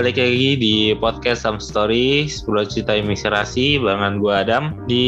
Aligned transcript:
Balik 0.00 0.16
lagi 0.16 0.56
di 0.56 0.96
podcast 0.96 1.44
Some 1.44 1.60
Story, 1.60 2.24
10 2.24 2.72
cerita 2.72 2.96
inspirasi 2.96 3.76
barengan 3.76 4.16
gue 4.16 4.32
Adam. 4.32 4.72
Di 4.88 5.04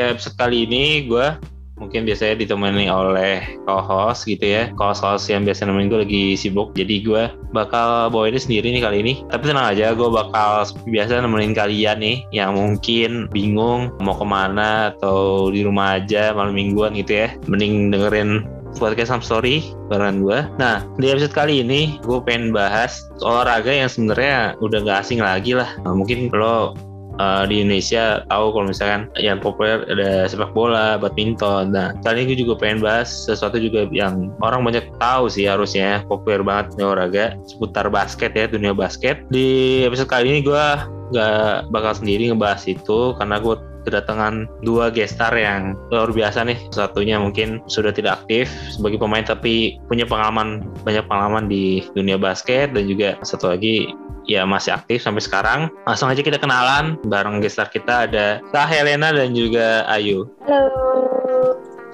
episode 0.00 0.32
kali 0.40 0.64
ini 0.64 1.04
gue 1.04 1.36
mungkin 1.76 2.08
biasanya 2.08 2.40
ditemani 2.40 2.88
oleh 2.88 3.44
co-host 3.68 4.24
gitu 4.24 4.40
ya. 4.40 4.72
Co-host 4.80 5.28
yang 5.28 5.44
biasa 5.44 5.68
nemenin 5.68 5.92
gue 5.92 6.00
lagi 6.08 6.24
sibuk, 6.40 6.72
jadi 6.72 7.04
gue 7.04 7.22
bakal 7.52 8.08
bawa 8.08 8.32
ini 8.32 8.40
sendiri 8.40 8.72
nih 8.72 8.80
kali 8.80 8.96
ini. 9.04 9.12
Tapi 9.28 9.44
tenang 9.44 9.76
aja, 9.76 9.92
gue 9.92 10.08
bakal 10.08 10.72
biasa 10.88 11.20
nemenin 11.20 11.52
kalian 11.52 12.00
nih 12.00 12.24
yang 12.32 12.56
mungkin 12.56 13.28
bingung 13.28 13.92
mau 14.00 14.16
ke 14.16 14.24
mana 14.24 14.96
atau 14.96 15.52
di 15.52 15.68
rumah 15.68 16.00
aja 16.00 16.32
malam 16.32 16.56
mingguan 16.56 16.96
gitu 16.96 17.28
ya. 17.28 17.36
Mending 17.44 17.92
dengerin 17.92 18.48
podcast 18.78 19.10
Some 19.10 19.24
Story 19.24 19.72
barengan 19.90 20.22
gue. 20.22 20.38
Nah, 20.60 20.86
di 21.00 21.10
episode 21.10 21.34
kali 21.34 21.64
ini 21.64 21.98
gue 22.04 22.20
pengen 22.22 22.54
bahas 22.54 23.08
olahraga 23.24 23.72
yang 23.72 23.90
sebenarnya 23.90 24.54
udah 24.62 24.78
gak 24.86 25.08
asing 25.08 25.18
lagi 25.18 25.56
lah. 25.56 25.68
Nah, 25.82 25.96
mungkin 25.96 26.30
lo 26.30 26.76
uh, 27.20 27.44
di 27.44 27.60
Indonesia 27.60 28.24
tahu 28.32 28.46
kalau 28.56 28.66
misalkan 28.68 29.02
yang 29.20 29.38
populer 29.42 29.84
ada 29.88 30.24
sepak 30.30 30.52
bola, 30.56 30.96
badminton. 30.96 31.76
Nah, 31.76 31.96
kali 32.00 32.24
ini 32.24 32.34
gue 32.34 32.38
juga 32.46 32.54
pengen 32.60 32.80
bahas 32.80 33.08
sesuatu 33.10 33.60
juga 33.60 33.84
yang 33.92 34.32
orang 34.40 34.64
banyak 34.64 34.86
tahu 34.96 35.28
sih 35.28 35.44
harusnya 35.44 36.04
populer 36.08 36.40
banget 36.40 36.78
di 36.78 36.82
olahraga 36.84 37.36
seputar 37.48 37.92
basket 37.92 38.32
ya, 38.32 38.48
dunia 38.48 38.72
basket. 38.72 39.24
Di 39.28 39.82
episode 39.84 40.08
kali 40.08 40.32
ini 40.32 40.40
gue 40.44 40.64
gak 41.10 41.68
bakal 41.74 41.92
sendiri 41.98 42.30
ngebahas 42.30 42.62
itu 42.70 43.18
karena 43.18 43.42
gue 43.42 43.54
kedatangan 43.84 44.48
dua 44.62 44.92
gestar 44.92 45.32
yang 45.34 45.76
luar 45.88 46.10
biasa 46.12 46.44
nih. 46.44 46.58
Satunya 46.72 47.16
mungkin 47.20 47.64
sudah 47.66 47.94
tidak 47.94 48.24
aktif 48.24 48.50
sebagai 48.72 49.00
pemain 49.00 49.24
tapi 49.24 49.80
punya 49.86 50.04
pengalaman 50.04 50.64
banyak 50.82 51.04
pengalaman 51.06 51.46
di 51.48 51.84
dunia 51.96 52.16
basket 52.20 52.72
dan 52.72 52.86
juga 52.86 53.16
satu 53.24 53.52
lagi 53.56 53.90
ya 54.28 54.44
masih 54.44 54.76
aktif 54.76 55.02
sampai 55.02 55.22
sekarang. 55.24 55.60
Langsung 55.88 56.12
aja 56.12 56.20
kita 56.20 56.38
kenalan 56.38 57.00
bareng 57.08 57.40
gestar 57.40 57.68
kita 57.72 58.06
ada 58.10 58.38
Kak 58.52 58.68
Helena 58.70 59.10
dan 59.10 59.32
juga 59.32 59.84
Ayu. 59.88 60.28
Halo. 60.46 60.70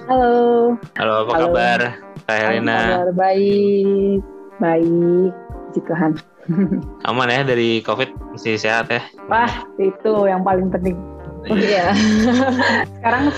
Halo. 0.07 0.35
Halo, 0.95 1.13
apa 1.27 1.31
Halo. 1.35 1.43
kabar 1.51 1.79
Kak 2.27 2.37
Helena? 2.37 2.79
Kabar 2.79 3.11
baik. 3.15 4.19
Baik, 4.57 5.31
puji 5.69 5.81
Tuhan. 5.85 6.11
Aman 7.09 7.29
ya 7.29 7.45
dari 7.45 7.83
COVID, 7.85 8.33
masih 8.33 8.57
sehat 8.57 8.89
ya? 8.89 9.03
Wah, 9.29 9.51
itu 9.77 10.25
yang 10.25 10.41
paling 10.41 10.73
penting. 10.73 10.97
Iya. 11.51 11.95
Sekarang 12.99 13.31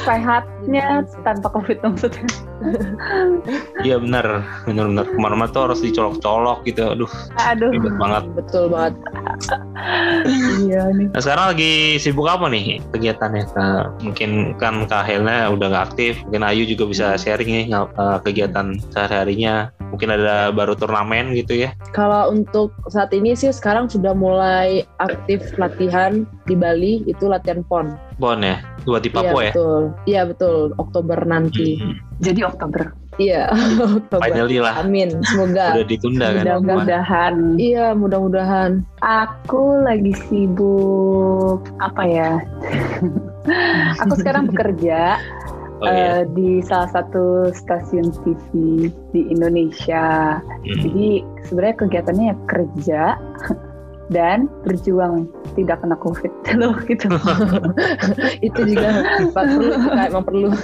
sehatnya 0.70 1.02
tanpa 1.26 1.48
covid 1.50 1.78
maksudnya. 1.82 2.26
Iya 3.80 3.96
benar, 4.04 4.44
benar 4.68 4.92
benar. 4.92 5.06
Ke 5.08 5.16
mana-mana 5.16 5.48
tuh 5.48 5.72
harus 5.72 5.80
dicolok-colok 5.80 6.68
gitu. 6.68 6.92
Aduh. 6.92 7.08
Aduh. 7.48 7.72
Ribet 7.72 7.96
banget. 7.96 8.24
Betul 8.36 8.68
banget. 8.68 9.00
iya 10.68 10.92
nih. 10.92 11.08
Nah 11.08 11.22
sekarang 11.24 11.56
lagi 11.56 11.96
sibuk 12.04 12.28
apa 12.28 12.52
nih 12.52 12.84
kegiatannya? 12.92 13.44
Nah, 13.56 13.96
mungkin 14.04 14.60
kan 14.60 14.84
Kak 14.92 15.08
Helena 15.08 15.48
udah 15.48 15.72
nggak 15.72 15.86
aktif. 15.96 16.20
Mungkin 16.28 16.44
Ayu 16.44 16.68
juga 16.68 16.84
bisa 16.92 17.16
sharing 17.16 17.48
nih 17.48 17.66
uh, 17.72 18.20
kegiatan 18.28 18.76
sehari-harinya. 18.92 19.72
Mungkin 19.96 20.12
ada 20.12 20.52
baru 20.52 20.76
turnamen 20.76 21.32
gitu 21.40 21.64
ya? 21.64 21.72
Kalau 21.96 22.28
untuk 22.36 22.76
saat 22.92 23.16
ini 23.16 23.40
sih 23.40 23.56
sekarang 23.56 23.88
sudah 23.88 24.12
mulai 24.12 24.84
aktif 25.00 25.56
latihan 25.56 26.28
di 26.44 26.60
Bali 26.60 27.08
itu 27.08 27.24
latihan 27.32 27.64
pon. 27.64 27.96
Pon 28.20 28.44
ya, 28.44 28.60
buat 28.84 29.00
di 29.00 29.12
Papua 29.12 29.40
iya, 29.40 29.48
ya? 29.48 29.52
Betul. 29.56 29.82
Iya 30.04 30.22
betul, 30.28 30.60
Oktober 30.76 31.20
nanti. 31.24 31.80
Hmm. 31.80 31.96
Jadi 32.20 32.44
Oktober. 32.44 32.92
Iya, 33.16 33.48
Oktober. 34.00 34.28
Finally 34.28 34.60
lah. 34.60 34.84
Amin, 34.84 35.10
semoga. 35.24 35.80
Udah 35.80 35.88
ditunda 35.88 36.28
kan? 36.36 36.44
Mudah-mudahan. 36.44 37.36
Iya, 37.56 37.86
mudah-mudahan. 37.96 38.84
Aku 39.00 39.84
lagi 39.88 40.12
sibuk 40.28 41.64
apa 41.80 42.04
ya? 42.04 42.32
Aku 44.04 44.14
sekarang 44.20 44.52
bekerja 44.52 45.16
oh, 45.80 45.88
iya. 45.88 46.08
uh, 46.12 46.22
di 46.36 46.60
salah 46.64 46.92
satu 46.92 47.52
stasiun 47.56 48.12
TV 48.24 48.52
di 49.16 49.22
Indonesia. 49.32 50.40
Hmm. 50.44 50.80
Jadi 50.84 51.24
sebenarnya 51.48 51.76
kegiatannya 51.80 52.26
ya 52.32 52.38
kerja 52.48 53.02
dan 54.10 54.50
berjuang 54.66 55.30
tidak 55.54 55.82
kena 55.82 55.98
covid. 56.02 56.34
Loh 56.60 56.76
gitu. 56.86 57.08
Itu 58.48 58.60
juga 58.66 58.90
perlu 59.32 59.70
emang 59.96 60.26
perlu. 60.26 60.50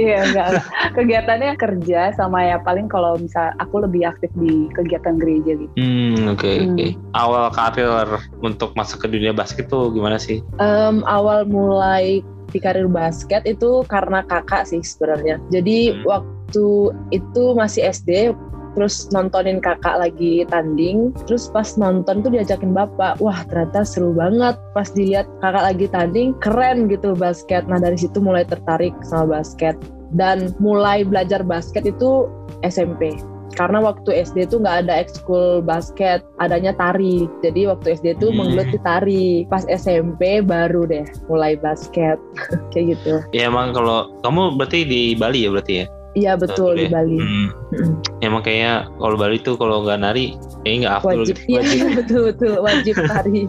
Iya 0.00 0.32
enggak. 0.32 0.48
Kegiatannya 0.96 1.52
kerja 1.60 2.08
sama 2.16 2.40
ya 2.48 2.56
paling 2.64 2.88
kalau 2.88 3.20
misal 3.20 3.52
aku 3.60 3.84
lebih 3.84 4.08
aktif 4.08 4.32
di 4.40 4.72
kegiatan 4.72 5.20
gereja 5.20 5.52
gitu. 5.52 5.72
Hmm 5.76 6.32
oke 6.32 6.40
okay, 6.40 6.56
hmm. 6.64 6.72
okay. 6.72 6.90
awal 7.12 7.52
karir 7.52 8.08
untuk 8.40 8.72
masuk 8.72 9.04
ke 9.04 9.08
dunia 9.12 9.36
basket 9.36 9.68
tuh 9.68 9.92
gimana 9.92 10.16
sih? 10.16 10.40
Um, 10.56 11.04
awal 11.04 11.44
mulai 11.44 12.24
di 12.56 12.58
karir 12.62 12.88
basket 12.88 13.44
itu 13.44 13.84
karena 13.90 14.24
kakak 14.24 14.64
sih 14.64 14.80
sebenarnya. 14.80 15.36
Jadi 15.52 15.92
hmm. 15.92 16.02
waktu 16.08 16.66
itu 17.12 17.44
masih 17.52 17.92
SD 17.92 18.32
terus 18.76 19.08
nontonin 19.10 19.58
kakak 19.58 19.96
lagi 19.96 20.44
tanding 20.52 21.10
terus 21.24 21.48
pas 21.48 21.74
nonton 21.80 22.20
tuh 22.20 22.30
diajakin 22.30 22.76
bapak 22.76 23.16
wah 23.18 23.40
ternyata 23.48 23.82
seru 23.82 24.12
banget 24.12 24.54
pas 24.76 24.92
dilihat 24.92 25.24
kakak 25.40 25.64
lagi 25.64 25.86
tanding 25.88 26.36
keren 26.44 26.86
gitu 26.86 27.16
basket 27.16 27.64
nah 27.66 27.80
dari 27.80 27.96
situ 27.96 28.20
mulai 28.20 28.44
tertarik 28.44 28.92
sama 29.08 29.40
basket 29.40 29.74
dan 30.14 30.52
mulai 30.60 31.02
belajar 31.02 31.40
basket 31.40 31.88
itu 31.88 32.28
SMP 32.60 33.16
karena 33.56 33.80
waktu 33.80 34.12
SD 34.12 34.52
tuh 34.52 34.60
nggak 34.60 34.84
ada 34.86 34.94
ekskul 35.00 35.64
basket, 35.64 36.20
adanya 36.36 36.76
tari. 36.76 37.24
Jadi 37.40 37.64
waktu 37.64 37.96
SD 37.96 38.20
tuh 38.20 38.28
hmm. 38.28 38.36
menggeluti 38.36 38.78
tari. 38.84 39.48
Pas 39.48 39.64
SMP 39.64 40.44
baru 40.44 40.84
deh 40.84 41.08
mulai 41.32 41.56
basket, 41.56 42.20
kayak 42.70 43.00
gitu. 43.00 43.24
Ya 43.32 43.48
emang 43.48 43.72
kalau 43.72 44.12
kamu 44.20 44.60
berarti 44.60 44.84
di 44.84 45.02
Bali 45.16 45.48
ya 45.48 45.50
berarti 45.50 45.74
ya? 45.82 45.86
Iya 46.16 46.32
betul 46.40 46.80
di 46.80 46.88
Bali. 46.88 47.20
Hmm. 47.20 47.48
Hmm. 47.76 47.92
Emang 48.24 48.40
kayaknya 48.40 48.88
kalau 48.96 49.16
Bali 49.20 49.36
tuh 49.44 49.60
kalau 49.60 49.84
nggak 49.84 50.00
nari 50.00 50.32
kayaknya 50.64 50.78
nggak 50.88 50.96
afdol 51.04 51.20
wajib, 51.20 51.36
gitu. 51.36 51.52
Wajib. 51.52 51.76
Iya 51.76 51.88
betul 52.00 52.20
betul 52.32 52.52
wajib 52.64 52.94
tari. 53.12 53.42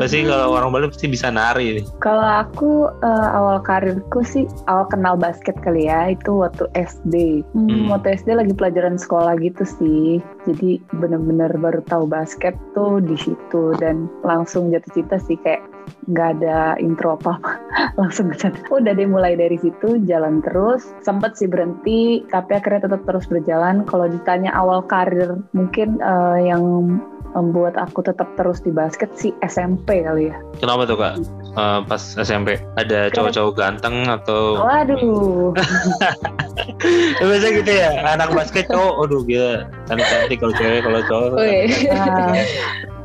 Pasti 0.00 0.26
kalau 0.26 0.56
orang 0.58 0.70
Bali 0.74 0.86
pasti 0.90 1.06
bisa 1.08 1.30
nari. 1.30 1.84
Kalau 2.02 2.24
aku 2.24 2.90
uh, 3.02 3.28
awal 3.34 3.62
karirku 3.62 4.20
sih 4.26 4.44
awal 4.66 4.86
kenal 4.90 5.14
basket 5.14 5.56
kali 5.62 5.86
ya 5.86 6.12
itu 6.12 6.42
waktu 6.42 6.66
SD. 6.74 7.44
Hmm, 7.54 7.68
hmm. 7.68 7.86
Waktu 7.92 8.18
SD 8.20 8.34
lagi 8.34 8.52
pelajaran 8.54 8.98
sekolah 8.98 9.38
gitu 9.40 9.64
sih. 9.64 10.20
Jadi 10.48 10.82
bener-bener 10.96 11.54
baru 11.56 11.80
tahu 11.86 12.04
basket 12.08 12.56
tuh 12.74 12.98
di 13.02 13.16
situ 13.16 13.74
dan 13.78 14.10
langsung 14.26 14.70
jatuh 14.74 14.92
cinta 14.92 15.16
sih 15.22 15.38
kayak 15.40 15.62
nggak 16.08 16.40
ada 16.40 16.76
intro 16.80 17.16
apa 17.16 17.36
apa 17.36 17.52
langsung 18.00 18.32
ke 18.32 18.48
udah 18.68 18.92
deh 18.96 19.08
mulai 19.08 19.36
dari 19.36 19.56
situ 19.60 20.00
jalan 20.04 20.40
terus 20.40 20.88
sempet 21.04 21.36
sih 21.36 21.48
berhenti 21.48 22.24
tapi 22.32 22.56
akhirnya 22.56 22.88
tetap 22.88 23.02
terus 23.04 23.28
berjalan 23.28 23.84
kalau 23.84 24.08
ditanya 24.08 24.52
awal 24.56 24.84
karir 24.84 25.40
mungkin 25.52 26.00
uh, 26.00 26.40
yang 26.40 26.96
membuat 27.36 27.76
aku 27.76 28.00
tetap 28.00 28.28
terus 28.36 28.62
di 28.64 28.72
basket 28.72 29.10
sih 29.18 29.32
SMP 29.44 30.04
kali 30.04 30.32
ya. 30.32 30.36
Kenapa 30.60 30.88
tuh 30.88 30.96
kak? 30.96 31.14
Uh, 31.58 31.80
pas 31.84 32.00
SMP 32.18 32.60
ada 32.78 33.10
cowok-cowok 33.12 33.52
ganteng 33.58 34.06
atau? 34.08 34.62
Waduh. 34.62 35.52
biasa 37.18 37.46
gitu 37.54 37.70
ya 37.70 37.90
anak 38.08 38.34
basket 38.34 38.66
cowok, 38.66 38.94
aduh 39.06 39.22
dia 39.26 39.66
cantik 39.86 40.06
cantik 40.10 40.38
kalau 40.40 40.54
cewek 40.56 40.80
kalau 40.82 41.00
cowok. 41.06 41.36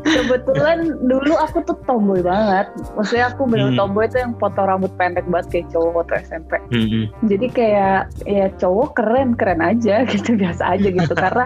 Kebetulan 0.03 0.77
dulu 1.03 1.33
aku 1.39 1.63
tuh 1.63 1.77
tomboy 1.87 2.19
banget. 2.19 2.67
Maksudnya 2.93 3.31
aku 3.31 3.47
bener 3.47 3.71
Hmm. 3.73 3.79
tomboy 3.79 4.05
itu 4.05 4.19
yang 4.19 4.35
potong 4.35 4.67
rambut 4.67 4.91
pendek 4.99 5.25
banget 5.31 5.47
kayak 5.49 5.67
cowok 5.71 5.91
waktu 5.95 6.13
SMP 6.27 6.51
Hmm. 6.69 7.03
jadi 7.25 7.47
kayak 7.49 7.99
ya 8.27 8.45
cowok 8.59 8.89
keren 8.99 9.33
keren 9.33 9.61
aja 9.63 10.03
gitu 10.11 10.35
biasa 10.35 10.75
aja 10.75 10.87
gitu. 10.91 11.13
Karena 11.15 11.45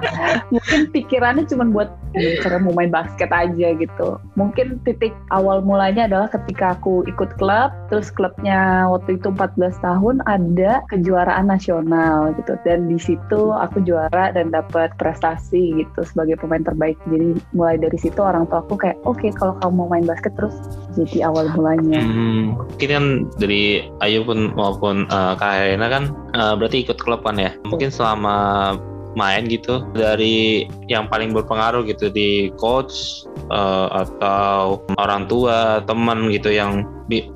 mungkin 0.49 0.79
pikirannya 0.91 1.45
cuma 1.45 1.65
buat 1.69 1.89
"Ya, 2.17 2.41
cara 2.41 2.57
mau 2.57 2.73
main 2.73 2.89
basket 2.89 3.29
aja 3.29 3.67
gitu. 3.77 4.17
Mungkin 4.33 4.81
titik 4.81 5.13
awal 5.29 5.61
mulanya 5.61 6.09
adalah 6.09 6.31
ketika 6.31 6.73
aku 6.73 7.05
ikut 7.05 7.37
klub 7.37 7.69
terus 7.93 8.09
klubnya 8.09 8.89
waktu 8.89 9.21
itu 9.21 9.29
14 9.29 9.77
tahun 9.79 10.25
ada 10.25 10.81
kejuaraan 10.89 11.45
nasional 11.45 12.33
gitu. 12.39 12.57
Dan 12.65 12.89
di 12.89 12.97
situ 12.97 13.53
aku 13.53 13.83
juara 13.85 14.33
dan 14.33 14.49
dapat 14.49 14.95
prestasi 14.97 15.77
gitu 15.77 16.01
sebagai 16.03 16.41
pemain 16.41 16.63
terbaik. 16.63 16.97
Jadi 17.05 17.37
mulai 17.53 17.77
dari 17.77 17.97
situ 17.99 18.17
orang 18.17 18.46
tua 18.47 18.63
aku 18.63 18.73
kayak 18.79 18.97
oke 19.03 19.27
kalau 19.35 19.53
kamu 19.59 19.73
mau 19.75 19.87
main 19.91 20.07
basket 20.07 20.33
terus 20.39 20.55
jadi 20.97 21.29
awal 21.29 21.45
mulanya 21.53 22.01
Hmm, 22.01 22.57
mungkin 22.57 22.89
kan 22.89 23.05
dari 23.37 23.85
Ayu 24.01 24.25
pun 24.25 24.55
maupun 24.57 25.05
eh, 25.05 25.33
Kak 25.37 25.53
Helena 25.61 25.87
kan 25.91 26.03
eh, 26.33 26.53
berarti 26.57 26.87
ikut 26.87 26.97
klub 26.97 27.21
kan 27.21 27.37
ya. 27.37 27.53
Mungkin 27.67 27.93
selama 27.93 28.35
main 29.17 29.49
gitu 29.49 29.81
dari 29.97 30.69
yang 30.85 31.09
paling 31.09 31.33
berpengaruh 31.33 31.81
gitu 31.89 32.13
di 32.13 32.53
coach 32.61 33.25
eh, 33.49 33.87
atau 34.05 34.85
orang 35.01 35.25
tua, 35.25 35.81
teman 35.89 36.29
gitu 36.29 36.53
yang 36.53 36.85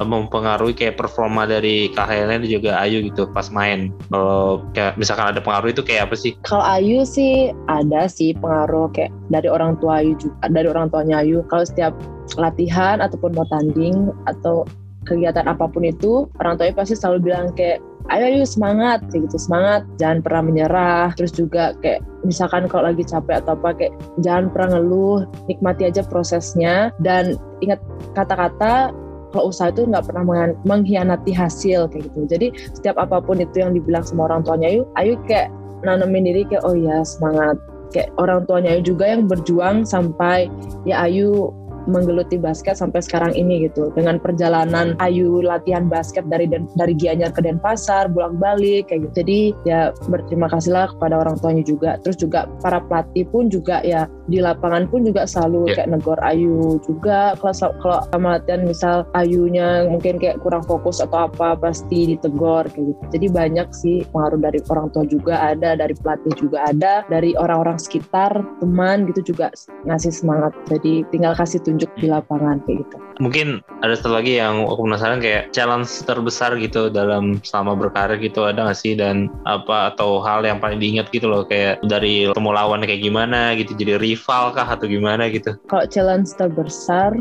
mempengaruhi 0.04 0.76
kayak 0.76 1.00
performa 1.00 1.48
dari 1.48 1.88
dan 1.96 2.44
juga 2.44 2.76
Ayu 2.84 3.08
gitu 3.08 3.32
pas 3.32 3.48
main. 3.50 3.88
Kalau 4.12 4.68
kayak 4.76 5.00
misalkan 5.00 5.32
ada 5.32 5.40
pengaruh 5.40 5.72
itu 5.72 5.82
kayak 5.82 6.12
apa 6.12 6.16
sih? 6.20 6.36
Kalau 6.44 6.64
Ayu 6.64 7.08
sih 7.08 7.56
ada 7.72 8.12
sih 8.12 8.36
pengaruh 8.36 8.92
kayak 8.92 9.16
dari 9.32 9.48
orang 9.48 9.80
tua 9.80 10.04
Ayu 10.04 10.20
juga, 10.20 10.36
dari 10.52 10.68
orang 10.68 10.92
tuanya 10.92 11.24
Ayu. 11.24 11.42
Kalau 11.48 11.64
setiap 11.64 11.96
latihan 12.36 13.00
ataupun 13.00 13.32
mau 13.36 13.48
tanding 13.48 14.12
atau 14.28 14.68
kegiatan 15.06 15.46
apa 15.50 15.66
pun 15.66 15.82
itu, 15.86 16.30
orang 16.38 16.58
tuanya 16.58 16.78
pasti 16.78 16.94
selalu 16.94 17.32
bilang 17.32 17.50
kayak 17.58 17.82
ayo 18.10 18.24
ayo 18.28 18.46
semangat 18.46 19.02
kayak 19.10 19.30
gitu 19.30 19.38
semangat 19.38 19.82
jangan 19.98 20.20
pernah 20.22 20.42
menyerah. 20.46 21.06
Terus 21.18 21.34
juga 21.34 21.74
kayak 21.82 22.02
misalkan 22.26 22.70
kalau 22.70 22.90
lagi 22.90 23.06
capek 23.06 23.42
atau 23.42 23.58
apa 23.58 23.70
kayak 23.78 23.94
jangan 24.22 24.50
pernah 24.54 24.78
ngeluh 24.78 25.20
nikmati 25.50 25.90
aja 25.90 26.02
prosesnya. 26.06 26.94
Dan 27.02 27.38
ingat 27.66 27.82
kata-kata 28.14 28.94
kalau 29.32 29.48
usaha 29.48 29.72
itu 29.72 29.88
nggak 29.88 30.12
pernah 30.12 30.54
mengkhianati 30.68 31.32
hasil 31.34 31.90
kayak 31.90 32.12
gitu. 32.12 32.20
Jadi 32.30 32.48
setiap 32.78 33.00
apa 33.00 33.24
pun 33.24 33.40
itu 33.40 33.64
yang 33.64 33.74
dibilang 33.74 34.04
sama 34.06 34.30
orang 34.30 34.44
tuanya 34.46 34.70
ayu 34.70 34.82
ayu 35.00 35.14
kayak 35.26 35.50
nanemin 35.82 36.30
diri 36.30 36.46
kayak 36.46 36.62
oh 36.68 36.78
ya 36.78 37.02
semangat. 37.02 37.58
Kayak 37.92 38.16
orang 38.16 38.48
tuanya 38.48 38.80
juga 38.80 39.04
yang 39.04 39.28
berjuang 39.28 39.84
sampai 39.84 40.48
ya 40.88 41.04
Ayu 41.04 41.52
menggeluti 41.88 42.38
basket 42.38 42.78
sampai 42.78 43.02
sekarang 43.02 43.34
ini 43.34 43.70
gitu. 43.70 43.90
Dengan 43.96 44.18
perjalanan 44.22 44.94
Ayu 45.02 45.42
latihan 45.42 45.88
basket 45.88 46.28
dari 46.30 46.46
Den- 46.46 46.70
dari 46.78 46.94
Gianyar 46.94 47.34
ke 47.34 47.42
Denpasar 47.42 48.10
bolak-balik 48.12 48.90
kayak 48.90 49.10
gitu. 49.10 49.14
Jadi 49.24 49.40
ya 49.66 49.96
berterima 50.10 50.50
kasihlah 50.52 50.92
kepada 50.98 51.22
orang 51.22 51.38
tuanya 51.42 51.64
juga. 51.66 51.98
Terus 52.02 52.18
juga 52.20 52.50
para 52.62 52.82
pelatih 52.84 53.26
pun 53.30 53.48
juga 53.50 53.82
ya 53.82 54.06
di 54.30 54.38
lapangan 54.42 54.88
pun 54.88 55.06
juga 55.06 55.26
selalu 55.26 55.72
Ya. 55.72 55.84
kayak 55.84 55.90
negor 55.98 56.20
Ayu 56.26 56.78
juga. 56.86 57.34
Kalau 57.40 57.74
kalau 57.82 58.00
sama 58.12 58.28
latihan 58.38 58.62
misal 58.66 58.96
Ayunya 59.14 59.86
mungkin 59.90 60.18
kayak 60.18 60.42
kurang 60.42 60.64
fokus 60.66 61.02
atau 61.04 61.28
apa 61.30 61.54
pasti 61.60 62.16
ditegor 62.16 62.68
kayak 62.72 62.96
gitu. 62.96 63.02
Jadi 63.14 63.28
banyak 63.32 63.68
sih 63.76 64.04
pengaruh 64.10 64.40
dari 64.40 64.60
orang 64.70 64.88
tua 64.94 65.04
juga 65.06 65.38
ada 65.52 65.76
dari 65.78 65.94
pelatih 65.98 66.34
juga 66.38 66.68
ada 66.70 67.04
dari 67.10 67.36
orang-orang 67.38 67.78
sekitar 67.78 68.32
teman 68.60 69.06
gitu 69.10 69.34
juga 69.34 69.52
ngasih 69.86 70.14
semangat. 70.14 70.54
Jadi 70.70 71.04
tinggal 71.12 71.34
kasih 71.36 71.60
tunjuk 71.72 71.88
di 71.96 72.12
lapangan 72.12 72.60
kayak 72.68 72.84
gitu. 72.84 72.96
Mungkin 73.24 73.48
ada 73.80 73.96
satu 73.96 74.12
lagi 74.12 74.36
yang 74.36 74.68
aku 74.68 74.84
penasaran 74.84 75.24
kayak 75.24 75.56
challenge 75.56 75.88
terbesar 76.04 76.60
gitu 76.60 76.92
dalam 76.92 77.40
selama 77.48 77.80
berkarir 77.80 78.20
gitu 78.20 78.44
ada 78.44 78.68
nggak 78.68 78.76
sih? 78.76 78.94
Dan 79.00 79.32
apa 79.48 79.96
atau 79.96 80.20
hal 80.20 80.44
yang 80.44 80.60
paling 80.60 80.84
diingat 80.84 81.08
gitu 81.16 81.32
loh 81.32 81.48
kayak 81.48 81.80
dari 81.88 82.28
ketemu 82.28 82.52
lawan 82.52 82.84
kayak 82.84 83.00
gimana 83.00 83.56
gitu 83.56 83.72
jadi 83.80 83.96
rival 84.04 84.52
kah 84.52 84.68
atau 84.68 84.86
gimana 84.86 85.32
gitu? 85.32 85.56
Kalau 85.72 85.88
challenge 85.88 86.36
terbesar 86.36 87.16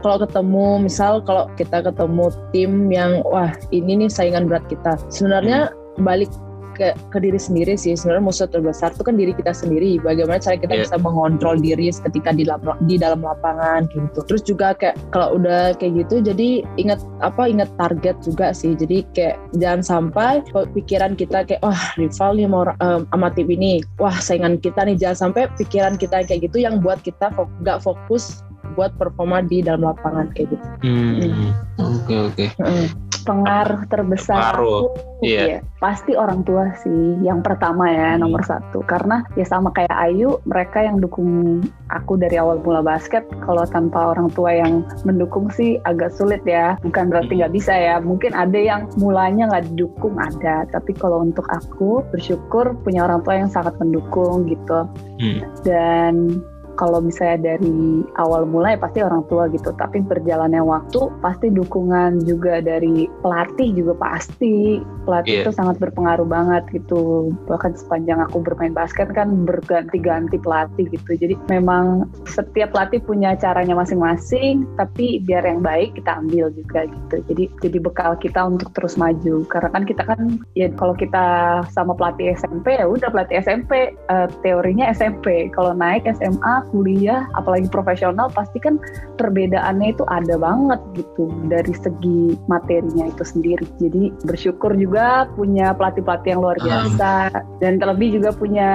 kalau 0.00 0.16
ketemu 0.24 0.88
misal 0.88 1.20
kalau 1.20 1.50
kita 1.60 1.84
ketemu 1.84 2.32
tim 2.56 2.72
yang 2.88 3.20
wah 3.28 3.52
ini 3.68 4.06
nih 4.06 4.10
saingan 4.10 4.48
berat 4.48 4.64
kita. 4.72 4.96
Sebenarnya 5.12 5.74
balik 6.00 6.32
ke, 6.80 6.96
ke 7.12 7.18
diri 7.20 7.36
sendiri 7.36 7.76
sih. 7.76 7.92
Sebenarnya 7.92 8.24
musuh 8.24 8.48
terbesar 8.48 8.96
itu 8.96 9.04
kan 9.04 9.20
diri 9.20 9.36
kita 9.36 9.52
sendiri. 9.52 10.00
Bagaimana 10.00 10.40
cara 10.40 10.56
kita 10.56 10.72
Iya. 10.72 10.82
bisa 10.88 10.96
mengontrol 10.96 11.60
diri 11.60 11.92
ketika 11.92 12.32
di 12.32 12.48
dalam 12.48 12.64
di 12.88 12.96
dalam 12.96 13.20
lapangan 13.20 13.84
gitu. 13.92 14.24
Terus 14.24 14.42
juga 14.48 14.72
kayak 14.72 14.96
kalau 15.12 15.36
udah 15.36 15.76
kayak 15.76 16.08
gitu 16.08 16.24
jadi 16.24 16.64
ingat 16.80 17.04
apa 17.20 17.44
ingat 17.52 17.68
target 17.76 18.16
juga 18.24 18.56
sih. 18.56 18.72
Jadi 18.72 19.04
kayak 19.12 19.36
jangan 19.60 19.84
sampai 19.84 20.40
pikiran 20.72 21.12
kita 21.20 21.44
kayak 21.44 21.60
wah 21.60 21.92
rival 22.00 22.32
nih 22.32 22.48
mau 22.48 22.64
em, 22.64 23.04
sama 23.12 23.28
tim 23.36 23.52
ini. 23.52 23.84
Wah 24.00 24.16
saingan 24.16 24.56
kita 24.56 24.88
nih. 24.88 24.96
Jangan 24.96 25.28
sampai 25.28 25.52
pikiran 25.60 26.00
kita 26.00 26.24
kayak 26.24 26.48
gitu 26.48 26.64
yang 26.64 26.80
buat 26.80 27.04
kita 27.04 27.28
nggak 27.60 27.84
fokus 27.84 28.40
buat 28.78 28.94
performa 28.94 29.42
di 29.42 29.66
dalam 29.66 29.82
lapangan 29.82 30.30
kayak 30.32 30.54
gitu. 30.54 30.66
Hmm, 30.86 31.50
oke 31.76 32.14
oke. 32.30 32.46
Heeh. 32.54 33.09
Pengaruh 33.24 33.82
terbesar 33.88 34.56
Pengaruh, 34.56 34.90
aku 34.90 35.24
iya. 35.24 35.42
ya, 35.46 35.58
pasti 35.78 36.12
orang 36.16 36.44
tua 36.44 36.72
sih 36.80 37.20
yang 37.20 37.40
pertama 37.40 37.88
ya 37.88 38.16
Hmm. 38.16 38.24
nomor 38.26 38.42
satu 38.44 38.84
karena 38.84 39.24
ya 39.36 39.44
sama 39.44 39.72
kayak 39.72 39.92
Ayu 39.92 40.40
mereka 40.44 40.84
yang 40.84 41.00
dukung 41.00 41.60
aku 41.88 42.16
dari 42.16 42.36
awal 42.36 42.60
mula 42.60 42.80
basket 42.80 43.24
kalau 43.44 43.64
tanpa 43.68 44.12
orang 44.16 44.28
tua 44.32 44.52
yang 44.52 44.84
mendukung 45.04 45.48
sih 45.52 45.76
agak 45.84 46.12
sulit 46.12 46.40
ya 46.44 46.76
bukan 46.84 47.08
berarti 47.08 47.32
Hmm. 47.36 47.40
nggak 47.44 47.54
bisa 47.54 47.72
ya 47.72 47.96
mungkin 48.00 48.32
ada 48.32 48.58
yang 48.58 48.88
mulanya 48.96 49.48
nggak 49.50 49.72
didukung 49.72 50.16
ada 50.20 50.64
tapi 50.68 50.92
kalau 50.96 51.24
untuk 51.24 51.44
aku 51.48 52.04
bersyukur 52.12 52.76
punya 52.84 53.04
orang 53.04 53.20
tua 53.24 53.40
yang 53.40 53.50
sangat 53.50 53.76
mendukung 53.80 54.48
gitu 54.48 54.88
Hmm. 55.20 55.40
dan 55.64 56.40
kalau 56.80 57.04
misalnya 57.04 57.52
dari 57.52 58.00
awal 58.16 58.48
mulai 58.48 58.80
pasti 58.80 59.04
orang 59.04 59.28
tua 59.28 59.52
gitu. 59.52 59.76
Tapi 59.76 60.00
berjalannya 60.00 60.64
waktu 60.64 61.12
pasti 61.20 61.52
dukungan 61.52 62.24
juga 62.24 62.64
dari 62.64 63.04
pelatih 63.20 63.76
juga 63.76 63.92
pasti. 64.00 64.80
Pelatih 65.04 65.28
Iya. 65.30 65.42
itu 65.44 65.52
sangat 65.52 65.76
berpengaruh 65.76 66.24
banget 66.24 66.64
gitu. 66.72 67.28
Bahkan 67.44 67.76
sepanjang 67.76 68.24
aku 68.24 68.40
bermain 68.40 68.72
basket 68.72 69.12
kan 69.12 69.44
berganti-ganti 69.44 70.40
pelatih 70.40 70.88
gitu. 70.88 71.20
Jadi 71.20 71.36
memang 71.52 72.08
setiap 72.24 72.72
pelatih 72.72 73.04
punya 73.04 73.36
caranya 73.36 73.76
masing-masing 73.76 74.64
tapi 74.80 75.20
biar 75.20 75.44
yang 75.44 75.60
baik 75.60 75.92
kita 76.00 76.24
ambil 76.24 76.48
juga 76.56 76.88
gitu. 76.88 77.16
Jadi 77.28 77.44
jadi 77.60 77.78
bekal 77.82 78.16
kita 78.16 78.40
untuk 78.48 78.72
terus 78.72 78.96
maju. 78.96 79.44
Karena 79.52 79.68
kan 79.68 79.82
kita 79.84 80.02
kan 80.08 80.40
ya 80.56 80.72
kalau 80.80 80.96
kita 80.96 81.60
sama 81.68 81.92
pelatih 81.92 82.32
SMP 82.38 82.80
ya 82.80 82.88
udah 82.88 83.12
pelatih 83.12 83.44
SMP 83.44 83.92
eh, 83.92 84.28
teorinya 84.40 84.88
SMP 84.94 85.52
kalau 85.52 85.76
naik 85.76 86.08
SMA 86.08 86.69
kuliah 86.70 87.26
apalagi 87.34 87.66
profesional 87.68 88.30
pasti 88.30 88.62
kan 88.62 88.78
perbedaannya 89.18 89.94
itu 89.94 90.04
ada 90.08 90.38
banget 90.38 90.80
gitu 90.96 91.28
dari 91.50 91.74
segi 91.74 92.38
materinya 92.46 93.10
itu 93.10 93.22
sendiri 93.26 93.66
jadi 93.82 94.14
bersyukur 94.24 94.72
juga 94.74 95.26
punya 95.34 95.74
pelatih-pelatih 95.74 96.30
yang 96.34 96.42
luar 96.42 96.58
Hmm. 96.60 96.66
biasa 96.66 97.12
dan 97.60 97.78
terlebih 97.78 98.20
juga 98.20 98.30
punya 98.34 98.68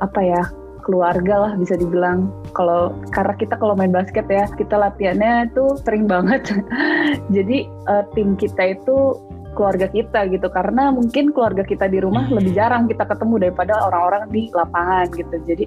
apa 0.00 0.20
ya 0.20 0.42
keluarga 0.82 1.34
lah 1.46 1.52
bisa 1.54 1.78
dibilang 1.78 2.26
kalau 2.58 2.90
karena 3.14 3.34
kita 3.38 3.54
kalau 3.54 3.78
main 3.78 3.94
basket 3.94 4.26
ya 4.26 4.50
kita 4.58 4.74
latihannya 4.74 5.46
itu 5.50 5.78
sering 5.86 6.10
banget 6.10 6.42
jadi 7.36 7.70
eh, 7.70 8.04
tim 8.18 8.34
kita 8.34 8.74
itu 8.74 9.14
keluarga 9.52 9.86
kita 9.86 10.26
gitu 10.32 10.48
karena 10.48 10.88
mungkin 10.90 11.30
keluarga 11.30 11.62
kita 11.62 11.86
di 11.86 12.00
rumah 12.02 12.24
Hmm. 12.26 12.40
lebih 12.40 12.52
jarang 12.56 12.88
kita 12.90 13.04
ketemu 13.06 13.34
daripada 13.48 13.78
orang-orang 13.84 14.24
di 14.32 14.48
lapangan 14.50 15.06
gitu 15.14 15.36
jadi 15.46 15.64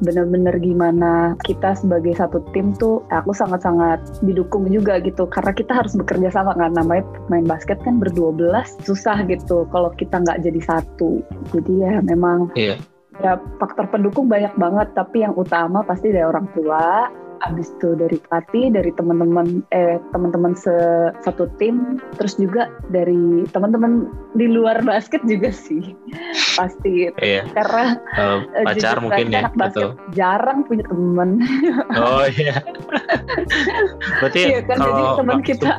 bener-bener 0.00 0.56
gimana 0.60 1.36
kita 1.44 1.76
sebagai 1.76 2.16
satu 2.16 2.40
tim 2.56 2.72
tuh 2.76 3.04
aku 3.12 3.36
sangat-sangat 3.36 4.00
didukung 4.24 4.68
juga 4.72 4.98
gitu 5.04 5.28
karena 5.28 5.52
kita 5.52 5.72
harus 5.76 5.92
bekerja 5.96 6.32
sama 6.32 6.56
kan 6.56 6.72
namanya 6.72 7.04
main 7.28 7.44
basket 7.44 7.76
kan 7.84 8.00
berdua 8.00 8.32
belas 8.32 8.76
susah 8.84 9.22
gitu 9.28 9.68
kalau 9.68 9.92
kita 9.96 10.20
nggak 10.20 10.40
jadi 10.40 10.60
satu 10.64 11.20
jadi 11.52 11.72
ya 11.76 11.92
memang 12.02 12.52
Iya. 12.56 12.76
ya 13.20 13.36
faktor 13.60 13.86
pendukung 13.92 14.26
banyak 14.26 14.52
banget 14.56 14.88
tapi 14.96 15.22
yang 15.22 15.36
utama 15.36 15.84
pasti 15.84 16.08
dari 16.10 16.24
orang 16.24 16.48
tua 16.56 17.08
abis 17.40 17.72
itu 17.72 17.96
dari 17.96 18.20
pelatih 18.20 18.68
dari 18.68 18.92
teman-teman 18.92 19.64
eh 19.72 19.96
teman-teman 20.12 20.52
se- 20.52 21.08
satu 21.24 21.48
tim 21.56 21.96
terus 22.20 22.36
juga 22.36 22.68
dari 22.92 23.48
teman-teman 23.48 24.12
di 24.36 24.44
luar 24.44 24.84
basket 24.84 25.24
juga 25.24 25.48
sih 25.48 25.96
pasti 26.60 27.08
Iya. 27.16 27.48
karena 27.56 27.96
eh, 28.20 28.38
pacar 28.68 29.00
mungkin 29.00 29.32
ya 29.32 29.48
anak 29.48 29.56
basket 29.56 29.80
atau 29.80 29.88
jarang 30.12 30.68
punya 30.68 30.84
teman 30.84 31.40
oh 32.04 32.28
iya. 32.28 32.60
berarti 34.20 34.40
iya 34.44 34.60
kan 34.60 34.76
jadi 34.76 34.92
kalau 35.02 35.18
teman 35.24 35.40
kita 35.40 35.70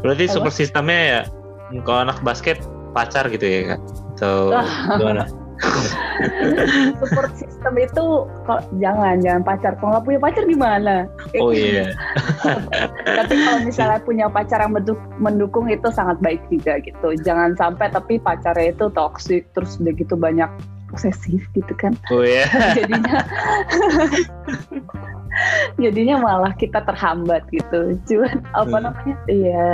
berarti 0.00 0.24
Apa? 0.24 0.32
super 0.32 0.52
sistemnya 0.52 1.00
ya 1.04 1.20
kalau 1.84 2.00
anak 2.08 2.18
basket 2.24 2.64
pacar 2.90 3.28
gitu 3.28 3.44
ya 3.44 3.60
kan 3.76 3.80
atau 4.16 4.52
Ah. 4.52 4.96
gimana? 5.00 5.24
support 7.00 7.32
system 7.36 7.74
itu 7.76 8.04
kok 8.48 8.64
jangan 8.80 9.20
jangan 9.20 9.42
pacar. 9.44 9.72
Kalau 9.78 9.96
nggak 9.96 10.04
punya 10.08 10.20
pacar 10.20 10.42
gimana? 10.48 10.94
Oh 11.40 11.52
iya. 11.52 11.92
Tapi 13.20 13.34
kalau 13.36 13.60
misalnya 13.64 14.00
punya 14.02 14.26
pacar 14.32 14.64
yang 14.64 14.72
mendukung 15.20 15.68
itu 15.68 15.88
sangat 15.92 16.16
baik 16.24 16.40
juga 16.48 16.80
gitu. 16.80 17.16
Jangan 17.22 17.56
sampai 17.56 17.92
tapi 17.92 18.16
pacarnya 18.16 18.72
itu 18.72 18.88
toxic 18.92 19.44
terus 19.52 19.76
udah 19.80 19.92
gitu 19.96 20.14
banyak 20.16 20.48
posesif 20.90 21.46
gitu 21.54 21.72
kan 21.78 21.94
oh 22.10 22.26
iya 22.26 22.50
jadinya 22.78 23.22
jadinya 25.80 26.16
malah 26.20 26.52
kita 26.58 26.82
terhambat 26.84 27.46
gitu 27.54 27.96
cuman 28.10 28.42
apa 28.52 28.76
hmm. 28.76 28.84
namanya 28.84 29.16
iya 29.30 29.68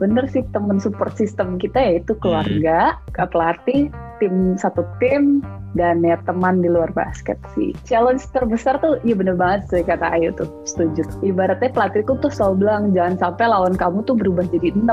bener 0.00 0.24
sih 0.32 0.42
temen 0.50 0.80
support 0.80 1.14
system 1.14 1.60
kita 1.60 1.78
yaitu 1.78 2.16
keluarga 2.18 2.96
hmm. 2.96 3.28
pelatih 3.30 3.92
tim 4.18 4.56
satu 4.56 4.82
tim 4.98 5.44
dan 5.72 6.04
ya 6.04 6.20
teman 6.28 6.60
di 6.60 6.68
luar 6.68 6.92
basket 6.92 7.40
sih. 7.56 7.72
Challenge 7.88 8.20
terbesar 8.32 8.78
tuh 8.80 9.00
iya 9.02 9.16
bener 9.16 9.36
banget 9.36 9.68
sih 9.72 9.82
kata 9.84 10.12
Ayu 10.12 10.32
tuh, 10.36 10.48
setuju. 10.68 11.04
Ibaratnya 11.24 11.72
pelatihku 11.72 12.20
tuh 12.20 12.30
selalu 12.32 12.66
bilang 12.66 12.82
jangan 12.92 13.16
sampai 13.18 13.46
lawan 13.48 13.74
kamu 13.76 14.04
tuh 14.04 14.14
berubah 14.16 14.44
jadi 14.52 14.72
6. 14.76 14.84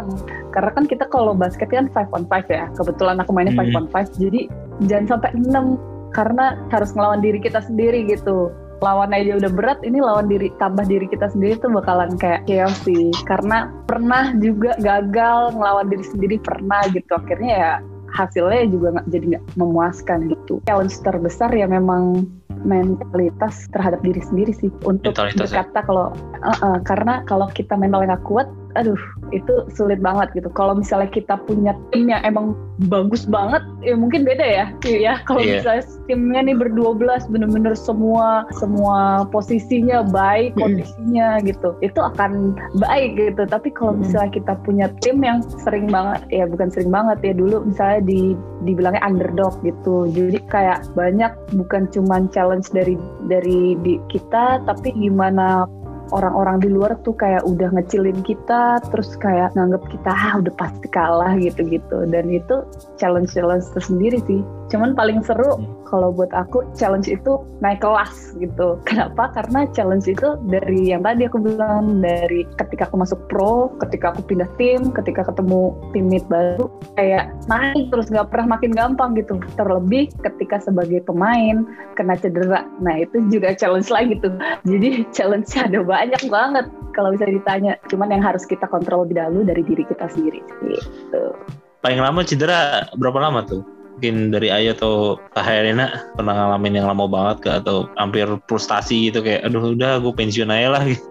Karena 0.56 0.72
kan 0.72 0.86
kita 0.88 1.06
kalau 1.12 1.36
basket 1.36 1.70
kan 1.72 1.92
5 1.92 2.16
on 2.16 2.24
5 2.28 2.48
ya. 2.48 2.66
Kebetulan 2.76 3.20
aku 3.20 3.32
mainnya 3.36 3.56
5 3.56 3.70
hmm. 3.70 3.80
on 3.80 3.88
5 3.92 4.22
jadi 4.22 4.42
jangan 4.88 5.06
sampai 5.18 5.30
6 5.36 6.00
karena 6.10 6.58
harus 6.74 6.90
ngelawan 6.98 7.22
diri 7.22 7.38
kita 7.38 7.62
sendiri 7.62 8.02
gitu 8.10 8.50
lawan 8.80 9.12
aja 9.12 9.36
udah 9.36 9.52
berat 9.52 9.80
ini 9.84 10.00
lawan 10.00 10.32
diri 10.32 10.50
tambah 10.58 10.88
diri 10.88 11.06
kita 11.12 11.28
sendiri 11.32 11.60
tuh 11.60 11.72
bakalan 11.72 12.16
kayak 12.16 12.48
chaos 12.48 12.80
sih 12.88 13.12
karena 13.28 13.68
pernah 13.86 14.32
juga 14.40 14.76
gagal 14.80 15.52
ngelawan 15.52 15.92
diri 15.92 16.06
sendiri 16.08 16.36
pernah 16.40 16.88
gitu 16.96 17.12
akhirnya 17.12 17.54
ya 17.54 17.74
hasilnya 18.14 18.70
juga 18.70 18.88
nggak 19.00 19.08
jadi 19.10 19.26
nggak 19.36 19.46
memuaskan 19.58 20.20
gitu 20.32 20.62
challenge 20.66 20.98
terbesar 21.02 21.50
ya 21.54 21.66
memang 21.70 22.26
mentalitas 22.60 23.72
terhadap 23.72 24.04
diri 24.04 24.20
sendiri 24.20 24.52
sih 24.52 24.68
untuk 24.84 25.16
ya? 25.16 25.32
berkata 25.32 25.80
ya? 25.80 25.86
kalau 25.88 26.12
uh 26.44 26.52
-uh, 26.60 26.78
karena 26.84 27.24
kalau 27.24 27.48
kita 27.52 27.80
mentalnya 27.80 28.16
nggak 28.16 28.26
kuat 28.28 28.48
aduh 28.78 28.98
itu 29.34 29.66
sulit 29.74 29.98
banget 30.02 30.30
gitu. 30.38 30.50
Kalau 30.54 30.78
misalnya 30.78 31.10
kita 31.10 31.38
punya 31.46 31.74
tim 31.90 32.10
yang 32.10 32.22
emang 32.22 32.54
bagus 32.88 33.28
banget 33.28 33.60
ya 33.84 33.98
mungkin 33.98 34.24
beda 34.24 34.46
ya 34.46 34.66
ya. 34.86 35.20
Kalau 35.26 35.42
yeah. 35.42 35.60
misalnya 35.60 35.84
timnya 36.08 36.40
nih 36.46 36.56
berdua 36.58 36.92
belas 36.96 37.26
bener-bener 37.28 37.74
semua 37.76 38.46
semua 38.56 39.26
posisinya 39.30 40.06
baik 40.10 40.56
kondisinya 40.56 41.42
gitu 41.44 41.76
itu 41.82 42.00
akan 42.00 42.56
baik 42.78 43.18
gitu. 43.18 43.44
Tapi 43.50 43.74
kalau 43.74 43.98
misalnya 43.98 44.32
kita 44.34 44.54
punya 44.64 44.88
tim 45.02 45.22
yang 45.26 45.42
sering 45.66 45.90
banget 45.90 46.22
ya 46.30 46.46
bukan 46.46 46.70
sering 46.70 46.94
banget 46.94 47.18
ya 47.26 47.34
dulu 47.34 47.66
misalnya 47.66 48.06
di 48.06 48.38
dibilangnya 48.68 49.02
underdog 49.04 49.56
gitu. 49.64 50.08
Jadi 50.12 50.40
kayak 50.52 50.86
banyak 50.94 51.32
bukan 51.56 51.88
cuman 51.92 52.28
challenge 52.32 52.70
dari 52.72 52.96
dari 53.28 53.76
di 53.82 53.98
kita 54.12 54.64
tapi 54.68 54.92
gimana 54.96 55.68
orang-orang 56.12 56.62
di 56.62 56.70
luar 56.70 56.98
tuh 57.02 57.16
kayak 57.16 57.46
udah 57.46 57.70
ngecilin 57.74 58.20
kita 58.26 58.82
terus 58.90 59.14
kayak 59.18 59.54
nganggep 59.56 59.82
kita 59.90 60.12
ah 60.12 60.34
udah 60.42 60.54
pasti 60.58 60.88
kalah 60.92 61.34
gitu-gitu. 61.38 62.06
Dan 62.10 62.30
itu 62.30 62.66
challenge-challenge 62.98 63.66
tersendiri 63.74 64.20
sih 64.26 64.42
cuman 64.70 64.94
paling 64.94 65.20
seru 65.26 65.58
hmm. 65.58 65.90
kalau 65.90 66.14
buat 66.14 66.30
aku 66.32 66.62
challenge 66.78 67.10
itu 67.10 67.42
naik 67.60 67.82
kelas 67.82 68.38
gitu. 68.38 68.78
Kenapa? 68.88 69.34
Karena 69.34 69.66
challenge 69.74 70.06
itu 70.06 70.38
dari 70.48 70.94
yang 70.94 71.04
tadi 71.04 71.26
aku 71.26 71.42
bilang 71.42 72.00
dari 72.00 72.46
ketika 72.62 72.88
aku 72.88 73.02
masuk 73.02 73.20
pro 73.28 73.74
ketika 73.82 74.14
aku 74.14 74.22
pindah 74.30 74.50
tim 74.62 74.94
ketika 74.94 75.26
ketemu 75.26 75.74
teammate 75.92 76.28
baru 76.30 76.66
kayak 76.96 77.34
naik 77.50 77.90
terus 77.90 78.08
nggak 78.14 78.30
pernah 78.30 78.56
makin 78.58 78.72
gampang 78.72 79.18
gitu. 79.18 79.42
Terlebih 79.58 80.14
ketika 80.22 80.62
sebagai 80.62 81.02
pemain 81.04 81.66
kena 81.98 82.16
cedera. 82.16 82.64
Nah 82.80 83.02
itu 83.02 83.26
juga 83.34 83.58
challenge 83.58 83.90
lagi 83.90 84.16
tuh. 84.22 84.38
Jadi 84.70 85.04
challenge 85.16 85.50
ada 85.58 85.82
banyak 85.82 86.22
banget 86.30 86.70
kalau 86.94 87.12
bisa 87.12 87.26
ditanya. 87.26 87.76
Cuman 87.90 88.14
yang 88.14 88.22
harus 88.22 88.46
kita 88.46 88.70
kontrol 88.70 89.04
lebih 89.10 89.18
dahulu 89.18 89.42
dari 89.42 89.66
diri 89.66 89.84
kita 89.90 90.06
sendiri 90.14 90.40
gitu. 90.70 91.34
Paling 91.80 92.04
lama 92.04 92.22
cedera 92.28 92.92
berapa 93.00 93.18
lama 93.24 93.42
tuh 93.48 93.79
mungkin 94.00 94.32
dari 94.32 94.48
Ayu 94.48 94.72
atau 94.80 95.20
Kak 95.36 95.44
Herina 95.44 96.08
pernah 96.16 96.32
ngalamin 96.32 96.80
yang 96.80 96.88
lama 96.88 97.04
banget 97.04 97.44
ke 97.44 97.50
atau 97.60 97.92
hampir 98.00 98.32
frustasi 98.48 99.12
gitu 99.12 99.20
kayak 99.20 99.44
aduh 99.44 99.76
udah 99.76 100.00
gue 100.00 100.14
pensiun 100.16 100.48
aja 100.48 100.72
lah 100.72 100.88
gitu. 100.88 101.04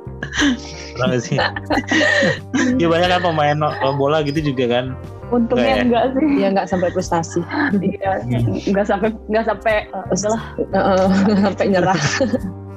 pernah 0.97 1.12
gak 1.12 1.21
sih? 1.21 1.37
ya 2.80 2.88
banyak 2.88 3.12
kan 3.12 3.21
pemain 3.21 3.61
bola 4.00 4.25
gitu 4.25 4.40
juga 4.40 4.64
kan 4.73 4.97
Untungnya 5.28 5.85
enggak, 5.85 6.04
ya? 6.09 6.14
sih. 6.16 6.28
Ya 6.40 6.47
enggak 6.49 6.68
sampai 6.73 6.88
frustasi. 6.88 7.45
Iya, 7.76 8.25
enggak 8.64 8.88
sampai 8.88 9.12
enggak 9.28 9.45
sampai 9.45 9.75
uh, 9.92 10.09
udahlah. 10.09 10.42
Uh, 10.73 11.09
sampai 11.45 11.64
nyerah. 11.68 12.00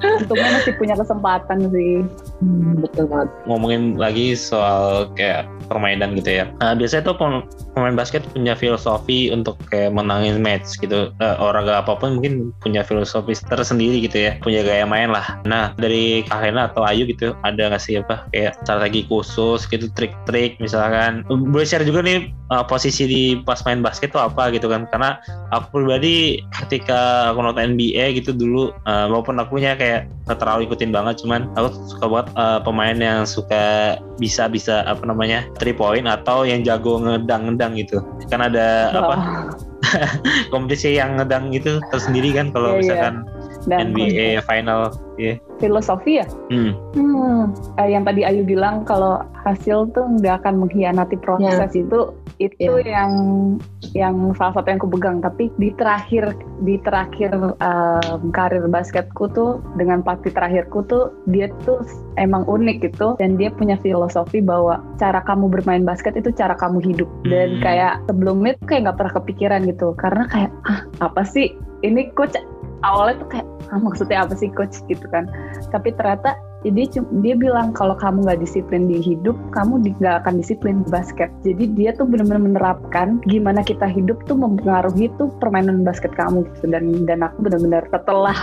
untungnya 0.02 0.50
masih 0.60 0.74
punya 0.82 0.98
kesempatan 0.98 1.70
sih 1.70 2.02
hmm, 2.42 2.84
betul 2.84 3.06
banget. 3.08 3.30
Ngomongin 3.48 3.96
lagi 3.96 4.34
soal 4.36 5.08
kayak 5.16 5.48
permainan 5.72 6.18
gitu 6.20 6.44
ya. 6.44 6.46
Nah, 6.60 6.76
biasanya 6.76 7.08
tuh 7.08 7.16
pemain 7.72 7.96
basket 7.96 8.26
punya 8.36 8.58
filosofi 8.58 9.32
untuk 9.32 9.56
kayak 9.72 9.96
menangin 9.96 10.44
match 10.44 10.76
gitu. 10.82 11.16
Uh, 11.24 11.36
olahraga 11.40 11.86
apa 11.86 11.96
pun 11.96 12.20
mungkin 12.20 12.52
punya 12.60 12.84
filosofi 12.84 13.38
tersendiri 13.48 14.04
gitu 14.04 14.28
ya. 14.28 14.32
Punya 14.44 14.66
gaya 14.66 14.84
main 14.84 15.14
lah. 15.14 15.40
Nah 15.48 15.72
dari 15.80 16.26
Kalena 16.28 16.68
atau 16.68 16.84
Ayu 16.84 17.08
gitu 17.08 17.32
ada 17.48 17.72
nggak 17.72 17.82
sih 17.82 18.02
apa 18.02 18.28
kayak 18.36 18.60
strategi 18.66 19.08
khusus 19.08 19.64
gitu 19.70 19.88
trik-trik 19.96 20.60
misalkan? 20.60 21.24
Boleh 21.30 21.64
share 21.64 21.88
juga 21.88 22.04
nih 22.04 22.32
uh, 22.52 22.66
posisi 22.68 23.08
di 23.08 23.24
pas 23.40 23.64
main 23.64 23.80
basket 23.80 24.12
tuh 24.12 24.22
apa 24.22 24.52
gitu 24.52 24.68
kan? 24.68 24.90
Karena 24.92 25.22
aku 25.56 25.82
pribadi 25.82 26.44
ketika 26.64 27.32
aku 27.32 27.40
nonton 27.44 27.76
NBA 27.78 28.20
gitu 28.20 28.36
dulu 28.36 28.76
uh, 28.88 29.08
maupun 29.08 29.40
aku 29.40 29.60
punya 29.60 29.76
kayak 29.80 30.12
terlalu 30.40 30.68
ikutin 30.68 30.96
banget 30.96 31.20
cuman 31.24 31.52
aku 31.60 31.76
suka 31.92 32.06
buat 32.08 32.26
uh, 32.36 32.60
pemain 32.64 32.96
yang 32.96 33.24
suka 33.24 33.98
bisa 34.20 34.48
bisa 34.48 34.86
apa 34.86 35.04
namanya 35.08 35.48
three 35.58 35.76
point 35.76 36.06
atau 36.06 36.44
yang 36.48 36.62
jago 36.62 37.02
ngedang-ngedang 37.02 37.74
gitu 37.80 38.04
kan 38.30 38.44
ada 38.46 38.92
oh. 38.94 39.00
apa 39.02 39.16
kompetisi 40.54 40.96
yang 40.96 41.18
ngedang 41.18 41.52
gitu 41.52 41.82
tersendiri 41.90 42.32
kan 42.32 42.54
kalau 42.54 42.76
yeah, 42.76 42.78
iya. 42.78 42.82
misalkan 42.84 43.16
yeah. 43.26 43.41
NBA 43.70 44.42
final 44.46 44.90
yeah. 45.22 45.38
filosofi 45.62 46.22
ya 46.22 46.26
hmm. 46.50 46.74
Hmm, 46.98 47.44
eh, 47.78 47.90
yang 47.94 48.04
tadi 48.04 48.26
Ayu 48.26 48.42
bilang 48.42 48.84
kalau 48.88 49.22
hasil 49.46 49.90
tuh 49.94 50.06
nggak 50.20 50.42
akan 50.46 50.66
mengkhianati 50.66 51.18
proses 51.22 51.70
yeah. 51.70 51.84
itu 51.86 52.00
itu 52.42 52.74
yeah. 52.82 53.02
yang 53.02 53.12
yang 53.94 54.16
salah 54.34 54.58
satu 54.58 54.74
yang 54.74 54.80
aku 54.82 54.90
pegang 54.98 55.18
tapi 55.22 55.54
di 55.62 55.70
terakhir 55.78 56.34
di 56.66 56.82
terakhir 56.82 57.34
um, 57.38 58.22
karir 58.34 58.66
basketku 58.66 59.30
tuh 59.30 59.62
dengan 59.78 60.02
pelatih 60.02 60.34
terakhirku 60.34 60.82
tuh 60.90 61.14
dia 61.30 61.54
tuh 61.66 61.86
emang 62.18 62.46
unik 62.50 62.82
gitu 62.82 63.14
dan 63.22 63.38
dia 63.38 63.54
punya 63.54 63.78
filosofi 63.82 64.42
bahwa 64.42 64.82
cara 64.98 65.22
kamu 65.22 65.54
bermain 65.54 65.86
basket 65.86 66.18
itu 66.18 66.34
cara 66.34 66.58
kamu 66.58 66.82
hidup 66.82 67.10
dan 67.30 67.58
hmm. 67.58 67.62
kayak 67.62 68.02
sebelumnya 68.10 68.58
tuh 68.58 68.66
kayak 68.66 68.82
nggak 68.90 68.98
pernah 68.98 69.14
kepikiran 69.22 69.62
gitu 69.70 69.88
karena 69.98 70.24
kayak 70.30 70.52
ah 70.66 70.82
apa 71.02 71.22
sih 71.22 71.54
ini 71.82 72.10
coach 72.14 72.38
awalnya 72.84 73.22
tuh 73.24 73.30
kayak 73.38 73.48
ah, 73.72 73.80
maksudnya 73.80 74.18
apa 74.26 74.34
sih 74.38 74.50
coach? 74.54 74.82
Gitu 74.86 75.06
kan. 75.10 75.30
Tapi 75.70 75.94
ternyata 75.96 76.38
jadi 76.62 77.02
dia 77.26 77.34
bilang 77.34 77.74
kalau 77.74 77.98
kamu 77.98 78.22
nggak 78.22 78.42
disiplin 78.46 78.86
di 78.86 79.02
hidup 79.02 79.34
kamu 79.50 79.82
nggak 79.98 80.26
akan 80.26 80.38
disiplin 80.38 80.86
di 80.86 80.90
basket. 80.94 81.30
Jadi 81.42 81.74
dia 81.74 81.94
tuh 81.98 82.06
benar-benar 82.06 82.42
menerapkan 82.42 83.18
gimana 83.26 83.66
kita 83.66 83.90
hidup 83.90 84.22
tuh 84.30 84.38
mempengaruhi 84.38 85.10
tuh 85.18 85.34
permainan 85.42 85.82
basket 85.82 86.14
kamu 86.14 86.46
gitu. 86.54 86.70
Dan 86.70 87.10
dan 87.10 87.26
aku 87.26 87.50
benar-benar 87.50 87.90
setelah 87.90 88.38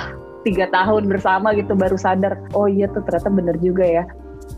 tiga 0.47 0.71
tahun 0.71 1.11
bersama 1.11 1.52
gitu 1.52 1.75
baru 1.75 1.99
sadar 1.99 2.38
oh 2.54 2.71
iya 2.71 2.87
tuh 2.88 3.02
ternyata 3.04 3.28
benar 3.28 3.57
juga 3.59 3.85
ya 3.85 4.04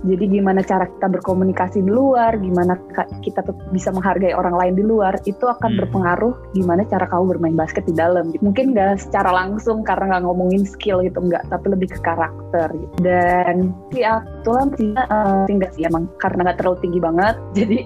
jadi 0.01 0.25
gimana 0.41 0.65
cara 0.65 0.89
kita 0.89 1.13
berkomunikasi 1.13 1.85
di 1.85 1.93
luar, 1.93 2.33
gimana 2.41 2.77
kita 3.21 3.45
bisa 3.69 3.93
menghargai 3.93 4.33
orang 4.33 4.57
lain 4.57 4.75
di 4.81 4.85
luar, 4.85 5.21
itu 5.29 5.45
akan 5.45 5.77
hmm. 5.77 5.81
berpengaruh 5.85 6.35
gimana 6.57 6.89
cara 6.89 7.05
kamu 7.05 7.37
bermain 7.37 7.57
basket 7.57 7.85
di 7.85 7.93
dalam. 7.93 8.33
Gitu. 8.33 8.41
Mungkin 8.41 8.73
nggak 8.73 8.97
secara 8.97 9.29
langsung 9.29 9.85
karena 9.85 10.17
nggak 10.17 10.25
ngomongin 10.25 10.65
skill 10.65 11.05
gitu 11.05 11.21
nggak, 11.21 11.45
tapi 11.53 11.67
lebih 11.77 11.93
ke 11.93 12.01
karakter. 12.01 12.73
Gitu. 12.73 12.95
Dan 13.05 13.77
si 13.93 14.01
Atulan 14.01 14.73
sih 14.81 14.97
uh, 14.97 15.45
tinggal 15.45 15.71
sih 15.77 15.85
emang 15.85 16.09
karena 16.17 16.49
nggak 16.49 16.59
terlalu 16.65 16.79
tinggi 16.81 17.01
banget, 17.01 17.37
jadi 17.59 17.79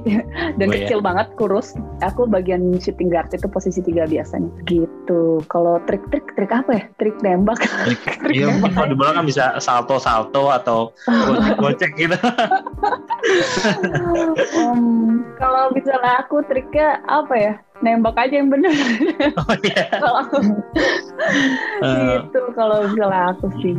dan 0.55 0.69
oh, 0.71 0.71
iya. 0.71 0.77
kecil 0.87 0.99
iya. 1.03 1.07
banget 1.07 1.27
kurus. 1.35 1.75
Aku 2.07 2.31
bagian 2.31 2.79
shooting 2.79 3.11
guard 3.11 3.31
itu 3.35 3.51
posisi 3.51 3.83
tiga 3.83 4.07
biasanya. 4.07 4.51
Gitu. 4.71 5.43
Kalau 5.51 5.83
trik-trik 5.91 6.31
trik 6.39 6.53
apa 6.55 6.71
ya? 6.79 6.85
Trik 7.03 7.19
nembak. 7.27 7.59
trik 8.23 8.31
iya, 8.31 8.55
mungkin 8.55 8.71
kalau 8.71 8.89
di 8.95 8.97
bola 8.97 9.19
kan 9.19 9.27
bisa 9.27 9.59
salto-salto 9.59 10.55
atau 10.55 10.95
gocek 11.63 12.04
gitu. 12.05 12.17
um, 14.61 15.25
kalau 15.41 15.73
misalnya 15.73 16.25
aku 16.25 16.45
triknya 16.45 17.01
apa 17.09 17.35
ya? 17.35 17.55
Nembak 17.85 18.17
aja 18.17 18.35
yang 18.35 18.49
bener. 18.49 18.73
Oh 19.37 19.55
iya. 19.63 19.85
Kalau 19.93 20.19
aku 20.23 20.37
Eh, 21.85 22.21
gitu 22.21 22.41
kalau 22.53 22.85
misalnya 22.87 23.31
aku 23.31 23.47
sih. 23.59 23.75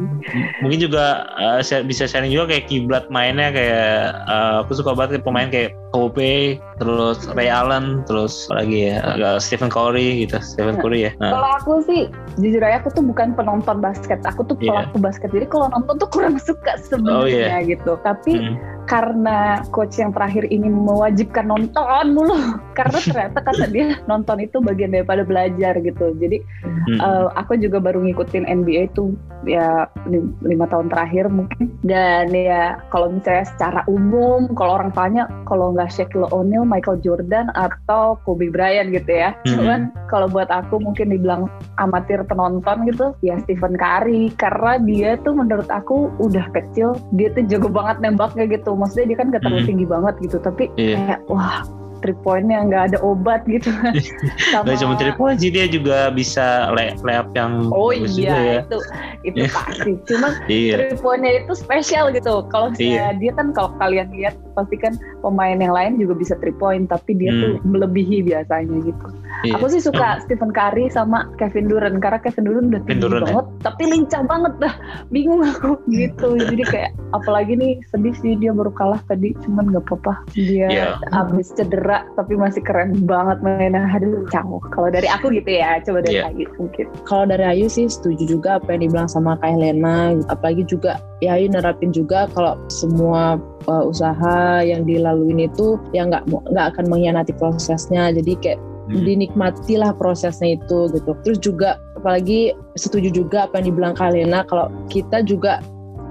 mungkin 0.60 0.80
juga 0.80 1.26
share- 1.60 1.84
bisa 1.84 2.06
sharing 2.06 2.30
juga 2.30 2.48
kayak 2.48 2.66
kiblat 2.68 3.06
mainnya 3.08 3.50
kayak 3.50 3.90
eh, 4.24 4.54
aku 4.62 4.72
suka 4.74 4.94
banget 4.94 5.22
pemain 5.22 5.50
kayak 5.50 5.74
Kobe, 5.90 6.60
terus 6.76 7.24
Ray 7.32 7.48
Allen, 7.48 8.04
terus 8.04 8.52
lagi 8.52 8.92
ya 8.92 9.00
agak 9.06 9.40
Stephen 9.40 9.72
Curry 9.72 10.22
gitu, 10.22 10.36
Stephen 10.44 10.76
Curry 10.76 11.08
ya. 11.08 11.12
Nah, 11.18 11.32
Kalau 11.32 11.50
aku 11.56 11.72
sih 11.84 12.12
jujur 12.36 12.60
aja 12.60 12.84
aku 12.84 12.92
tuh 12.92 13.00
bukan 13.02 13.32
penonton 13.32 13.80
basket, 13.80 14.20
aku 14.22 14.44
tuh 14.44 14.60
Iya. 14.60 14.92
pelaku 14.92 14.98
basket. 15.00 15.30
Jadi 15.32 15.48
kalau 15.48 15.72
nonton 15.72 15.96
tuh 15.96 16.10
kurang 16.12 16.36
suka 16.38 16.76
sebenarnya 16.84 17.64
gitu. 17.64 17.96
Tapi 18.02 18.32
hmm, 18.36 18.85
karena 18.86 19.62
coach 19.70 19.98
yang 19.98 20.14
terakhir 20.14 20.46
ini 20.50 20.70
mewajibkan 20.70 21.50
nonton 21.50 22.06
mulu, 22.14 22.38
karena 22.78 23.00
ternyata 23.02 23.40
kata 23.42 23.66
dia 23.70 23.98
nonton 24.06 24.42
itu 24.42 24.62
bagian 24.62 24.94
daripada 24.94 25.26
belajar 25.26 25.78
gitu. 25.82 26.14
Jadi 26.18 26.42
hmm. 26.66 26.98
Eh, 27.02 27.28
aku 27.34 27.58
juga 27.58 27.82
baru 27.82 28.06
ngikutin 28.06 28.46
NBA 28.46 28.94
itu 28.94 29.18
ya 29.46 29.90
lim- 30.10 30.34
lima 30.42 30.66
tahun 30.70 30.90
terakhir 30.90 31.30
mungkin 31.30 31.74
dan 31.86 32.30
ya 32.34 32.82
kalau 32.90 33.14
misalnya 33.14 33.46
secara 33.46 33.82
umum 33.86 34.50
kalau 34.58 34.82
orang 34.82 34.94
tanya 34.94 35.30
kalau 35.46 35.74
nggak 35.74 35.90
Shaquille 35.90 36.30
O'Neal, 36.34 36.66
Michael 36.66 37.02
Jordan 37.02 37.50
atau 37.54 38.18
Kobe 38.26 38.50
Bryant 38.50 38.90
gitu 38.94 39.10
ya 39.10 39.34
Mhm. 39.46 39.54
cuman 39.58 39.80
kalau 40.10 40.28
buat 40.30 40.50
aku 40.50 40.82
mungkin 40.82 41.14
dibilang 41.14 41.50
amatir 41.78 42.22
penonton 42.26 42.86
gitu 42.90 43.14
ya 43.22 43.38
Stephen 43.46 43.78
Curry 43.78 44.34
karena 44.38 44.82
dia 44.82 45.18
tuh 45.22 45.34
menurut 45.38 45.70
aku 45.70 46.10
udah 46.22 46.46
kecil 46.54 46.98
dia 47.14 47.30
tuh 47.34 47.46
jago 47.50 47.70
banget 47.70 48.02
nembaknya 48.02 48.46
gitu 48.50 48.75
maksudnya 48.76 49.12
dia 49.12 49.18
kan 49.18 49.28
gak 49.32 49.42
terlalu 49.42 49.62
Mhm. 49.64 49.70
tinggi 49.72 49.86
banget 49.88 50.14
gitu 50.22 50.38
tapi 50.40 50.64
Iya. 50.76 50.96
kayak 50.96 51.20
wah 51.28 51.64
three 52.06 52.18
pointnya 52.22 52.62
nggak 52.62 52.94
ada 52.94 52.98
obat 53.02 53.42
gitu 53.46 53.74
Sama- 54.54 54.66
Gak 54.66 54.78
cuma 54.78 54.94
three 54.96 55.12
point 55.12 55.38
sih 55.38 55.50
dia 55.50 55.66
juga 55.66 56.10
bisa 56.10 56.70
lay, 56.72 56.94
layup 57.02 57.34
yang 57.34 57.68
Oh 57.68 57.90
bagus 57.90 58.14
juga 58.14 58.30
iya 58.30 58.46
ya. 58.46 58.60
itu 58.62 58.78
itu 59.24 59.38
Iya. 59.42 59.50
pasti. 59.50 59.92
Cuma 60.06 60.28
Iya. 60.48 60.74
three 60.78 61.00
point-nya 61.00 61.32
itu 61.42 61.54
spesial 61.56 62.06
gitu. 62.12 62.46
Kalau 62.48 62.70
misalnya 62.70 63.10
dia 63.16 63.32
kan 63.34 63.50
kalau 63.52 63.74
kalian 63.76 64.14
lihat 64.14 64.38
pasti 64.54 64.78
kan 64.78 64.94
pemain 65.20 65.58
yang 65.58 65.74
lain 65.74 65.98
juga 65.98 66.14
bisa 66.14 66.38
three 66.38 66.54
point 66.54 66.86
tapi 66.86 67.14
dia 67.14 67.28
Hmm. 67.28 67.42
tuh 67.42 67.54
melebihi 67.66 68.22
biasanya 68.22 68.78
gitu. 68.82 69.08
Iya. 69.42 69.54
Aku 69.56 69.66
sih 69.68 69.80
suka 69.80 70.22
Stephen 70.22 70.50
Curry 70.50 70.88
sama 70.88 71.28
Kevin 71.36 71.66
Durant 71.66 71.98
karena 71.98 72.20
Kevin 72.20 72.46
Durant 72.46 72.68
udah 72.68 72.82
tinggi 72.84 73.02
Durant, 73.02 73.22
ya? 73.22 73.28
banget 73.32 73.46
tapi 73.62 73.84
lincah 73.86 74.22
banget 74.24 74.54
dah. 74.58 74.74
Bingung 75.08 75.42
aku 75.42 75.76
gitu. 75.92 76.28
Jadi 76.38 76.64
kayak 76.66 76.92
apalagi 77.12 77.54
nih 77.54 77.72
sedih 77.86 78.16
sih 78.16 78.36
dia 78.36 78.52
baru 78.52 78.72
kalah 78.72 79.02
tadi 79.06 79.32
cuman 79.42 79.70
nggak 79.70 79.86
apa-apa. 79.86 80.14
Dia 80.34 80.68
Iya. 80.68 80.86
abis 81.14 81.52
cedera 81.52 81.95
tapi 82.18 82.34
masih 82.36 82.60
keren 82.66 83.06
banget 83.08 83.40
mainnya. 83.46 83.88
Aduh, 83.96 84.26
caw. 84.28 84.60
Kalau 84.74 84.90
dari 84.92 85.08
aku 85.08 85.32
gitu 85.32 85.48
ya, 85.48 85.80
coba 85.86 86.04
dari 86.04 86.20
Iya. 86.20 86.24
lagi 86.28 86.44
mungkin. 86.60 86.86
Kalau 87.08 87.24
dari 87.30 87.46
Ayu 87.46 87.68
sih 87.72 87.88
setuju 87.88 88.24
juga 88.28 88.58
apa 88.60 88.76
yang 88.76 88.90
dibilang 88.90 89.10
sama 89.10 89.40
Kak 89.40 89.56
Helena. 89.56 90.16
Apalagi 90.28 90.68
juga 90.68 91.00
ya 91.24 91.40
Ayu 91.40 91.48
nerapin 91.48 91.94
juga 91.96 92.28
kalau 92.36 92.60
semua 92.68 93.40
uh, 93.70 93.84
usaha 93.88 94.66
yang 94.66 94.84
dilaluin 94.84 95.48
itu 95.48 95.80
ya 95.96 96.04
nggak 96.10 96.28
nggak 96.28 96.66
akan 96.76 96.86
mengkhianati 96.92 97.32
prosesnya. 97.38 98.12
Jadi 98.12 98.34
kayak 98.42 98.60
Hmm. 98.86 99.02
dinikmatilah 99.02 99.98
prosesnya 99.98 100.62
itu 100.62 100.94
gitu. 100.94 101.18
Terus 101.26 101.42
juga 101.42 101.82
apalagi 101.98 102.54
setuju 102.78 103.10
juga 103.10 103.50
apa 103.50 103.58
yang 103.58 103.74
dibilang 103.74 103.94
Kak 103.98 104.14
Helena 104.14 104.46
kalau 104.46 104.70
kita 104.94 105.26
juga 105.26 105.58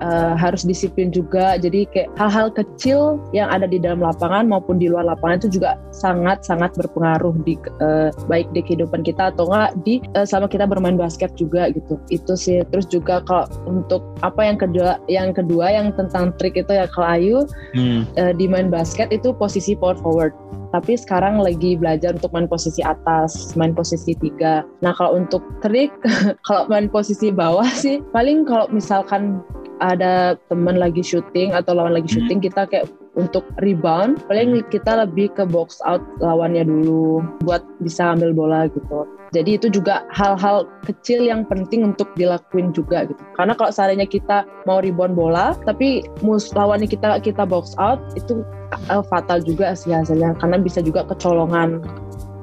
uh, 0.02 0.34
harus 0.34 0.66
disiplin 0.66 1.12
juga. 1.14 1.60
Jadi 1.60 1.86
kayak 1.90 2.10
hal-hal 2.18 2.50
kecil 2.50 3.20
yang 3.36 3.50
ada 3.50 3.68
di 3.68 3.78
dalam 3.78 4.02
lapangan 4.02 4.48
maupun 4.48 4.80
di 4.80 4.90
luar 4.90 5.06
lapangan 5.06 5.44
itu 5.44 5.60
juga 5.60 5.78
sangat-sangat 5.94 6.74
berpengaruh 6.74 7.34
di 7.46 7.54
uh, 7.78 8.10
baik 8.26 8.50
di 8.56 8.64
kehidupan 8.64 9.06
kita 9.06 9.30
atau 9.34 9.46
enggak 9.50 9.70
di 9.86 9.94
uh, 10.18 10.26
sama 10.26 10.50
kita 10.50 10.66
bermain 10.66 10.98
basket 10.98 11.30
juga 11.38 11.70
gitu. 11.70 12.00
Itu 12.10 12.34
sih. 12.34 12.64
Terus 12.72 12.88
juga 12.88 13.22
kalau 13.26 13.46
untuk 13.68 14.02
apa 14.24 14.42
yang 14.42 14.58
kedua 14.58 14.98
yang 15.06 15.30
kedua 15.36 15.70
yang 15.70 15.92
tentang 15.94 16.34
trik 16.40 16.58
itu 16.58 16.72
ya 16.72 16.88
kalau 16.90 17.08
Ayu 17.14 17.38
Hmm. 17.74 18.06
uh, 18.14 18.30
di 18.34 18.46
main 18.46 18.70
basket 18.70 19.10
itu 19.10 19.34
posisi 19.34 19.74
power 19.74 19.98
forward. 19.98 20.30
Tapi 20.70 20.98
sekarang 20.98 21.38
lagi 21.38 21.78
belajar 21.78 22.18
untuk 22.18 22.34
main 22.34 22.50
posisi 22.50 22.82
atas, 22.82 23.54
main 23.54 23.70
posisi 23.74 24.14
tiga. 24.18 24.66
Nah 24.82 24.90
kalau 24.94 25.22
untuk 25.22 25.42
trik, 25.62 25.94
kalau 26.46 26.66
main 26.66 26.90
posisi 26.90 27.30
bawah 27.30 27.66
sih, 27.66 28.02
paling 28.10 28.42
kalau 28.42 28.66
misalkan 28.74 29.38
ada 29.82 30.38
teman 30.50 30.78
lagi 30.78 31.02
syuting 31.02 31.54
atau 31.54 31.74
lawan 31.74 31.96
lagi 31.96 32.06
Hmm. 32.10 32.16
syuting, 32.26 32.38
kita 32.44 32.66
kayak 32.70 32.86
untuk 33.14 33.46
rebound, 33.62 34.18
paling 34.26 34.66
kita 34.74 35.06
lebih 35.06 35.30
ke 35.38 35.46
box 35.46 35.78
out 35.86 36.02
lawannya 36.18 36.66
dulu 36.66 37.22
buat 37.46 37.62
bisa 37.78 38.14
ambil 38.14 38.34
bola 38.34 38.66
gitu. 38.70 39.06
Jadi 39.30 39.58
itu 39.58 39.66
juga 39.70 40.06
hal-hal 40.14 40.66
kecil 40.86 41.26
yang 41.26 41.46
penting 41.46 41.82
untuk 41.94 42.10
dilakuin 42.14 42.70
juga 42.70 43.06
gitu. 43.06 43.18
Karena 43.34 43.54
kalau 43.54 43.70
seandainya 43.70 44.06
kita 44.06 44.46
mau 44.66 44.78
rebound 44.82 45.14
bola, 45.18 45.58
tapi 45.66 46.06
mus 46.22 46.50
lawannya 46.54 46.86
kita 46.86 47.18
kita 47.22 47.42
box 47.46 47.74
out, 47.78 47.98
itu 48.14 48.46
uh, 48.90 49.02
fatal 49.06 49.42
juga 49.42 49.74
sih 49.74 49.90
hasilnya. 49.90 50.38
Karena 50.38 50.58
bisa 50.58 50.82
juga 50.82 51.06
kecolongan 51.06 51.82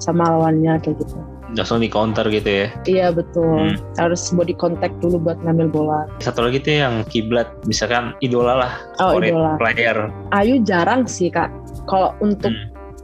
sama 0.03 0.35
lawannya 0.35 0.79
kayak 0.83 1.00
gitu. 1.00 1.15
Langsung 1.53 1.84
di 1.84 1.91
counter 1.91 2.24
gitu 2.31 2.48
ya. 2.48 2.68
Iya 2.87 3.07
betul. 3.11 3.72
Hmm. 3.72 3.75
Harus 4.00 4.31
body 4.31 4.55
contact 4.55 4.96
dulu 5.03 5.20
buat 5.20 5.37
ngambil 5.44 5.68
bola. 5.68 6.00
Satu 6.24 6.48
lagi 6.48 6.64
tuh 6.64 6.79
yang 6.79 7.03
kiblat, 7.11 7.51
misalkan 7.68 8.16
idola 8.24 8.55
lah, 8.68 8.74
Oh 9.03 9.20
idola. 9.20 9.59
player. 9.59 10.07
Ayu 10.31 10.64
jarang 10.64 11.03
sih 11.05 11.27
kak. 11.27 11.51
Kalau 11.90 12.16
untuk 12.24 12.53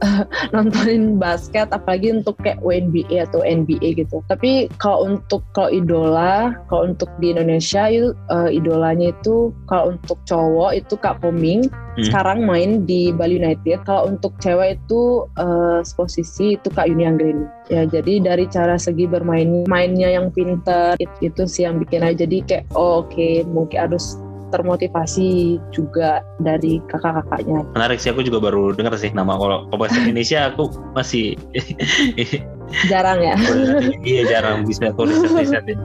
nontonin 0.54 1.18
basket 1.18 1.68
apalagi 1.74 2.14
untuk 2.14 2.38
kayak 2.42 2.62
WNBA 2.62 3.28
atau 3.28 3.42
NBA 3.42 3.98
gitu. 3.98 4.22
Tapi 4.30 4.70
kalau 4.78 5.18
untuk 5.18 5.42
kalau 5.52 5.70
idola, 5.72 6.54
kalau 6.70 6.94
untuk 6.94 7.10
di 7.18 7.34
Indonesia 7.34 7.90
itu 7.90 8.14
eh, 8.30 8.50
idolanya 8.54 9.10
itu 9.12 9.50
kalau 9.66 9.94
untuk 9.98 10.18
cowok 10.26 10.70
itu 10.78 10.94
Kak 10.98 11.22
Koming 11.22 11.66
Hmm. 11.98 12.06
sekarang 12.06 12.46
main 12.46 12.70
di 12.86 13.10
Bali 13.10 13.42
United. 13.42 13.82
Kalau 13.82 14.06
untuk 14.06 14.38
cewek 14.38 14.78
itu 14.78 15.26
eh, 15.34 15.82
posisi 15.98 16.54
itu 16.54 16.70
Kak 16.70 16.86
Yuni 16.86 17.10
Anggreni. 17.10 17.46
Ya 17.74 17.90
jadi 17.90 18.22
dari 18.22 18.46
cara 18.46 18.78
segi 18.78 19.10
bermain 19.10 19.66
mainnya 19.66 20.06
yang 20.06 20.30
pinter 20.30 20.94
it- 21.02 21.18
itu 21.18 21.42
sih 21.50 21.66
yang 21.66 21.82
bikin 21.82 22.06
aja 22.06 22.22
jadi 22.22 22.38
kayak 22.46 22.64
oh, 22.78 23.02
oke 23.02 23.42
mungkin 23.50 23.90
harus 23.90 24.14
termotivasi 24.50 25.58
juga 25.72 26.24
dari 26.40 26.80
kakak-kakaknya. 26.88 27.64
Menarik 27.76 27.98
sih, 28.00 28.10
aku 28.12 28.24
juga 28.24 28.38
baru 28.42 28.72
dengar 28.74 28.96
sih 28.96 29.12
nama 29.12 29.36
kalau 29.36 29.68
bahasa 29.74 30.00
Indonesia 30.00 30.52
aku 30.52 30.72
masih 30.96 31.38
Jarang 32.88 33.20
ya. 33.24 33.34
iya 34.08 34.22
jarang 34.28 34.68
bisa 34.68 34.92
aku 34.92 35.08
riset-risetin. 35.08 35.78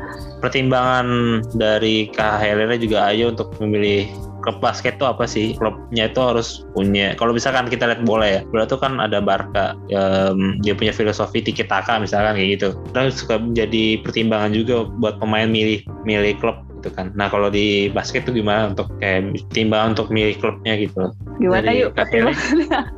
Pertimbangan 0.43 1.39
dari 1.56 2.12
Kak 2.12 2.43
Helena 2.43 2.76
juga 2.76 3.08
Ayo 3.08 3.32
untuk 3.32 3.56
memilih 3.63 4.08
klub 4.43 4.60
basket 4.60 4.99
tuh 4.99 5.08
apa 5.08 5.23
sih? 5.23 5.56
Klubnya 5.56 6.12
itu 6.12 6.19
harus 6.19 6.67
punya. 6.76 7.15
Kalau 7.15 7.32
misalkan 7.32 7.71
kita 7.71 7.88
lihat 7.88 8.04
bola 8.04 8.28
ya, 8.28 8.41
bola 8.52 8.67
tuh 8.67 8.76
kan 8.84 8.99
ada 8.99 9.23
Barca, 9.23 9.80
em, 9.88 10.60
dia 10.60 10.76
punya 10.76 10.91
filosofi 10.91 11.39
tiki 11.39 11.63
taka 11.63 12.04
misalkan 12.04 12.36
kayak 12.36 12.60
gitu. 12.60 12.69
Dan 12.91 13.08
suka 13.10 13.39
menjadi 13.39 14.04
pertimbangan 14.04 14.52
juga 14.52 14.84
buat 14.99 15.23
pemain 15.23 15.47
milih 15.47 15.88
milih 16.04 16.36
klub 16.43 16.60
gitu 16.84 16.91
kan. 16.91 17.15
Nah 17.15 17.32
kalau 17.32 17.48
di 17.48 17.88
basket 17.88 18.28
tuh 18.28 18.36
gimana 18.36 18.76
untuk 18.76 18.91
kayak 19.00 19.32
pertimbangan 19.48 19.96
untuk 19.96 20.12
milih 20.12 20.36
klubnya 20.43 20.76
gitu? 20.76 21.15
Gimana 21.39 21.72
Dari 21.72 21.80
yuk 21.88 21.96
pertimbangannya? 21.96 22.80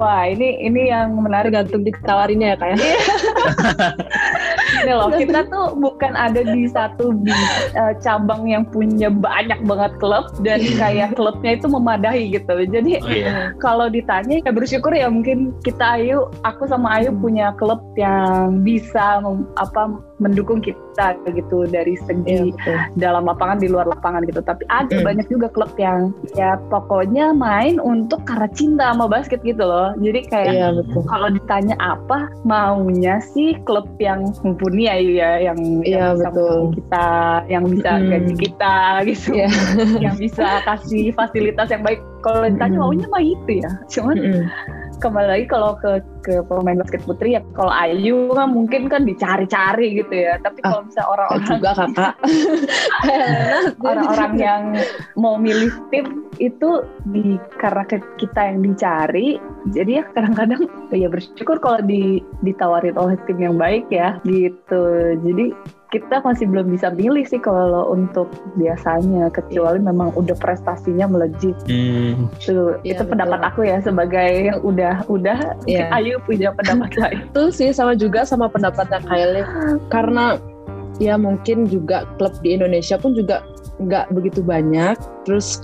Wah 0.00 0.24
ini 0.24 0.64
ini 0.64 0.88
yang 0.88 1.12
menarik 1.12 1.52
Tergantung 1.52 1.84
ditawarinnya 1.84 2.54
ya 2.54 2.56
kayak. 2.56 2.78
ini 4.80 4.92
loh 4.92 5.10
kita 5.12 5.40
tuh 5.46 5.74
bukan 5.74 6.12
ada 6.12 6.40
di 6.40 6.64
satu 6.66 7.12
eh, 7.22 7.92
cabang 7.98 8.46
yang 8.46 8.64
punya 8.64 9.08
banyak 9.08 9.60
banget 9.64 9.92
klub 9.98 10.28
dan 10.40 10.60
kayak 10.76 11.14
klubnya 11.14 11.56
itu 11.56 11.66
memadahi 11.66 12.22
gitu 12.32 12.54
jadi 12.66 12.92
Oh 13.00 13.08
iya. 13.08 13.52
kalau 13.56 13.86
ditanya 13.86 14.40
ya 14.40 14.52
bersyukur 14.52 14.92
ya 14.92 15.08
mungkin 15.08 15.52
kita 15.62 15.96
Ayu 15.96 16.28
aku 16.42 16.66
sama 16.66 17.00
Ayu 17.00 17.10
punya 17.12 17.52
klub 17.54 17.80
yang 17.94 18.60
bisa 18.60 19.20
mem- 19.20 19.48
apa 19.56 19.88
mendukung 20.20 20.60
kita 20.60 21.16
gitu 21.26 21.64
dari 21.66 21.96
Iya 21.96 22.04
segi 22.04 22.38
betul. 22.52 22.76
dalam 22.96 23.24
lapangan 23.24 23.56
di 23.56 23.66
luar 23.66 23.88
lapangan 23.88 24.22
gitu 24.24 24.40
tapi 24.40 24.62
ada 24.68 24.92
Mm. 24.92 25.06
banyak 25.06 25.26
juga 25.30 25.48
klub 25.48 25.72
yang 25.78 26.12
ya 26.34 26.60
pokoknya 26.68 27.32
main 27.32 27.80
untuk 27.80 28.26
karena 28.28 28.50
cinta 28.52 28.92
sama 28.92 29.08
basket 29.08 29.40
gitu 29.40 29.64
loh 29.64 29.96
jadi 29.96 30.20
kayak 30.28 30.52
Iya 30.52 30.68
betul. 30.76 31.00
kalau 31.08 31.28
ditanya 31.30 31.76
apa 31.80 32.28
maunya 32.44 33.16
sih 33.32 33.56
klub 33.64 33.88
yang 33.96 34.28
ya 34.76 34.94
ya 35.00 35.30
yang, 35.50 35.58
Iya, 35.82 35.98
yang 35.98 36.14
bisa 36.14 36.28
betul. 36.30 36.60
kita 36.76 37.08
yang 37.48 37.64
bisa 37.66 37.90
Mm. 37.96 38.06
gaji 38.10 38.34
kita 38.38 38.76
gitu 39.08 39.30
Iya. 39.34 39.48
yang 40.04 40.16
bisa 40.16 40.46
kasih 40.62 41.04
fasilitas 41.14 41.68
yang 41.70 41.82
baik 41.82 42.00
kalau 42.20 42.46
ditanya 42.46 42.76
Mm. 42.76 42.82
maunya 42.84 43.06
mah 43.08 43.22
itu 43.22 43.52
ya 43.64 43.70
cuman 43.88 44.16
Mm-mm. 44.20 44.44
Kembali 45.00 45.28
lagi 45.32 45.46
kalau 45.48 45.74
ke 45.80 46.04
ke 46.20 46.44
pemain 46.44 46.76
basket 46.76 47.00
putri 47.08 47.32
ya 47.34 47.42
kalau 47.56 47.72
Ayu 47.72 48.28
kan 48.36 48.52
mungkin 48.52 48.92
kan 48.92 49.08
dicari-cari 49.08 50.04
gitu 50.04 50.12
ya 50.12 50.36
tapi 50.44 50.60
Ah, 50.60 50.76
kalau 50.76 50.82
misalnya 50.84 51.08
orang-orang 51.08 51.48
juga 51.56 51.70
kakak. 51.72 52.14
Orang-orang 53.90 54.32
yang 54.36 54.62
mau 55.16 55.40
milih 55.40 55.72
tim 55.88 56.28
itu 56.36 56.84
di 57.08 57.40
karena 57.56 57.84
kita 58.20 58.40
yang 58.52 58.58
dicari 58.60 59.40
jadi 59.72 59.90
ya 60.00 60.04
kadang-kadang 60.12 60.68
ya 60.92 61.08
bersyukur 61.08 61.56
kalau 61.60 61.80
di 61.84 62.20
ditawarin 62.44 62.96
oleh 62.96 63.16
tim 63.24 63.40
yang 63.40 63.56
baik 63.56 63.88
ya 63.88 64.20
gitu 64.24 65.16
jadi 65.24 65.52
kita 65.90 66.22
masih 66.22 66.46
belum 66.46 66.70
bisa 66.70 66.94
milih 66.94 67.26
sih 67.26 67.42
kalau 67.42 67.90
untuk 67.90 68.30
biasanya 68.54 69.26
kecuali 69.34 69.82
memang 69.82 70.14
udah 70.14 70.38
prestasinya 70.38 71.10
melejit. 71.10 71.58
Hmm. 71.66 72.30
Tuh, 72.38 72.78
ya, 72.86 72.94
itu 72.94 73.02
betul. 73.02 73.10
pendapat 73.18 73.40
aku 73.42 73.60
ya 73.66 73.82
sebagai 73.82 74.54
yang 74.54 74.62
udah 74.62 75.02
udah 75.10 75.58
ya. 75.66 75.90
Ayu 75.98 76.22
punya 76.22 76.54
pendapat 76.54 76.94
lain. 77.02 77.26
itu 77.26 77.42
sih 77.50 77.70
sama 77.74 77.98
juga 77.98 78.22
sama 78.22 78.46
pendapatnya 78.46 79.02
Kylie 79.02 79.46
karena 79.90 80.38
ya 81.02 81.18
mungkin 81.18 81.66
juga 81.66 82.06
klub 82.22 82.38
di 82.38 82.54
Indonesia 82.54 82.94
pun 82.94 83.18
juga 83.18 83.42
nggak 83.82 84.14
begitu 84.14 84.46
banyak. 84.46 84.94
Terus 85.26 85.58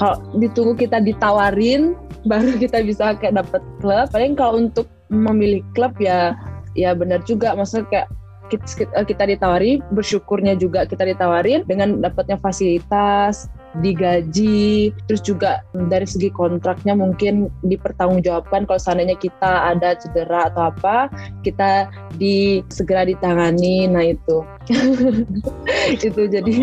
kalau 0.00 0.16
ditunggu 0.40 0.80
kita 0.80 1.04
ditawarin 1.04 1.92
baru 2.30 2.56
kita 2.56 2.80
bisa 2.88 3.12
kayak 3.20 3.44
dapat 3.44 3.60
klub. 3.84 4.08
Paling 4.16 4.32
kalau 4.32 4.64
untuk 4.64 4.88
memilih 5.12 5.60
klub 5.76 5.92
ya 6.00 6.32
ya 6.72 6.92
benar 6.96 7.20
juga 7.28 7.52
maksudnya 7.52 7.84
kayak 7.90 8.08
kita, 8.48 9.04
kita 9.04 9.24
ditawari 9.28 9.80
bersyukurnya 9.92 10.56
juga 10.56 10.88
kita 10.88 11.04
ditawarin 11.04 11.64
dengan 11.68 12.00
dapatnya 12.00 12.40
fasilitas 12.40 13.48
digaji 13.84 14.90
terus 15.06 15.20
juga 15.20 15.60
dari 15.76 16.08
segi 16.08 16.32
kontraknya 16.32 16.96
mungkin 16.96 17.52
dipertanggungjawabkan 17.68 18.64
kalau 18.64 18.80
seandainya 18.80 19.14
kita 19.20 19.76
ada 19.76 19.94
cedera 20.00 20.48
atau 20.48 20.72
apa 20.72 21.12
kita 21.44 21.92
di 22.16 22.64
segera 22.72 23.04
ditangani. 23.04 23.86
Nah 23.86 24.04
itu. 24.08 24.42
Itu 26.08 26.26
jadi 26.26 26.54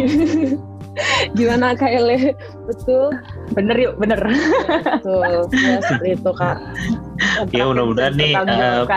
gimana 1.38 1.76
kak 1.76 1.92
Ele? 1.92 2.34
Betul? 2.66 3.16
Bener 3.54 3.76
yuk 3.78 3.94
bener. 4.00 4.20
Betul 5.02 5.22
ya 5.24 5.80
seperti 5.84 6.10
itu 6.16 6.32
kak. 6.36 6.58
Ya 7.52 7.64
mudah-mudahan 7.68 8.14
nih 8.16 8.34
uh, 8.36 8.88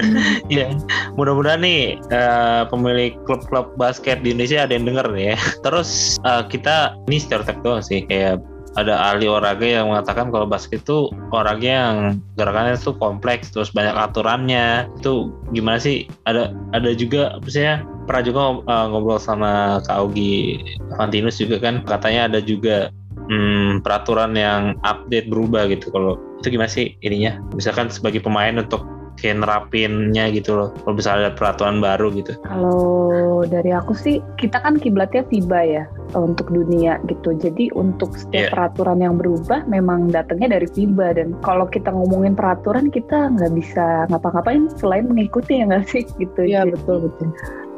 ya 0.52 0.72
mudah-mudahan 1.14 1.60
nih 1.60 2.00
uh, 2.10 2.64
pemilik 2.68 3.12
klub-klub 3.28 3.76
basket 3.76 4.24
di 4.24 4.32
Indonesia 4.32 4.64
ada 4.64 4.72
yang 4.74 4.86
denger 4.88 5.06
nih 5.12 5.26
ya. 5.34 5.38
Terus 5.62 6.20
uh, 6.24 6.42
kita 6.46 6.96
ini 7.06 7.18
stereotip 7.20 7.58
doang 7.62 7.84
sih 7.84 8.04
kayak 8.06 8.42
ada 8.78 9.10
ahli 9.10 9.26
olahraga 9.26 9.66
yang 9.66 9.90
mengatakan 9.90 10.30
kalau 10.30 10.46
basket 10.46 10.86
itu 10.86 11.10
orangnya 11.34 11.74
yang 11.90 11.96
gerakannya 12.38 12.78
itu 12.78 12.94
kompleks 12.94 13.50
terus 13.50 13.74
banyak 13.74 13.94
aturannya. 13.98 14.86
Itu 15.02 15.34
gimana 15.50 15.82
sih? 15.82 16.06
Ada 16.26 16.54
ada 16.70 16.90
juga 16.94 17.34
apa 17.34 17.48
sih 17.50 17.66
ya 17.66 17.82
pernah 18.06 18.22
juga 18.26 18.40
uh, 18.66 18.86
ngobrol 18.90 19.18
sama 19.18 19.82
Kak 19.86 19.96
Augie 19.98 20.62
Fantinus 20.94 21.42
juga 21.42 21.58
kan? 21.58 21.82
Katanya 21.82 22.30
ada 22.30 22.38
juga 22.38 22.94
hmm, 23.30 23.82
peraturan 23.82 24.38
yang 24.38 24.78
update 24.86 25.26
berubah 25.26 25.66
gitu. 25.70 25.90
Kalau 25.90 26.18
itu 26.38 26.54
gimana 26.54 26.70
sih 26.70 26.94
ininya? 27.02 27.42
Misalkan 27.58 27.90
sebagai 27.90 28.22
pemain 28.22 28.54
untuk 28.54 28.86
kayak 29.20 29.44
nerapinnya 29.44 30.32
gitu 30.32 30.56
loh. 30.56 30.68
Kalau 30.82 30.94
bisa 30.96 31.10
ada 31.14 31.30
peraturan 31.36 31.78
baru 31.78 32.08
gitu. 32.16 32.32
Kalau 32.42 33.44
dari 33.46 33.70
aku 33.70 33.92
sih 33.92 34.18
kita 34.40 34.58
kan 34.64 34.80
kiblatnya 34.80 35.22
FIBA 35.28 35.60
ya 35.68 35.84
untuk 36.16 36.48
dunia 36.48 36.98
gitu. 37.06 37.36
Jadi 37.36 37.70
untuk 37.76 38.16
setiap 38.16 38.48
yeah. 38.48 38.52
peraturan 38.52 38.98
yang 39.04 39.20
berubah 39.20 39.68
memang 39.68 40.08
datangnya 40.10 40.58
dari 40.58 40.66
FIBA. 40.72 41.20
Dan 41.20 41.36
kalau 41.44 41.68
kita 41.68 41.92
ngomongin 41.92 42.32
peraturan 42.34 42.88
kita 42.88 43.30
nggak 43.36 43.52
bisa 43.54 44.08
ngapa-ngapain 44.08 44.72
selain 44.80 45.06
mengikuti 45.06 45.60
ya 45.60 45.68
nggak 45.68 45.86
sih? 45.86 46.02
Gitu. 46.16 46.48
Ya 46.48 46.64
yeah, 46.64 46.64
betul 46.66 47.08
betul. 47.08 47.30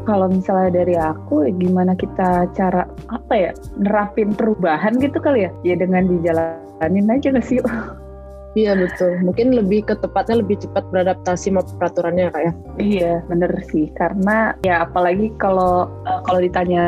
kalau 0.03 0.27
misalnya 0.27 0.83
dari 0.83 0.99
aku 0.99 1.47
gimana 1.63 1.95
kita 1.95 2.51
cara 2.59 2.91
apa 3.07 3.35
ya 3.39 3.51
nerapin 3.79 4.35
perubahan 4.35 4.99
gitu 4.99 5.23
kali 5.23 5.47
ya? 5.47 5.51
Ya 5.63 5.79
dengan 5.79 6.11
dijalanin 6.11 7.07
aja 7.07 7.31
nggak 7.31 7.47
sih 7.47 7.63
Iya 8.53 8.77
betul. 8.77 9.17
Mungkin 9.25 9.57
lebih 9.57 9.89
ke 9.89 9.95
tepatnya 9.97 10.45
lebih 10.45 10.61
cepat 10.61 10.85
beradaptasi 10.93 11.49
sama 11.49 11.65
peraturannya 11.65 12.29
kak 12.29 12.43
ya. 12.43 12.53
Iya 12.77 13.13
bener 13.29 13.53
sih. 13.73 13.89
Karena 13.97 14.53
ya 14.61 14.85
apalagi 14.85 15.33
kalau 15.41 15.89
uh, 16.05 16.21
kalau 16.29 16.41
ditanya 16.41 16.85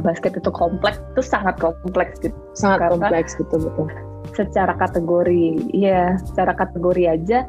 basket 0.00 0.40
itu 0.40 0.48
kompleks 0.48 0.96
itu 1.12 1.22
sangat 1.24 1.60
kompleks 1.60 2.16
gitu. 2.24 2.36
Sangat 2.56 2.88
Karena 2.88 2.92
kompleks 2.96 3.36
gitu 3.36 3.56
betul. 3.60 3.88
Secara 4.32 4.72
kategori, 4.80 5.68
iya 5.76 6.16
secara 6.16 6.56
kategori 6.56 7.04
aja 7.20 7.44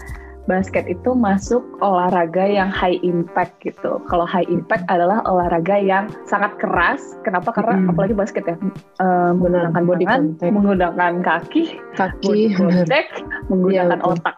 basket 0.46 0.86
itu 0.92 1.16
masuk 1.16 1.64
olahraga 1.80 2.44
yang 2.46 2.70
high 2.70 3.00
impact 3.02 3.58
gitu. 3.64 3.98
Kalau 4.12 4.28
high 4.28 4.46
impact 4.52 4.86
adalah 4.92 5.24
olahraga 5.26 5.80
yang 5.80 6.12
sangat 6.28 6.54
keras. 6.60 7.02
Kenapa? 7.24 7.56
Karena 7.56 7.80
hmm. 7.80 7.90
apalagi 7.96 8.14
basket 8.16 8.44
ya 8.46 8.56
um, 9.02 9.40
menggunakan 9.40 9.84
body 9.84 10.06
contact. 10.06 10.52
menggunakan 10.54 11.14
kaki, 11.24 11.64
kaki, 11.98 12.28
body 12.28 12.46
contact, 12.54 13.12
menggunakan 13.50 14.00
ya, 14.00 14.06
otak. 14.06 14.36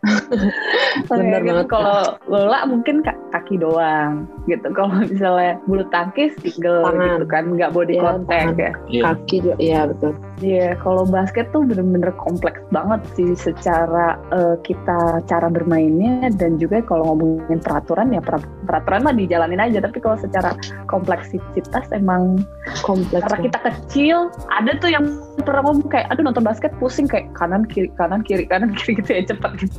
Benar 1.10 1.42
gitu. 1.42 1.50
banget. 1.52 1.68
Kalau 1.68 2.00
bola 2.30 2.60
mungkin 2.70 2.96
kaki 3.34 3.56
doang 3.60 4.30
gitu. 4.46 4.68
Kalau 4.72 4.94
misalnya 5.04 5.58
bulu 5.66 5.84
tangkis 5.90 6.38
tinggal 6.40 6.94
gitu 6.94 7.26
kan, 7.28 7.52
nggak 7.52 7.74
body 7.74 7.98
ya, 7.98 8.04
contact 8.06 8.46
tangan. 8.54 8.62
ya. 8.62 8.72
Iya. 8.90 9.04
Kaki 9.04 9.36
juga, 9.42 9.56
iya 9.58 9.80
betul. 9.90 10.12
Iya, 10.44 10.60
yeah, 10.60 10.72
kalau 10.84 11.08
basket 11.08 11.48
tuh 11.56 11.64
bener-bener 11.64 12.12
kompleks 12.20 12.60
banget 12.68 13.02
sih 13.16 13.32
secara 13.40 14.20
uh, 14.36 14.60
kita 14.68 15.24
cara 15.24 15.48
bermainnya 15.96 16.30
dan 16.36 16.60
juga 16.60 16.84
kalau 16.84 17.16
ngomongin 17.16 17.60
peraturan 17.64 18.12
ya 18.12 18.22
peraturan 18.68 19.02
mah 19.04 19.16
dijalanin 19.16 19.62
aja 19.64 19.80
tapi 19.80 19.98
kalau 20.04 20.20
secara 20.20 20.52
kompleksitas 20.92 21.88
emang 21.96 22.44
kompleks. 22.84 23.24
Karena 23.24 23.40
kita 23.40 23.60
kecil, 23.64 24.18
ada 24.52 24.76
tuh 24.78 24.92
yang 24.92 25.06
pernah 25.48 25.64
ngomong 25.64 25.88
kayak 25.88 26.12
aduh 26.12 26.24
nonton 26.26 26.44
basket 26.44 26.74
pusing 26.82 27.08
kayak 27.08 27.32
kanan 27.38 27.64
kiri 27.70 27.90
kanan 27.96 28.22
kiri 28.26 28.44
kanan 28.50 28.74
kiri 28.78 29.00
gitu 29.00 29.12
ya 29.14 29.24
cepet 29.24 29.52
gitu. 29.62 29.78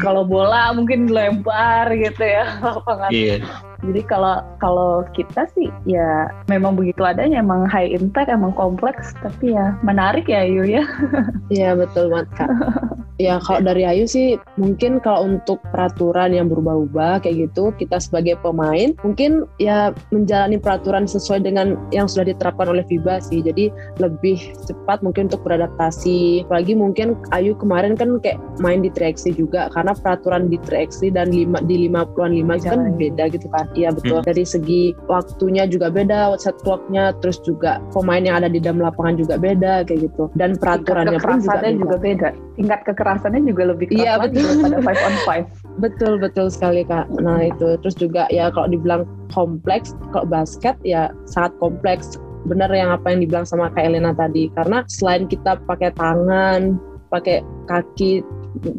kalau 0.00 0.24
bola 0.24 0.72
mungkin 0.74 1.12
lempar 1.12 1.92
gitu 1.94 2.22
ya 2.24 2.44
lapangan. 2.64 3.10
Yeah 3.12 3.73
jadi 3.92 4.02
kalau 4.08 4.34
kalau 4.58 5.04
kita 5.12 5.44
sih 5.52 5.68
ya 5.84 6.32
memang 6.48 6.76
begitu 6.76 7.04
adanya 7.04 7.40
emang 7.40 7.68
high 7.68 7.92
impact 7.92 8.32
emang 8.32 8.52
kompleks 8.56 9.12
tapi 9.20 9.52
ya 9.52 9.76
menarik 9.84 10.28
ya 10.30 10.44
Ayu 10.44 10.64
ya. 10.64 10.84
Iya 11.52 11.76
betul 11.76 12.08
banget 12.08 12.28
kak. 12.40 12.50
ya 13.20 13.38
kalau 13.44 13.62
dari 13.62 13.86
Ayu 13.86 14.08
sih 14.08 14.40
mungkin 14.58 14.98
kalau 14.98 15.28
untuk 15.28 15.62
peraturan 15.70 16.34
yang 16.34 16.50
berubah-ubah 16.50 17.22
kayak 17.22 17.50
gitu 17.50 17.70
kita 17.76 18.00
sebagai 18.00 18.40
pemain 18.42 18.96
mungkin 19.06 19.46
ya 19.62 19.94
menjalani 20.10 20.58
peraturan 20.58 21.06
sesuai 21.06 21.44
dengan 21.46 21.78
yang 21.94 22.08
sudah 22.10 22.32
diterapkan 22.32 22.72
oleh 22.72 22.82
FIBA 22.88 23.20
sih. 23.22 23.44
Jadi 23.44 23.70
lebih 24.00 24.40
cepat 24.66 25.04
mungkin 25.04 25.28
untuk 25.28 25.44
beradaptasi. 25.44 26.48
Apalagi 26.48 26.74
mungkin 26.74 27.14
Ayu 27.30 27.54
kemarin 27.54 27.94
kan 27.94 28.18
kayak 28.24 28.40
main 28.58 28.80
di 28.82 28.90
3 28.90 29.36
juga 29.36 29.68
karena 29.70 29.92
peraturan 29.94 30.48
di 30.48 30.58
3 30.58 31.12
dan 31.14 31.30
lima 31.30 31.60
di 31.64 31.86
50-an 31.86 32.32
5 32.34 32.58
itu 32.58 32.66
kan 32.72 32.80
beda 32.96 33.24
gitu 33.30 33.46
kan. 33.52 33.66
Iya 33.74 33.90
betul. 33.90 34.22
Hmm. 34.22 34.26
Dari 34.26 34.44
segi 34.46 34.82
waktunya 35.10 35.66
juga 35.66 35.90
beda, 35.90 36.38
set 36.38 36.56
clocknya, 36.62 37.14
terus 37.18 37.42
juga 37.42 37.82
pemain 37.90 38.22
yang 38.22 38.40
ada 38.42 38.48
di 38.48 38.62
dalam 38.62 38.80
lapangan 38.80 39.18
juga 39.18 39.34
beda 39.36 39.82
kayak 39.84 40.10
gitu. 40.10 40.30
Dan 40.38 40.54
peraturannya 40.56 41.18
pun 41.18 41.42
juga, 41.42 41.58
beda. 41.60 41.78
juga 41.78 41.96
beda. 41.98 42.28
Tingkat 42.54 42.80
kekerasannya 42.86 43.40
juga 43.50 43.62
lebih 43.74 43.86
keras 43.90 44.00
iya, 44.00 44.12
betul. 44.18 44.46
pada 44.62 44.78
five 44.80 45.00
on 45.02 45.14
five. 45.26 45.46
betul 45.84 46.12
betul 46.22 46.46
sekali 46.48 46.86
kak. 46.86 47.10
Nah 47.18 47.50
itu 47.50 47.76
terus 47.82 47.98
juga 47.98 48.30
ya 48.30 48.48
kalau 48.54 48.70
dibilang 48.70 49.02
kompleks, 49.34 49.92
kalau 50.14 50.26
basket 50.26 50.78
ya 50.86 51.10
sangat 51.26 51.52
kompleks. 51.58 52.16
Benar 52.44 52.68
yang 52.76 52.92
apa 52.92 53.08
yang 53.08 53.24
dibilang 53.24 53.48
sama 53.48 53.72
Kak 53.72 53.88
Elena 53.88 54.12
tadi. 54.12 54.52
Karena 54.52 54.84
selain 54.84 55.24
kita 55.24 55.56
pakai 55.64 55.96
tangan, 55.96 56.76
pakai 57.08 57.40
kaki 57.64 58.20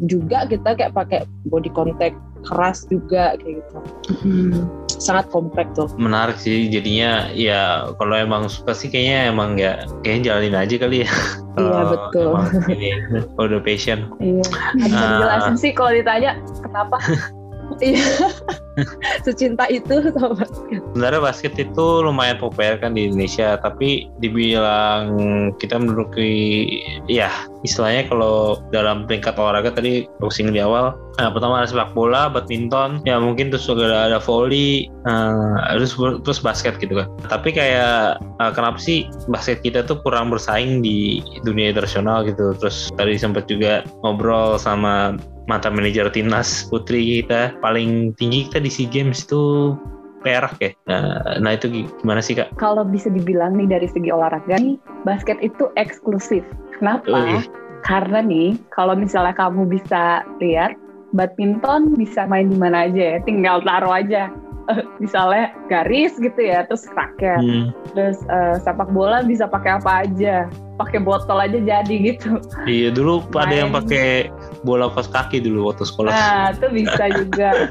juga 0.08 0.48
kita 0.48 0.72
kayak 0.76 0.92
pakai 0.96 1.20
body 1.48 1.70
contact 1.72 2.16
keras 2.46 2.86
juga 2.88 3.36
kayak 3.40 3.60
gitu. 3.60 3.78
Hmm 4.24 4.86
sangat 4.98 5.28
kompleks 5.28 5.72
tuh. 5.76 5.88
Menarik 6.00 6.40
sih 6.40 6.68
jadinya 6.72 7.28
ya 7.32 7.92
kalau 8.00 8.16
emang 8.16 8.48
suka 8.48 8.72
sih 8.72 8.88
kayaknya 8.88 9.18
emang 9.30 9.60
ya 9.60 9.84
kayaknya 10.02 10.32
jalanin 10.32 10.56
aja 10.56 10.74
kali 10.80 10.96
ya. 11.04 11.10
Iya 11.56 11.80
betul. 11.88 12.32
Ini 12.68 12.88
udah 13.36 13.60
passion. 13.64 14.12
Iya. 14.20 14.44
Uh, 14.76 14.84
dijelasin 14.84 15.56
sih 15.56 15.72
kalau 15.72 15.92
ditanya 15.92 16.36
kenapa 16.60 16.96
Iya. 17.80 18.32
Secinta 19.24 19.64
itu 19.72 20.12
sama 20.12 20.36
basket. 20.36 20.80
Sebenarnya 20.92 21.20
basket 21.20 21.52
itu 21.56 21.86
lumayan 22.04 22.36
populer 22.36 22.76
kan 22.76 22.92
di 22.92 23.08
Indonesia, 23.08 23.56
tapi 23.60 24.08
dibilang 24.20 25.08
kita 25.56 25.80
menduduki 25.80 26.64
ya 27.08 27.32
istilahnya 27.64 28.06
kalau 28.12 28.60
dalam 28.70 29.08
peringkat 29.08 29.40
olahraga 29.40 29.72
tadi 29.72 30.04
boxing 30.20 30.52
di 30.52 30.60
awal 30.60 30.92
Nah, 31.16 31.32
pertama 31.32 31.64
ada 31.64 31.68
sepak 31.68 31.96
bola, 31.96 32.28
badminton, 32.28 33.00
ya 33.08 33.16
mungkin 33.16 33.48
terus 33.48 33.64
juga 33.64 33.88
ada, 33.88 34.00
ada 34.12 34.18
volley, 34.20 34.92
uh, 35.08 35.56
terus 35.80 35.96
terus 35.96 36.40
basket 36.44 36.76
gitu 36.76 37.00
kan. 37.00 37.08
Tapi 37.32 37.56
kayak 37.56 38.20
uh, 38.36 38.52
kenapa 38.52 38.76
sih 38.76 39.08
basket 39.24 39.64
kita 39.64 39.80
tuh 39.88 39.96
kurang 40.04 40.28
bersaing 40.28 40.84
di 40.84 41.24
dunia 41.40 41.72
internasional 41.72 42.20
gitu. 42.28 42.52
Terus 42.60 42.92
tadi 43.00 43.16
sempat 43.16 43.48
juga 43.48 43.80
ngobrol 44.04 44.60
sama 44.60 45.16
mantan 45.46 45.78
manajer 45.78 46.10
timnas 46.10 46.66
putri 46.68 47.22
kita 47.22 47.54
paling 47.62 48.14
tinggi 48.18 48.50
kita 48.50 48.58
di 48.62 48.70
SEA 48.70 48.90
Games 48.90 49.26
itu 49.26 49.74
perak 50.26 50.58
ya. 50.58 50.70
Nah, 50.90 51.38
nah 51.38 51.54
itu 51.54 51.86
gimana 52.02 52.18
sih 52.18 52.34
kak? 52.34 52.50
Kalau 52.58 52.82
bisa 52.82 53.06
dibilang 53.06 53.54
nih 53.54 53.70
dari 53.70 53.86
segi 53.86 54.10
olahraga 54.10 54.58
nih, 54.58 54.74
basket 55.06 55.38
itu 55.38 55.70
eksklusif. 55.78 56.42
Kenapa? 56.74 57.06
Ui. 57.06 57.46
Karena 57.86 58.18
nih, 58.18 58.58
kalau 58.74 58.98
misalnya 58.98 59.30
kamu 59.38 59.70
bisa 59.70 60.26
lihat, 60.42 60.74
badminton 61.14 61.94
bisa 61.94 62.26
main 62.26 62.50
di 62.50 62.58
mana 62.58 62.90
aja 62.90 63.14
ya, 63.14 63.18
tinggal 63.22 63.62
taruh 63.62 63.94
aja. 63.94 64.34
Misalnya 65.02 65.54
garis 65.70 66.14
gitu 66.18 66.40
ya, 66.40 66.66
terus 66.66 66.86
raket, 66.92 67.38
hmm. 67.38 67.70
terus 67.94 68.18
uh, 68.26 68.58
sepak 68.60 68.90
bola 68.90 69.22
bisa 69.22 69.46
pakai 69.46 69.78
apa 69.78 70.06
aja, 70.06 70.50
pakai 70.76 70.98
botol 71.00 71.38
aja 71.38 71.58
jadi 71.58 71.94
gitu. 72.14 72.42
Iya 72.66 72.90
dulu 72.90 73.22
main. 73.32 73.42
ada 73.46 73.54
yang 73.54 73.70
pakai 73.70 74.28
bola 74.66 74.90
kos 74.90 75.06
kaki 75.08 75.42
dulu 75.42 75.70
waktu 75.70 75.86
sekolah. 75.86 76.10
Nah 76.10 76.44
itu 76.54 76.66
bisa 76.72 77.04
juga 77.14 77.70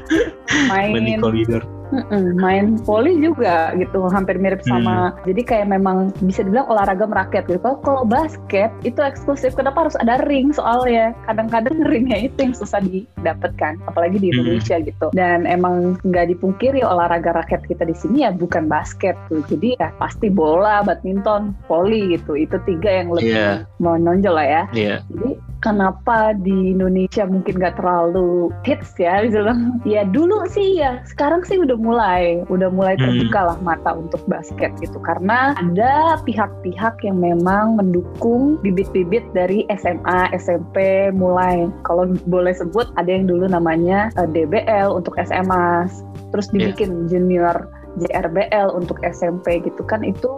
main. 0.72 0.92
Main 0.96 1.04
di 1.04 1.14
koridor 1.20 1.75
Mm-mm, 1.94 2.38
main 2.42 2.74
volley 2.82 3.14
juga 3.22 3.70
gitu 3.78 4.10
hampir 4.10 4.42
mirip 4.42 4.58
sama 4.66 5.14
hmm. 5.14 5.30
jadi 5.30 5.42
kayak 5.46 5.66
memang 5.70 6.10
bisa 6.18 6.42
dibilang 6.42 6.66
olahraga 6.66 7.06
merakyat 7.06 7.46
gitu 7.46 7.62
kalau 7.62 7.78
kalau 7.82 8.02
basket 8.02 8.74
itu 8.82 8.98
eksklusif 8.98 9.54
kenapa 9.54 9.86
harus 9.86 9.96
ada 10.02 10.18
ring 10.26 10.50
soalnya 10.50 11.14
kadang-kadang 11.30 11.78
ringnya 11.90 12.26
itu 12.26 12.50
yang 12.50 12.54
susah 12.58 12.82
didapatkan 12.82 13.78
apalagi 13.86 14.18
di 14.18 14.28
hmm. 14.30 14.34
Indonesia 14.34 14.76
hmm. 14.82 14.86
gitu 14.90 15.06
dan 15.14 15.46
emang 15.46 15.94
nggak 16.02 16.34
dipungkiri 16.34 16.82
olahraga 16.82 17.38
rakyat 17.38 17.62
kita 17.70 17.86
di 17.86 17.94
sini 17.94 18.26
ya 18.26 18.34
bukan 18.34 18.66
basket 18.66 19.14
tuh 19.30 19.46
jadi 19.46 19.78
ya 19.78 19.88
pasti 20.02 20.26
bola 20.26 20.82
badminton 20.82 21.54
volley 21.70 22.18
gitu 22.18 22.34
itu 22.34 22.58
tiga 22.66 23.04
yang 23.04 23.14
lebih 23.14 23.36
yeah. 23.36 23.56
menonjol 23.78 24.34
lah 24.34 24.46
ya 24.46 24.62
yeah. 24.74 24.98
jadi 25.14 25.38
kenapa 25.64 26.36
di 26.36 26.76
Indonesia 26.76 27.24
mungkin 27.24 27.58
gak 27.58 27.80
terlalu 27.80 28.52
hits 28.62 28.94
ya 29.00 29.24
bilang 29.24 29.80
ya 29.88 30.04
dulu 30.04 30.44
sih 30.46 30.78
ya 30.80 31.00
sekarang 31.08 31.42
sih 31.42 31.58
udah 31.58 31.75
mulai 31.78 32.42
udah 32.48 32.68
mulai 32.72 32.96
hmm. 32.96 33.02
terbuka 33.04 33.40
lah 33.52 33.58
mata 33.62 33.90
untuk 33.94 34.20
basket 34.26 34.72
gitu 34.82 34.98
karena 35.00 35.54
ada 35.56 36.20
pihak-pihak 36.24 37.00
yang 37.04 37.20
memang 37.20 37.78
mendukung 37.78 38.58
bibit-bibit 38.60 39.24
dari 39.36 39.64
SMA 39.76 40.34
SMP 40.36 41.08
mulai 41.12 41.68
kalau 41.84 42.12
boleh 42.26 42.52
sebut 42.56 42.88
ada 42.96 43.08
yang 43.08 43.28
dulu 43.28 43.46
namanya 43.46 44.10
eh, 44.18 44.28
DBL 44.28 44.92
untuk 44.92 45.14
SMA 45.22 45.88
terus 46.34 46.50
iya. 46.50 46.72
dibikin 46.72 46.90
yeah. 46.90 47.08
junior 47.08 47.56
JRBL 47.96 48.76
untuk 48.76 49.00
SMP 49.00 49.64
gitu 49.64 49.80
kan 49.88 50.04
itu 50.04 50.28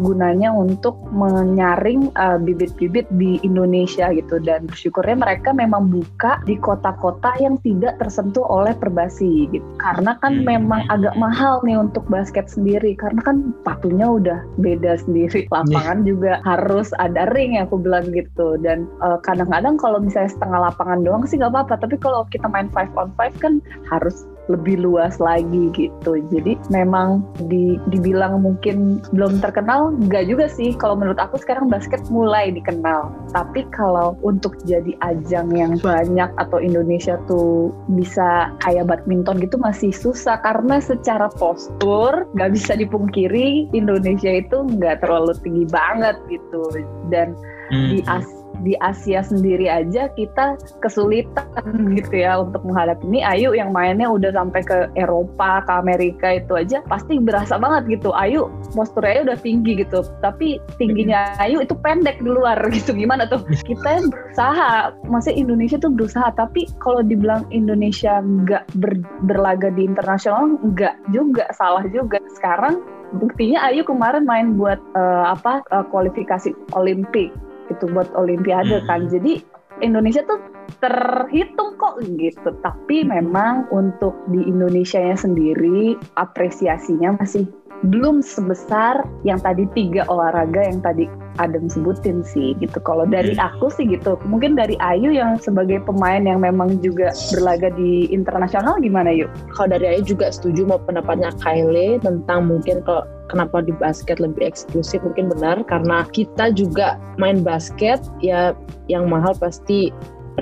gunanya 0.00 0.52
untuk 0.52 0.96
menyaring 1.12 2.12
uh, 2.16 2.38
bibit-bibit 2.40 3.08
di 3.16 3.40
Indonesia 3.42 4.12
gitu. 4.12 4.40
Dan 4.42 4.68
bersyukurnya 4.68 5.16
mereka 5.16 5.52
memang 5.56 5.88
buka 5.88 6.40
di 6.44 6.56
kota-kota 6.60 7.36
yang 7.40 7.56
tidak 7.64 7.98
tersentuh 8.00 8.44
oleh 8.46 8.72
perbasi 8.76 9.48
gitu. 9.52 9.66
Karena 9.80 10.16
kan 10.20 10.42
hmm. 10.42 10.46
memang 10.46 10.82
agak 10.92 11.14
mahal 11.16 11.60
nih 11.64 11.78
untuk 11.80 12.04
basket 12.06 12.48
sendiri. 12.48 12.94
Karena 12.96 13.20
kan 13.24 13.56
patunya 13.64 14.06
udah 14.06 14.44
beda 14.60 15.00
sendiri. 15.00 15.48
Lapangan 15.50 16.04
yeah. 16.04 16.08
juga 16.08 16.32
harus 16.44 16.92
ada 17.00 17.28
ring 17.32 17.56
ya 17.56 17.64
aku 17.64 17.80
bilang 17.80 18.08
gitu. 18.12 18.60
Dan 18.60 18.88
uh, 19.00 19.18
kadang-kadang 19.24 19.80
kalau 19.80 19.98
misalnya 20.00 20.32
setengah 20.32 20.72
lapangan 20.72 21.00
doang 21.02 21.24
sih 21.24 21.40
nggak 21.40 21.52
apa-apa. 21.52 21.74
Tapi 21.80 21.96
kalau 22.00 22.24
kita 22.28 22.46
main 22.48 22.68
five 22.72 22.92
on 22.96 23.12
five 23.16 23.34
kan 23.40 23.58
harus 23.88 24.28
lebih 24.46 24.82
luas 24.82 25.18
lagi 25.18 25.70
gitu. 25.74 26.18
Jadi 26.30 26.58
memang 26.70 27.22
di, 27.46 27.78
dibilang 27.90 28.42
mungkin 28.42 29.02
belum 29.10 29.42
terkenal, 29.42 29.94
enggak 29.96 30.30
juga 30.30 30.46
sih. 30.46 30.74
Kalau 30.78 30.94
menurut 30.98 31.18
aku 31.18 31.38
sekarang 31.40 31.70
basket 31.70 32.02
mulai 32.10 32.54
dikenal. 32.54 33.10
Tapi 33.34 33.66
kalau 33.74 34.14
untuk 34.22 34.58
jadi 34.64 34.94
ajang 35.02 35.50
yang 35.54 35.78
banyak 35.82 36.30
atau 36.38 36.58
Indonesia 36.62 37.18
tuh 37.26 37.74
bisa 37.94 38.52
kayak 38.62 38.88
badminton 38.90 39.42
gitu 39.42 39.58
masih 39.58 39.90
susah 39.90 40.38
karena 40.42 40.78
secara 40.78 41.30
postur 41.34 42.26
nggak 42.34 42.52
bisa 42.54 42.78
dipungkiri 42.78 43.70
Indonesia 43.74 44.30
itu 44.42 44.66
nggak 44.76 45.02
terlalu 45.02 45.32
tinggi 45.42 45.64
banget 45.70 46.16
gitu 46.30 46.62
dan 47.10 47.34
hmm. 47.72 47.88
di 47.90 47.98
As 48.06 48.26
di 48.62 48.76
Asia 48.80 49.20
sendiri 49.20 49.68
aja 49.68 50.08
kita 50.14 50.56
kesulitan 50.80 51.46
gitu 51.98 52.14
ya 52.22 52.40
untuk 52.40 52.62
menghadapi. 52.64 53.04
Ini 53.06 53.20
Ayu 53.24 53.50
yang 53.56 53.70
mainnya 53.74 54.08
udah 54.08 54.32
sampai 54.32 54.62
ke 54.64 54.78
Eropa 54.96 55.64
ke 55.64 55.72
Amerika 55.72 56.28
itu 56.36 56.52
aja 56.56 56.80
pasti 56.86 57.18
berasa 57.20 57.56
banget 57.60 58.00
gitu. 58.00 58.14
Ayu 58.16 58.48
posturnya 58.72 59.32
udah 59.32 59.38
tinggi 59.40 59.82
gitu. 59.82 60.04
Tapi 60.22 60.60
tingginya 60.80 61.36
Ayu 61.40 61.60
itu 61.64 61.74
pendek 61.76 62.20
di 62.22 62.30
luar 62.30 62.58
gitu. 62.76 62.94
Gimana 62.96 63.28
tuh? 63.28 63.42
Kita 63.66 64.04
berusaha. 64.06 64.94
Masih 65.08 65.34
Indonesia 65.36 65.76
tuh 65.80 65.92
berusaha. 65.92 66.32
Tapi 66.34 66.68
kalau 66.80 67.02
dibilang 67.04 67.44
Indonesia 67.50 68.20
nggak 68.20 68.64
ber, 68.78 69.00
berlaga 69.26 69.68
di 69.72 69.84
internasional 69.84 70.56
nggak 70.62 70.94
juga. 71.12 71.48
Salah 71.54 71.84
juga. 71.90 72.20
Sekarang 72.36 72.82
buktinya 73.14 73.62
Ayu 73.70 73.86
kemarin 73.86 74.26
main 74.26 74.58
buat 74.58 74.82
uh, 74.98 75.30
apa 75.30 75.62
uh, 75.70 75.86
kualifikasi 75.88 76.50
Olimpik 76.74 77.30
itu 77.70 77.84
buat 77.90 78.10
Olimpiade 78.14 78.82
hmm. 78.82 78.86
kan. 78.86 79.06
Jadi 79.10 79.42
Indonesia 79.84 80.24
tuh 80.24 80.40
terhitung 80.80 81.76
kok 81.76 82.00
gitu. 82.16 82.50
Tapi 82.64 83.04
memang 83.04 83.68
untuk 83.72 84.16
di 84.32 84.40
Indonesia-nya 84.44 85.16
sendiri 85.16 85.96
apresiasinya 86.16 87.20
masih 87.20 87.44
belum 87.84 88.24
sebesar 88.24 89.04
yang 89.28 89.36
tadi 89.36 89.68
tiga 89.76 90.08
olahraga 90.08 90.64
yang 90.64 90.80
tadi 90.80 91.04
Adam 91.36 91.68
sebutin 91.68 92.24
sih 92.24 92.56
gitu. 92.58 92.80
Kalau 92.80 93.04
dari 93.04 93.36
aku 93.36 93.68
sih 93.68 93.84
gitu. 93.84 94.16
Mungkin 94.24 94.56
dari 94.56 94.80
Ayu 94.80 95.12
yang 95.12 95.36
sebagai 95.36 95.84
pemain 95.84 96.24
yang 96.24 96.40
memang 96.40 96.80
juga 96.80 97.12
berlaga 97.36 97.68
di 97.76 98.08
internasional 98.08 98.80
gimana 98.80 99.12
yuk? 99.12 99.28
Kalau 99.52 99.76
dari 99.76 99.96
Ayu 99.96 100.16
juga 100.16 100.32
setuju 100.32 100.64
mau 100.64 100.80
pendapatnya 100.80 101.32
Kylie 101.44 102.00
tentang 102.00 102.48
mungkin 102.48 102.80
kalau 102.88 103.04
kenapa 103.28 103.60
di 103.60 103.76
basket 103.76 104.22
lebih 104.22 104.48
eksklusif 104.48 105.02
mungkin 105.04 105.28
benar 105.28 105.60
karena 105.66 106.06
kita 106.14 106.54
juga 106.54 106.96
main 107.20 107.42
basket 107.44 108.00
ya 108.22 108.56
yang 108.88 109.10
mahal 109.10 109.34
pasti 109.36 109.92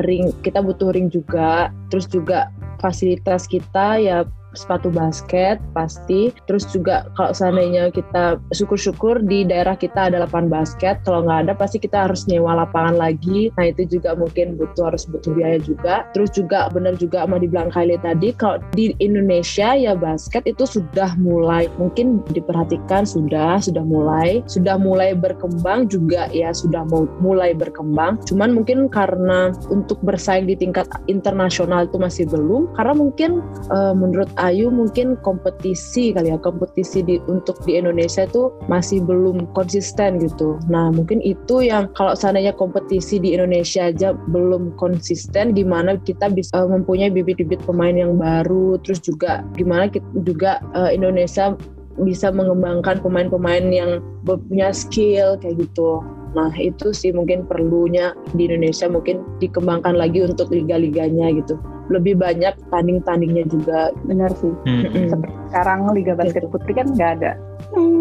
ring 0.05 0.31
kita 0.43 0.61
butuh 0.61 0.93
ring 0.93 1.09
juga 1.09 1.73
terus 1.89 2.05
juga 2.11 2.51
fasilitas 2.83 3.49
kita 3.49 3.97
ya 3.97 4.29
sepatu 4.57 4.89
basket 4.91 5.61
pasti. 5.77 6.31
Terus 6.49 6.67
juga 6.71 7.07
kalau 7.19 7.35
seandainya 7.35 7.91
kita 7.91 8.41
syukur-syukur 8.55 9.23
di 9.23 9.45
daerah 9.45 9.77
kita 9.77 10.11
ada 10.11 10.25
lapangan 10.25 10.51
basket, 10.51 10.99
kalau 11.05 11.27
nggak 11.27 11.49
ada 11.49 11.53
pasti 11.55 11.79
kita 11.83 12.09
harus 12.09 12.25
nyewa 12.31 12.65
lapangan 12.65 12.97
lagi. 12.97 13.51
Nah 13.59 13.71
itu 13.71 13.87
juga 13.87 14.15
mungkin 14.17 14.57
butuh 14.57 14.95
harus 14.95 15.05
butuh 15.07 15.35
biaya 15.35 15.59
juga. 15.61 16.09
Terus 16.17 16.33
juga 16.33 16.71
benar 16.73 16.97
juga 16.97 17.27
mau 17.27 17.39
dibilang 17.39 17.71
Kylie 17.71 18.01
tadi, 18.01 18.33
kalau 18.35 18.63
di 18.73 18.95
Indonesia 19.03 19.75
ya 19.75 19.93
basket 19.95 20.47
itu 20.47 20.65
sudah 20.65 21.17
mulai 21.19 21.67
mungkin 21.77 22.23
diperhatikan 22.31 23.05
sudah 23.05 23.59
sudah 23.61 23.83
mulai 23.85 24.41
sudah 24.47 24.77
mulai 24.79 25.13
berkembang 25.17 25.91
juga 25.91 26.31
ya 26.31 26.55
sudah 26.55 26.87
mulai 27.21 27.53
berkembang. 27.57 28.21
Cuman 28.29 28.55
mungkin 28.55 28.87
karena 28.89 29.51
untuk 29.69 29.99
bersaing 30.05 30.47
di 30.47 30.55
tingkat 30.55 30.87
internasional 31.11 31.87
itu 31.89 31.99
masih 31.99 32.25
belum 32.29 32.71
karena 32.77 32.95
mungkin 32.95 33.31
uh, 33.73 33.95
menurut 33.97 34.31
Ayu 34.45 34.69
mungkin 34.69 35.17
kompetisi 35.25 36.13
kali 36.13 36.29
ya 36.29 36.37
kompetisi 36.37 37.01
di 37.01 37.17
untuk 37.25 37.57
di 37.65 37.81
Indonesia 37.81 38.29
itu 38.29 38.53
masih 38.69 39.01
belum 39.01 39.49
konsisten 39.57 40.21
gitu. 40.21 40.61
Nah 40.69 40.93
mungkin 40.93 41.25
itu 41.25 41.65
yang 41.65 41.89
kalau 41.97 42.13
seandainya 42.13 42.53
kompetisi 42.53 43.17
di 43.17 43.33
Indonesia 43.33 43.89
aja 43.89 44.13
belum 44.29 44.77
konsisten, 44.77 45.57
gimana 45.57 45.97
kita 46.05 46.29
bisa 46.29 46.53
uh, 46.53 46.69
mempunyai 46.69 47.09
bibit-bibit 47.09 47.65
pemain 47.65 47.97
yang 47.97 48.21
baru, 48.21 48.77
terus 48.85 49.01
juga 49.01 49.41
gimana 49.57 49.89
kita 49.89 50.05
juga 50.29 50.61
uh, 50.77 50.93
Indonesia 50.93 51.57
bisa 52.05 52.29
mengembangkan 52.29 53.01
pemain-pemain 53.01 53.65
yang 53.73 54.05
punya 54.29 54.77
skill 54.77 55.41
kayak 55.41 55.57
gitu. 55.57 56.05
Nah 56.35 56.51
itu 56.59 56.91
sih 56.91 57.15
mungkin 57.15 57.47
perlunya 57.47 58.13
di 58.35 58.51
Indonesia 58.51 58.91
mungkin 58.91 59.23
dikembangkan 59.39 59.95
lagi 59.95 60.27
untuk 60.27 60.51
liga-liganya 60.51 61.31
gitu. 61.39 61.55
Lebih 61.89 62.19
banyak 62.19 62.55
tanding-tandingnya 62.73 63.45
juga. 63.49 63.95
Benar 64.05 64.35
sih. 64.39 64.53
Hmm. 64.67 65.15
Sekarang 65.51 65.87
Liga 65.95 66.19
Basket 66.19 66.47
gitu. 66.47 66.51
Putri 66.51 66.73
kan 66.75 66.91
nggak 66.91 67.11
ada. 67.23 67.33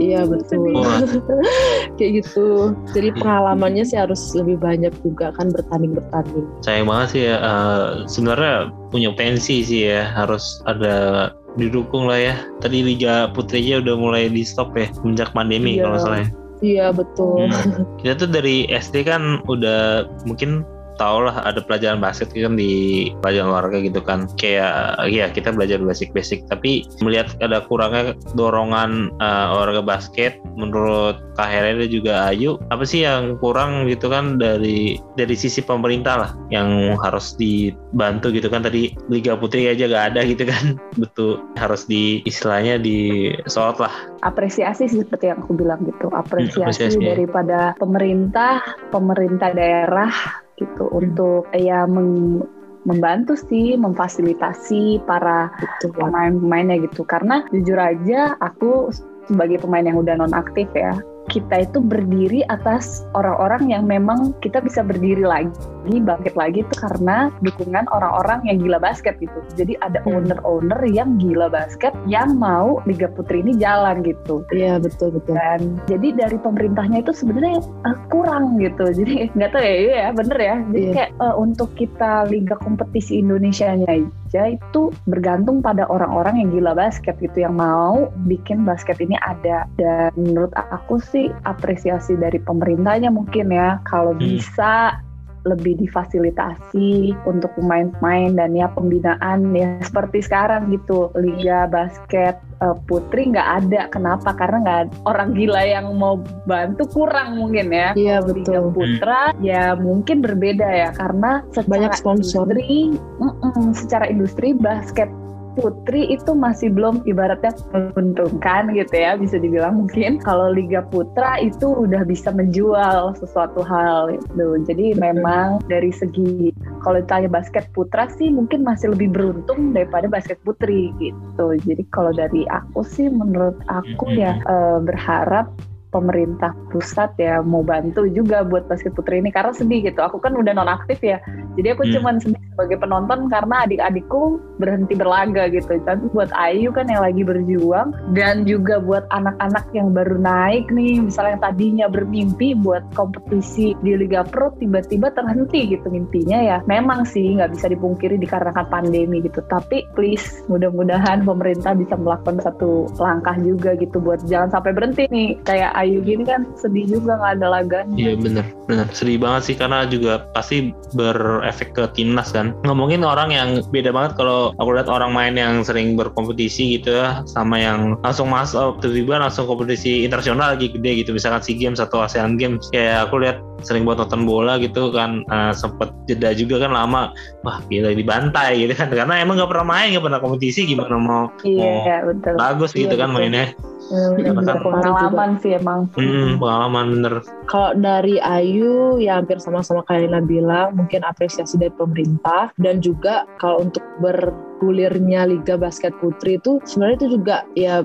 Iya 0.01 0.25
betul. 0.27 0.73
Oh. 0.75 1.01
Kayak 1.97 2.25
gitu. 2.25 2.73
Jadi 2.91 3.09
pengalamannya 3.17 3.85
sih 3.85 3.97
harus 3.97 4.33
lebih 4.33 4.59
banyak 4.59 4.93
juga 5.05 5.31
kan 5.37 5.53
bertanding-bertanding. 5.53 6.45
Sayang 6.65 6.89
banget 6.89 7.07
sih 7.13 7.23
ya. 7.29 7.37
Uh, 7.39 7.87
sebenarnya 8.09 8.73
punya 8.89 9.09
pensi 9.13 9.61
sih 9.61 9.93
ya. 9.93 10.09
Harus 10.13 10.61
ada 10.65 11.29
didukung 11.57 12.09
lah 12.09 12.19
ya. 12.19 12.35
Tadi 12.59 12.81
Liga 12.81 13.29
Putrinya 13.31 13.83
udah 13.83 13.95
mulai 13.97 14.23
di 14.29 14.41
stop 14.41 14.73
ya 14.73 14.89
semenjak 14.95 15.29
pandemi 15.35 15.77
iya. 15.77 15.85
kalau 15.85 15.97
salah 16.01 16.19
ya. 16.25 16.29
Iya 16.63 16.95
betul. 16.95 17.51
Hmm. 17.51 17.83
Kita 17.99 18.23
tuh 18.23 18.29
dari 18.31 18.63
SD 18.71 19.03
kan 19.03 19.43
udah 19.51 20.07
mungkin 20.23 20.63
tau 20.97 21.25
lah 21.25 21.41
ada 21.43 21.59
pelajaran 21.61 21.99
basket 21.99 22.31
kan 22.33 22.55
di 22.57 23.11
pelajaran 23.21 23.49
olahraga 23.51 23.79
gitu 23.81 24.01
kan. 24.01 24.25
Kayak 24.39 24.97
ya 25.09 25.29
kita 25.29 25.53
belajar 25.53 25.81
basic-basic. 25.81 26.47
Tapi 26.49 26.87
melihat 27.03 27.35
ada 27.43 27.65
kurangnya 27.65 28.17
dorongan 28.33 29.13
uh, 29.19 29.53
olahraga 29.57 29.83
basket 29.83 30.39
menurut 30.57 31.17
Kak 31.33 31.49
dan 31.49 31.89
juga 31.89 32.29
Ayu 32.29 32.61
apa 32.69 32.85
sih 32.85 33.01
yang 33.01 33.41
kurang 33.41 33.89
gitu 33.89 34.05
kan 34.05 34.37
dari 34.37 35.01
dari 35.17 35.33
sisi 35.33 35.65
pemerintah 35.65 36.15
lah 36.17 36.31
yang 36.53 36.97
harus 37.01 37.33
dibantu 37.35 38.29
gitu 38.29 38.47
kan. 38.47 38.61
Tadi 38.65 38.93
Liga 39.09 39.33
Putri 39.33 39.65
aja 39.69 39.89
gak 39.89 40.13
ada 40.13 40.21
gitu 40.25 40.45
kan. 40.45 40.77
Betul 41.01 41.41
harus 41.57 41.89
di 41.89 42.21
istilahnya 42.25 42.77
di 42.77 43.31
soal 43.49 43.73
lah. 43.81 43.93
Apresiasi 44.21 44.85
sih 44.85 45.01
seperti 45.01 45.33
yang 45.33 45.41
aku 45.41 45.57
bilang 45.57 45.81
gitu. 45.87 46.11
Apresiasi, 46.13 46.61
hmm, 46.61 46.65
apresiasi 46.69 46.99
daripada 47.01 47.59
pemerintah 47.81 48.61
pemerintah 48.93 49.49
daerah 49.55 50.42
gitu 50.57 50.85
hmm. 50.89 50.99
untuk 50.99 51.43
ya 51.55 51.85
meng, 51.89 52.43
membantu 52.83 53.39
sih 53.39 53.79
memfasilitasi 53.79 55.03
para 55.07 55.47
pemain-pemainnya 55.79 56.83
gitu 56.83 57.07
karena 57.07 57.47
jujur 57.55 57.79
aja 57.79 58.35
aku 58.43 58.91
sebagai 59.31 59.63
pemain 59.63 59.87
yang 59.87 60.03
udah 60.03 60.19
non 60.19 60.35
aktif 60.35 60.67
ya 60.75 60.99
kita 61.33 61.65
itu 61.65 61.81
berdiri 61.81 62.45
atas 62.53 63.01
orang-orang 63.17 63.73
yang 63.73 63.89
memang 63.89 64.37
kita 64.45 64.61
bisa 64.61 64.85
berdiri 64.85 65.25
lagi, 65.25 65.49
bangkit 65.89 66.37
lagi 66.37 66.61
itu 66.61 66.75
karena 66.77 67.33
dukungan 67.41 67.89
orang-orang 67.89 68.45
yang 68.45 68.61
gila 68.61 68.77
basket 68.77 69.17
gitu. 69.17 69.41
Jadi 69.57 69.73
ada 69.81 70.05
hmm. 70.05 70.13
owner-owner 70.13 70.79
yang 70.85 71.17
gila 71.17 71.49
basket 71.49 71.91
yang 72.05 72.37
mau 72.37 72.79
Liga 72.85 73.09
Putri 73.09 73.41
ini 73.41 73.57
jalan 73.57 74.05
gitu. 74.05 74.45
Iya 74.53 74.77
betul 74.77 75.17
betul. 75.17 75.33
Dan 75.33 75.81
jadi 75.89 76.13
dari 76.13 76.37
pemerintahnya 76.37 77.01
itu 77.01 77.11
sebenarnya 77.17 77.65
uh, 77.89 77.97
kurang 78.13 78.61
gitu. 78.61 78.85
Jadi 79.03 79.33
nggak 79.33 79.51
tahu 79.57 79.63
ya, 79.65 79.73
iya 79.73 80.07
bener 80.13 80.37
ya. 80.37 80.55
Jadi 80.69 80.85
yeah. 80.85 80.93
kayak 80.93 81.11
uh, 81.17 81.35
untuk 81.35 81.73
kita 81.73 82.29
Liga 82.29 82.55
kompetisi 82.61 83.19
Indonesia-nya 83.19 83.89
aja 83.89 84.43
itu 84.53 84.93
bergantung 85.09 85.61
pada 85.65 85.89
orang-orang 85.89 86.41
yang 86.45 86.49
gila 86.53 86.73
basket 86.77 87.17
gitu 87.19 87.45
yang 87.45 87.57
mau 87.57 88.11
bikin 88.29 88.67
basket 88.67 89.01
ini 89.01 89.17
ada. 89.23 89.65
Dan 89.79 90.13
menurut 90.13 90.53
aku 90.53 91.01
sih 91.01 91.22
apresiasi 91.45 92.17
dari 92.17 92.41
pemerintahnya 92.41 93.13
mungkin 93.13 93.53
ya 93.53 93.79
kalau 93.85 94.15
hmm. 94.15 94.21
bisa 94.23 94.97
lebih 95.43 95.75
difasilitasi 95.75 97.11
untuk 97.27 97.51
pemain-pemain 97.59 98.31
dan 98.35 98.55
ya 98.55 98.71
pembinaan 98.71 99.51
ya. 99.51 99.75
Seperti 99.83 100.23
sekarang 100.23 100.71
gitu 100.71 101.11
liga 101.19 101.67
basket 101.67 102.39
uh, 102.63 102.75
putri 102.87 103.27
nggak 103.31 103.49
ada. 103.63 103.91
Kenapa? 103.91 104.31
Karena 104.35 104.57
nggak 104.63 104.83
orang 105.03 105.35
gila 105.35 105.63
yang 105.67 105.91
mau 105.99 106.19
bantu 106.47 106.87
kurang 106.87 107.35
mungkin 107.35 107.75
ya. 107.75 107.91
Iya 107.93 108.23
betul. 108.23 108.39
Liga 108.39 108.61
putra 108.71 109.21
hmm. 109.35 109.43
ya 109.43 109.63
mungkin 109.75 110.23
berbeda 110.23 110.67
ya. 110.67 110.89
Karena 110.95 111.43
banyak 111.67 111.91
sponsor. 111.99 112.47
industri, 112.47 112.95
mm 113.19 113.33
-mm, 113.43 113.67
secara 113.75 114.05
industri 114.07 114.55
basket 114.55 115.11
putri 115.55 116.09
itu 116.09 116.33
masih 116.33 116.73
belum 116.73 117.05
ibaratnya 117.05 117.53
menguntungkan 117.71 118.73
gitu 118.73 118.95
ya 118.95 119.17
bisa 119.17 119.37
dibilang 119.37 119.85
mungkin. 119.85 120.21
Kalau 120.21 120.53
liga 120.53 120.85
putra 120.89 121.39
itu 121.41 121.65
udah 121.65 122.03
bisa 122.05 122.33
menjual 122.33 123.17
sesuatu 123.17 123.61
hal 123.65 124.17
gitu. 124.17 124.59
Jadi 124.67 124.97
memang 124.97 125.61
dari 125.69 125.93
segi 125.93 126.51
kalau 126.83 126.99
ditanya 126.99 127.29
basket 127.31 127.69
putra 127.71 128.09
sih 128.19 128.29
mungkin 128.29 128.65
masih 128.65 128.91
lebih 128.93 129.13
beruntung 129.13 129.71
daripada 129.71 130.09
basket 130.09 130.37
putri 130.43 130.91
gitu. 130.99 131.57
Jadi 131.63 131.83
kalau 131.93 132.11
dari 132.13 132.45
aku 132.49 132.83
sih 132.83 133.07
menurut 133.09 133.57
aku 133.69 134.13
ya 134.13 134.37
eh, 134.43 134.79
berharap 134.83 135.49
pemerintah 135.93 136.51
pusat 136.73 137.13
ya 137.21 137.45
mau 137.45 137.61
bantu 137.61 138.09
juga 138.09 138.41
buat 138.41 138.65
basket 138.65 138.97
putri 138.97 139.21
ini 139.21 139.29
karena 139.29 139.53
sedih 139.53 139.85
gitu. 139.85 140.01
Aku 140.01 140.17
kan 140.17 140.33
udah 140.33 140.57
non 140.57 140.67
aktif 140.67 140.97
ya, 141.05 141.21
jadi 141.53 141.77
aku 141.77 141.85
hmm. 141.85 141.93
cuman 141.99 142.15
sedih 142.17 142.41
sebagai 142.53 142.77
penonton 142.81 143.29
karena 143.29 143.65
adik-adikku 143.65 144.41
berhenti 144.57 144.93
berlaga 144.97 145.49
gitu. 145.49 145.77
Tapi 145.85 146.05
buat 146.13 146.33
Ayu 146.33 146.73
kan 146.73 146.89
yang 146.89 147.05
lagi 147.05 147.21
berjuang 147.21 147.93
dan 148.17 148.45
juga 148.45 148.81
buat 148.81 149.05
anak-anak 149.13 149.65
yang 149.77 149.93
baru 149.93 150.17
naik 150.17 150.69
nih, 150.73 151.01
misalnya 151.01 151.37
yang 151.37 151.43
tadinya 151.45 151.85
bermimpi 151.89 152.57
buat 152.57 152.81
kompetisi 152.97 153.77
di 153.85 153.97
Liga 153.97 154.25
Pro 154.25 154.53
tiba-tiba 154.57 155.13
terhenti 155.13 155.77
gitu 155.77 155.89
mimpinya 155.89 156.39
ya. 156.41 156.57
Memang 156.65 157.05
sih 157.05 157.37
nggak 157.37 157.53
bisa 157.53 157.69
dipungkiri 157.69 158.17
dikarenakan 158.17 158.65
pandemi 158.69 159.21
gitu. 159.21 159.41
Tapi 159.45 159.85
please 159.93 160.41
mudah-mudahan 160.49 161.25
pemerintah 161.25 161.77
bisa 161.77 161.93
melakukan 161.97 162.41
satu 162.41 162.89
langkah 162.97 163.37
juga 163.41 163.77
gitu 163.77 164.01
buat 164.01 164.21
jangan 164.25 164.49
sampai 164.53 164.71
berhenti 164.73 165.05
nih 165.09 165.37
kayak 165.45 165.71
Ayu 165.83 165.99
gini 165.99 166.23
kan 166.23 166.47
sedih 166.55 166.87
juga 166.87 167.19
nggak 167.19 167.31
ada 167.39 167.47
laganya. 167.59 167.95
Iya 167.99 168.13
bener, 168.15 168.45
bener 168.71 168.87
sedih 168.95 169.19
banget 169.19 169.41
sih 169.51 169.55
karena 169.59 169.83
juga 169.83 170.23
pasti 170.31 170.71
berefek 170.95 171.75
ke 171.75 171.83
timnas 171.91 172.31
kan. 172.31 172.55
Ngomongin 172.63 173.03
orang 173.03 173.35
yang 173.35 173.59
beda 173.67 173.91
banget 173.91 174.15
kalau 174.15 174.55
aku 174.55 174.79
lihat 174.79 174.87
orang 174.87 175.11
main 175.11 175.35
yang 175.35 175.59
sering 175.67 175.99
berkompetisi 175.99 176.79
gitu 176.79 176.95
ya 176.95 177.19
sama 177.27 177.59
yang 177.59 177.99
langsung 178.01 178.31
masuk 178.31 178.79
tiba-tiba 178.79 179.19
langsung 179.19 179.45
kompetisi 179.45 180.07
internasional 180.07 180.55
lagi 180.55 180.71
gede 180.71 181.03
gitu 181.03 181.11
misalkan 181.11 181.43
SEA 181.43 181.59
Games 181.59 181.83
atau 181.83 182.01
ASEAN 182.01 182.39
Games 182.39 182.71
kayak 182.71 183.11
aku 183.11 183.19
lihat 183.19 183.43
sering 183.63 183.87
buat 183.87 183.99
nonton 183.99 184.27
bola 184.27 184.59
gitu 184.59 184.91
kan 184.91 185.23
uh, 185.31 185.55
sempet 185.55 185.89
jeda 186.05 186.35
juga 186.35 186.67
kan 186.67 186.75
lama 186.75 187.15
wah 187.47 187.63
gila 187.71 187.95
dibantai 187.95 188.67
gitu 188.67 188.75
kan 188.75 188.91
karena 188.91 189.23
emang 189.23 189.39
nggak 189.39 189.49
pernah 189.49 189.67
main 189.67 189.95
nggak 189.95 190.05
pernah 190.05 190.19
kompetisi 190.19 190.67
gimana 190.67 190.95
mau, 190.99 191.31
iya, 191.47 192.03
mau 192.03 192.11
betul. 192.11 192.35
bagus 192.35 192.71
gitu 192.75 192.93
iya, 192.93 193.01
kan 193.01 193.09
betul. 193.11 193.19
mainnya 193.23 193.45
Hmm, 193.91 194.15
pengalaman 194.63 195.37
sih 195.43 195.59
emang. 195.59 195.91
Hmm, 195.97 196.39
pengalaman 196.39 196.85
bener. 196.97 197.13
Kalau 197.51 197.75
dari 197.75 198.17
Ayu 198.23 198.97
ya 198.97 199.19
hampir 199.19 199.37
sama-sama 199.43 199.83
kayak 199.85 200.07
Lina 200.09 200.21
bilang, 200.23 200.67
mungkin 200.79 201.03
apresiasi 201.03 201.59
dari 201.59 201.73
pemerintah. 201.75 202.55
Dan 202.55 202.79
juga 202.79 203.27
kalau 203.37 203.67
untuk 203.67 203.83
bergulirnya 203.99 205.27
Liga 205.27 205.59
Basket 205.59 205.91
Putri 205.99 206.39
itu 206.39 206.63
sebenarnya 206.63 206.97
itu 207.03 207.07
juga 207.19 207.37
ya 207.59 207.75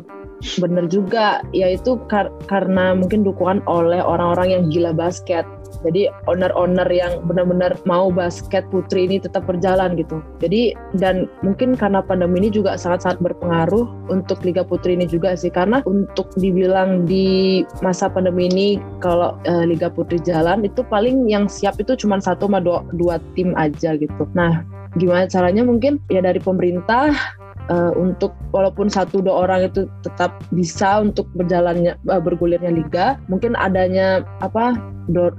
bener 0.63 0.87
juga. 0.87 1.43
Yaitu 1.51 1.99
kar 2.07 2.31
karena 2.47 2.95
mungkin 2.95 3.27
dukungan 3.27 3.65
oleh 3.67 3.99
orang-orang 3.99 4.49
yang 4.55 4.63
gila 4.71 4.93
basket 4.95 5.45
jadi 5.87 6.11
owner-owner 6.27 6.87
yang 6.91 7.23
benar-benar 7.25 7.79
mau 7.87 8.11
basket 8.11 8.67
putri 8.73 9.07
ini 9.07 9.23
tetap 9.23 9.47
berjalan 9.47 9.95
gitu. 9.95 10.21
Jadi 10.43 10.75
dan 10.99 11.31
mungkin 11.47 11.79
karena 11.79 12.03
pandemi 12.03 12.43
ini 12.43 12.51
juga 12.51 12.75
sangat-sangat 12.75 13.23
berpengaruh 13.23 13.87
untuk 14.11 14.43
Liga 14.43 14.67
Putri 14.67 14.99
ini 14.99 15.07
juga 15.07 15.35
sih 15.39 15.53
karena 15.53 15.83
untuk 15.87 16.31
dibilang 16.39 17.07
di 17.07 17.63
masa 17.85 18.11
pandemi 18.11 18.51
ini 18.51 18.69
kalau 18.99 19.39
uh, 19.47 19.65
Liga 19.65 19.93
Putri 19.93 20.19
jalan 20.23 20.67
itu 20.67 20.83
paling 20.87 21.31
yang 21.31 21.47
siap 21.47 21.79
itu 21.79 21.95
cuma 21.95 22.19
satu 22.19 22.51
sama 22.51 22.59
dua, 22.63 22.83
dua 22.97 23.23
tim 23.37 23.55
aja 23.55 23.95
gitu. 23.95 24.27
Nah 24.35 24.67
gimana 24.97 25.29
caranya 25.29 25.63
mungkin 25.63 26.01
ya 26.09 26.25
dari 26.25 26.41
pemerintah 26.41 27.13
uh, 27.71 27.93
untuk 27.97 28.35
walaupun 28.53 28.89
satu 28.89 29.21
dua 29.23 29.49
orang 29.49 29.69
itu 29.69 29.87
tetap 30.05 30.41
bisa 30.53 31.01
untuk 31.05 31.29
berjalannya 31.37 31.97
uh, 32.09 32.21
bergulirnya 32.21 32.73
liga 32.73 33.21
mungkin 33.29 33.55
adanya 33.57 34.25
apa 34.45 34.77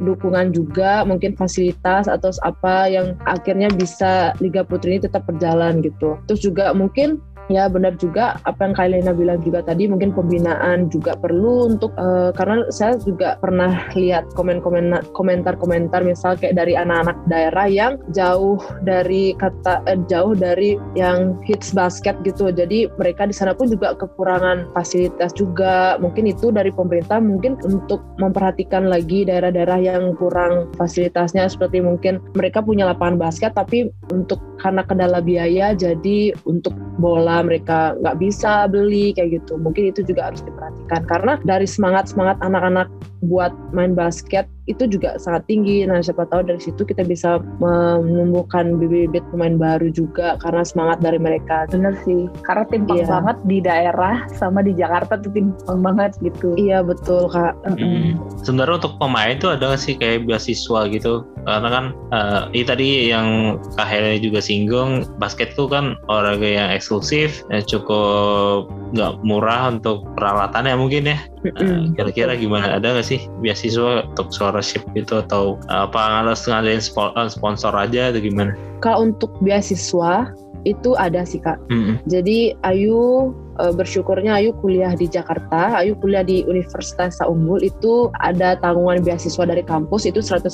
dukungan 0.02 0.50
juga 0.50 1.06
mungkin 1.06 1.38
fasilitas 1.38 2.10
atau 2.10 2.34
apa 2.42 2.90
yang 2.90 3.14
akhirnya 3.30 3.70
bisa 3.70 4.34
liga 4.42 4.66
putri 4.66 4.98
ini 4.98 5.06
tetap 5.06 5.30
berjalan 5.30 5.86
gitu. 5.86 6.18
Terus 6.26 6.42
juga 6.42 6.74
mungkin 6.74 7.22
ya 7.50 7.66
benar 7.66 7.98
juga 7.98 8.38
apa 8.46 8.70
yang 8.70 8.74
Kailena 8.78 9.12
bilang 9.12 9.42
juga 9.42 9.66
tadi 9.66 9.90
mungkin 9.90 10.14
pembinaan 10.14 10.88
juga 10.94 11.18
perlu 11.18 11.74
untuk 11.74 11.92
uh, 11.98 12.30
karena 12.38 12.70
saya 12.70 13.02
juga 13.02 13.36
pernah 13.42 13.90
lihat 13.98 14.30
komen-komen 14.38 14.94
komentar-komentar 15.18 16.06
misal 16.06 16.38
kayak 16.38 16.56
dari 16.56 16.78
anak-anak 16.78 17.18
daerah 17.26 17.68
yang 17.68 17.94
jauh 18.14 18.62
dari 18.86 19.34
kata 19.36 19.82
eh, 19.90 19.98
jauh 20.06 20.38
dari 20.38 20.78
yang 20.94 21.42
hits 21.44 21.74
basket 21.74 22.16
gitu. 22.22 22.54
Jadi 22.54 22.86
mereka 23.02 23.26
di 23.26 23.34
sana 23.34 23.58
pun 23.58 23.68
juga 23.68 23.98
kekurangan 23.98 24.70
fasilitas 24.78 25.34
juga. 25.34 25.98
Mungkin 25.98 26.30
itu 26.30 26.54
dari 26.54 26.70
pemerintah 26.70 27.18
mungkin 27.18 27.58
untuk 27.66 28.06
memperhatikan 28.22 28.88
lagi 28.88 29.26
daerah-daerah 29.26 29.80
yang 29.82 30.14
kurang 30.16 30.70
fasilitasnya. 30.78 31.50
Seperti 31.50 31.82
mungkin 31.82 32.22
mereka 32.38 32.62
punya 32.62 32.86
lapangan 32.86 33.18
basket 33.18 33.58
tapi 33.58 33.90
untuk 34.14 34.38
karena 34.60 34.84
kendala 34.84 35.24
biaya 35.24 35.72
jadi 35.74 36.36
untuk 36.44 36.76
bola 37.00 37.39
mereka 37.42 37.96
nggak 38.00 38.18
bisa 38.20 38.68
beli 38.68 39.16
kayak 39.16 39.42
gitu. 39.42 39.56
Mungkin 39.60 39.92
itu 39.92 40.02
juga 40.06 40.32
harus 40.32 40.44
diperhatikan. 40.44 41.02
Karena 41.08 41.34
dari 41.46 41.68
semangat 41.68 42.12
semangat 42.12 42.38
anak-anak 42.44 42.88
buat 43.26 43.52
main 43.76 43.94
basket 43.94 44.48
itu 44.70 44.86
juga 44.86 45.18
sangat 45.18 45.50
tinggi. 45.50 45.84
Nah, 45.90 46.00
siapa 46.00 46.30
tahu 46.30 46.46
dari 46.46 46.62
situ 46.62 46.86
kita 46.86 47.02
bisa 47.02 47.42
menumbuhkan 47.58 48.78
bibit-bibit 48.78 49.26
pemain 49.34 49.58
baru 49.58 49.90
juga 49.90 50.38
karena 50.40 50.62
semangat 50.62 51.02
dari 51.02 51.18
mereka. 51.18 51.66
Bener 51.74 51.98
sih, 52.06 52.30
karena 52.46 52.64
timpang 52.70 53.02
iya. 53.02 53.10
banget 53.10 53.38
di 53.50 53.58
daerah 53.60 54.16
sama 54.38 54.62
di 54.62 54.78
Jakarta 54.78 55.18
tuh 55.18 55.34
timpang 55.34 55.82
banget 55.82 56.14
gitu. 56.22 56.54
Iya 56.56 56.86
betul 56.86 57.26
kak. 57.34 57.58
Hmm. 57.66 58.22
Sebenarnya 58.46 58.86
untuk 58.86 58.96
pemain 59.02 59.34
itu 59.34 59.50
ada 59.50 59.74
nggak 59.74 59.82
sih 59.82 59.98
kayak 59.98 60.30
beasiswa 60.30 60.86
gitu? 60.94 61.26
Karena 61.50 61.70
kan 61.72 61.86
uh, 62.14 62.42
ini 62.54 62.66
tadi 62.68 62.88
yang 63.10 63.58
Kak 63.74 63.90
Hele 63.90 64.22
juga 64.22 64.44
singgung, 64.44 65.08
basket 65.18 65.58
itu 65.58 65.66
kan 65.66 65.98
olahraga 66.06 66.46
yang 66.46 66.70
eksklusif, 66.70 67.42
ya 67.50 67.64
cukup 67.66 68.70
nggak 68.94 69.22
murah 69.26 69.74
untuk 69.74 70.06
peralatannya 70.14 70.78
mungkin 70.78 71.10
ya. 71.10 71.18
Uh, 71.58 71.90
kira-kira 71.96 72.36
gimana? 72.36 72.78
Ada 72.78 73.00
nggak 73.00 73.08
sih 73.08 73.24
beasiswa 73.40 74.06
untuk 74.12 74.30
scholarship 74.60 74.84
itu 74.96 75.24
atau 75.24 75.56
uh, 75.72 75.88
apa 75.88 76.24
harus 76.24 76.44
ngadain 76.44 76.84
sponsor 77.32 77.74
aja 77.74 78.12
atau 78.12 78.20
gimana? 78.20 78.54
Kalau 78.84 79.12
untuk 79.12 79.32
beasiswa 79.40 80.32
itu 80.68 80.92
ada 81.00 81.24
sih 81.24 81.40
kak. 81.40 81.56
Mm-hmm. 81.72 81.96
Jadi 82.12 82.52
Ayu 82.68 83.32
e, 83.64 83.72
bersyukurnya 83.72 84.44
Ayu 84.44 84.52
kuliah 84.60 84.92
di 84.92 85.08
Jakarta, 85.08 85.80
Ayu 85.80 85.96
kuliah 86.04 86.20
di 86.20 86.44
Universitas 86.44 87.16
Unggul 87.24 87.64
itu 87.64 88.12
ada 88.20 88.60
tanggungan 88.60 89.00
beasiswa 89.00 89.48
dari 89.48 89.64
kampus 89.64 90.04
itu 90.04 90.20
100%. 90.20 90.52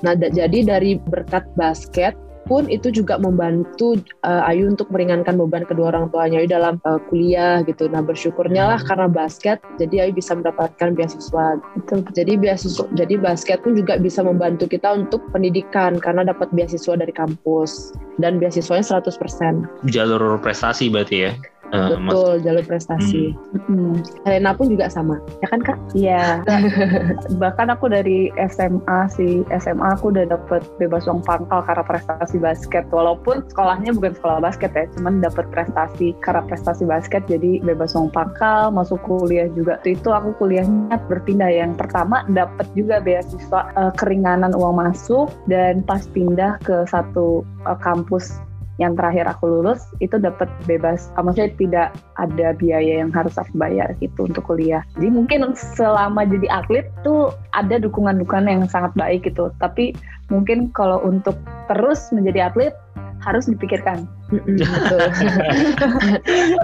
Nah 0.00 0.16
jadi 0.16 0.58
dari 0.64 0.96
berkat 0.96 1.44
basket 1.52 2.16
pun 2.52 2.68
itu 2.68 2.92
juga 2.92 3.16
membantu 3.16 3.96
uh, 4.28 4.44
Ayu 4.44 4.68
untuk 4.68 4.92
meringankan 4.92 5.40
beban 5.40 5.64
kedua 5.64 5.88
orang 5.88 6.12
tuanya 6.12 6.44
Ayu 6.44 6.52
dalam 6.52 6.76
uh, 6.84 7.00
kuliah 7.08 7.64
gitu. 7.64 7.88
Nah 7.88 8.04
bersyukurnya 8.04 8.76
lah 8.76 8.80
karena 8.84 9.08
basket, 9.08 9.64
jadi 9.80 10.04
Ayu 10.04 10.12
bisa 10.12 10.36
mendapatkan 10.36 10.92
beasiswa. 10.92 11.56
Itu 11.80 12.04
jadi 12.12 12.36
beasiswa, 12.36 12.84
jadi 12.92 13.16
basket 13.16 13.64
pun 13.64 13.72
juga 13.72 13.96
bisa 13.96 14.20
membantu 14.20 14.68
kita 14.68 14.92
untuk 14.92 15.24
pendidikan 15.32 15.96
karena 15.96 16.28
dapat 16.28 16.52
beasiswa 16.52 16.92
dari 16.92 17.16
kampus 17.16 17.96
dan 18.20 18.36
beasiswanya 18.36 18.84
100%. 19.00 19.88
Jalur 19.88 20.36
prestasi 20.44 20.92
berarti 20.92 21.16
ya? 21.24 21.32
Uh, 21.72 21.96
Betul, 21.96 22.04
mas... 22.36 22.44
jalur 22.44 22.64
prestasi. 22.68 23.32
Hmm. 23.64 23.96
Helena 24.28 24.52
pun 24.52 24.68
juga 24.68 24.92
sama, 24.92 25.16
ya 25.40 25.48
kan 25.48 25.60
kak? 25.64 25.78
Iya. 25.96 26.44
Bahkan 27.42 27.72
aku 27.72 27.88
dari 27.88 28.28
SMA 28.52 29.08
sih, 29.08 29.40
SMA 29.56 29.96
aku 29.96 30.12
udah 30.12 30.28
dapet 30.28 30.60
bebas 30.76 31.08
uang 31.08 31.24
pangkal 31.24 31.64
karena 31.64 31.80
prestasi 31.80 32.36
basket. 32.42 32.84
Walaupun 32.90 33.46
sekolahnya 33.46 33.94
bukan 33.94 34.18
sekolah 34.18 34.42
basket 34.42 34.74
ya, 34.74 34.90
cuman 34.98 35.22
dapet 35.22 35.46
prestasi 35.54 36.18
karena 36.20 36.42
prestasi 36.44 36.82
basket, 36.82 37.22
jadi 37.30 37.62
bebas 37.62 37.94
uang 37.94 38.10
pangkal, 38.10 38.74
masuk 38.74 38.98
kuliah 39.06 39.46
juga. 39.54 39.78
Itu 39.86 40.10
aku 40.10 40.34
kuliahnya 40.42 40.98
berpindah. 41.06 41.48
Yang 41.48 41.78
pertama 41.78 42.26
dapet 42.34 42.66
juga 42.74 42.98
beasiswa 42.98 43.70
uh, 43.78 43.92
keringanan 43.94 44.52
uang 44.52 44.82
masuk 44.82 45.30
dan 45.46 45.86
pas 45.86 46.02
pindah 46.10 46.58
ke 46.66 46.82
satu 46.90 47.46
uh, 47.64 47.78
kampus 47.78 48.42
yang 48.82 48.98
terakhir 48.98 49.30
aku 49.30 49.46
lulus 49.46 49.86
itu 50.02 50.18
dapat 50.18 50.50
bebas, 50.66 51.14
ah, 51.14 51.22
maksudnya 51.22 51.54
tidak 51.54 51.88
ada 52.18 52.52
biaya 52.58 53.06
yang 53.06 53.14
harus 53.14 53.38
aku 53.38 53.54
bayar 53.54 53.94
gitu 54.02 54.26
untuk 54.26 54.42
kuliah. 54.42 54.82
Jadi 54.98 55.08
mungkin 55.14 55.54
selama 55.54 56.26
jadi 56.26 56.50
atlet 56.50 56.90
tuh 57.06 57.30
ada 57.54 57.78
dukungan-dukungan 57.78 58.50
yang 58.50 58.62
sangat 58.66 58.90
baik 58.98 59.22
gitu. 59.22 59.54
Tapi 59.62 59.94
mungkin 60.28 60.74
kalau 60.74 60.98
untuk 61.06 61.38
terus 61.70 62.10
menjadi 62.10 62.50
atlet 62.50 62.74
harus 63.22 63.46
dipikirkan. 63.46 64.04
betul, 64.34 64.50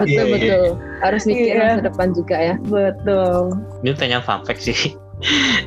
betul, 0.03 0.07
iya, 0.11 0.23
iya. 0.27 0.33
betul. 0.35 0.63
Harus 0.99 1.23
mikir 1.23 1.55
yeah. 1.55 1.79
masa 1.79 1.81
depan 1.87 2.07
juga 2.11 2.35
ya. 2.35 2.55
Betul. 2.67 3.55
Ini 3.87 3.95
tanya 3.95 4.19
fun 4.19 4.43
fact 4.43 4.59
sih 4.59 4.93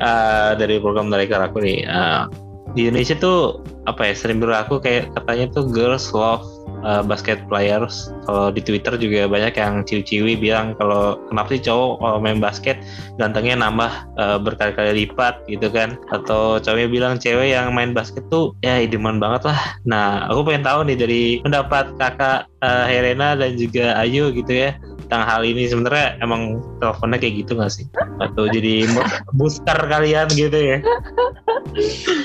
uh, 0.01 0.53
dari 0.61 0.77
program 0.77 1.09
dari 1.09 1.25
aku 1.29 1.57
nih. 1.61 1.85
Uh, 1.89 2.29
di 2.73 2.89
Indonesia 2.89 3.13
tuh 3.17 3.61
apa 3.85 4.09
ya 4.09 4.13
sering 4.17 4.41
berlaku 4.41 4.81
kayak 4.81 5.11
katanya 5.13 5.45
tuh 5.53 5.69
girls 5.69 6.09
love 6.15 6.41
uh, 6.81 7.05
basket 7.05 7.41
players. 7.45 8.09
Kalau 8.25 8.49
di 8.49 8.63
Twitter 8.63 8.95
juga 8.97 9.29
banyak 9.29 9.53
yang 9.53 9.83
ciwi-ciwi 9.85 10.39
bilang 10.39 10.73
kalau 10.79 11.21
kenapa 11.29 11.53
sih 11.53 11.61
cowok 11.63 12.01
kalau 12.01 12.17
main 12.17 12.39
basket 12.41 12.77
gantengnya 13.21 13.59
nambah 13.59 13.91
uh, 14.17 14.37
berkali-kali 14.41 15.05
lipat 15.05 15.45
gitu 15.45 15.69
kan? 15.69 15.99
Atau 16.09 16.57
cowoknya 16.63 16.87
bilang 16.89 17.13
cewek 17.21 17.53
yang 17.53 17.75
main 17.75 17.93
basket 17.93 18.25
tuh 18.33 18.55
ya 18.65 18.81
idaman 18.81 19.21
banget 19.21 19.53
lah. 19.53 19.59
Nah 19.85 20.25
aku 20.31 20.49
pengen 20.49 20.65
tahu 20.65 20.79
nih 20.89 20.97
dari 20.97 21.23
pendapat 21.45 21.93
kakak 22.01 22.49
uh, 22.65 22.85
Helena 22.89 23.37
dan 23.37 23.59
juga 23.59 23.93
Ayu 23.99 24.33
gitu 24.33 24.49
ya 24.49 24.73
tentang 25.03 25.29
hal 25.29 25.41
ini 25.43 25.67
sebenarnya 25.67 26.17
emang 26.23 26.63
teleponnya 26.79 27.19
kayak 27.19 27.45
gitu 27.45 27.59
gak 27.59 27.69
sih? 27.69 27.85
Atau 28.23 28.49
jadi 28.49 28.87
booster 29.35 29.75
kalian 29.75 30.31
gitu 30.31 30.55
ya? 30.55 30.79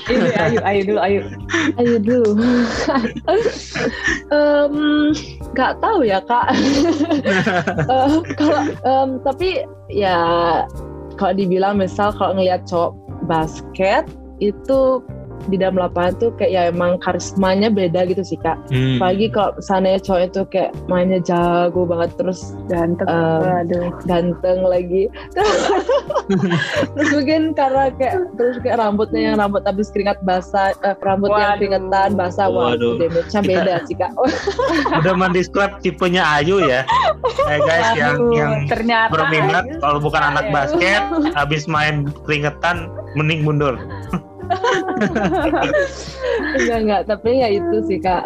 Ayo, 0.09 0.61
ayo 0.65 0.81
dulu, 0.85 1.01
ayo. 1.01 1.21
Ayo 1.81 1.95
dulu. 2.01 2.29
um, 4.35 4.77
gak 5.57 5.81
tahu 5.81 6.05
ya 6.05 6.21
kak. 6.25 6.53
uh, 7.89 8.21
kalau 8.37 8.63
um, 8.85 9.11
tapi 9.25 9.65
ya 9.89 10.19
kalau 11.17 11.35
dibilang 11.35 11.81
misal 11.81 12.13
kalau 12.15 12.37
ngelihat 12.39 12.63
cowok 12.69 12.93
basket 13.27 14.05
itu 14.39 15.03
di 15.49 15.57
dalam 15.57 15.81
lapangan 15.81 16.15
tuh 16.21 16.31
kayak 16.37 16.53
ya 16.53 16.63
emang 16.69 17.01
karismanya 17.01 17.73
beda 17.73 18.05
gitu 18.09 18.23
sih 18.23 18.39
kak. 18.41 18.61
Hmm. 18.69 19.01
Apalagi 19.01 19.27
kalau 19.33 19.51
misalnya 19.57 20.01
cowok 20.01 20.23
itu 20.29 20.41
kayak 20.53 20.71
mainnya 20.87 21.21
jago 21.25 21.83
banget 21.89 22.11
terus 22.21 22.55
ganteng, 22.69 23.09
um, 23.09 23.65
aduh 23.65 23.89
ganteng 24.05 24.59
lagi. 24.65 25.09
terus 26.95 27.11
mungkin 27.17 27.57
karena 27.57 27.89
kayak 27.97 28.15
terus 28.37 28.57
kayak 28.61 28.77
rambutnya 28.79 29.21
yang 29.33 29.37
rambut 29.41 29.65
habis 29.65 29.89
keringat 29.89 30.21
basah, 30.23 30.77
eh, 30.85 30.97
rambut 31.01 31.33
Waduh. 31.33 31.41
yang 31.41 31.53
keringetan 31.57 32.11
basah, 32.15 32.47
waduh, 32.53 33.01
damage-nya 33.01 33.41
beda 33.41 33.75
sih 33.89 33.97
kak. 33.97 34.13
Udah 35.01 35.15
mendescribe 35.17 35.81
tipenya 35.81 36.23
Ayu 36.39 36.61
ya, 36.61 36.85
hey 37.49 37.59
guys 37.65 37.87
Aduh, 37.97 37.99
yang 37.99 38.17
yang 38.37 38.53
ternyata 38.69 39.13
berminat 39.13 39.65
kalau 39.81 39.99
bukan 39.99 40.23
anak 40.23 40.53
basket 40.53 41.01
habis 41.33 41.65
main 41.65 42.09
keringetan 42.29 42.93
mending 43.17 43.41
mundur 43.47 43.81
enggak 46.59 46.79
enggak. 46.83 47.01
Tapi 47.09 47.31
ya 47.41 47.49
itu 47.53 47.77
sih 47.87 47.99
kak. 48.01 48.23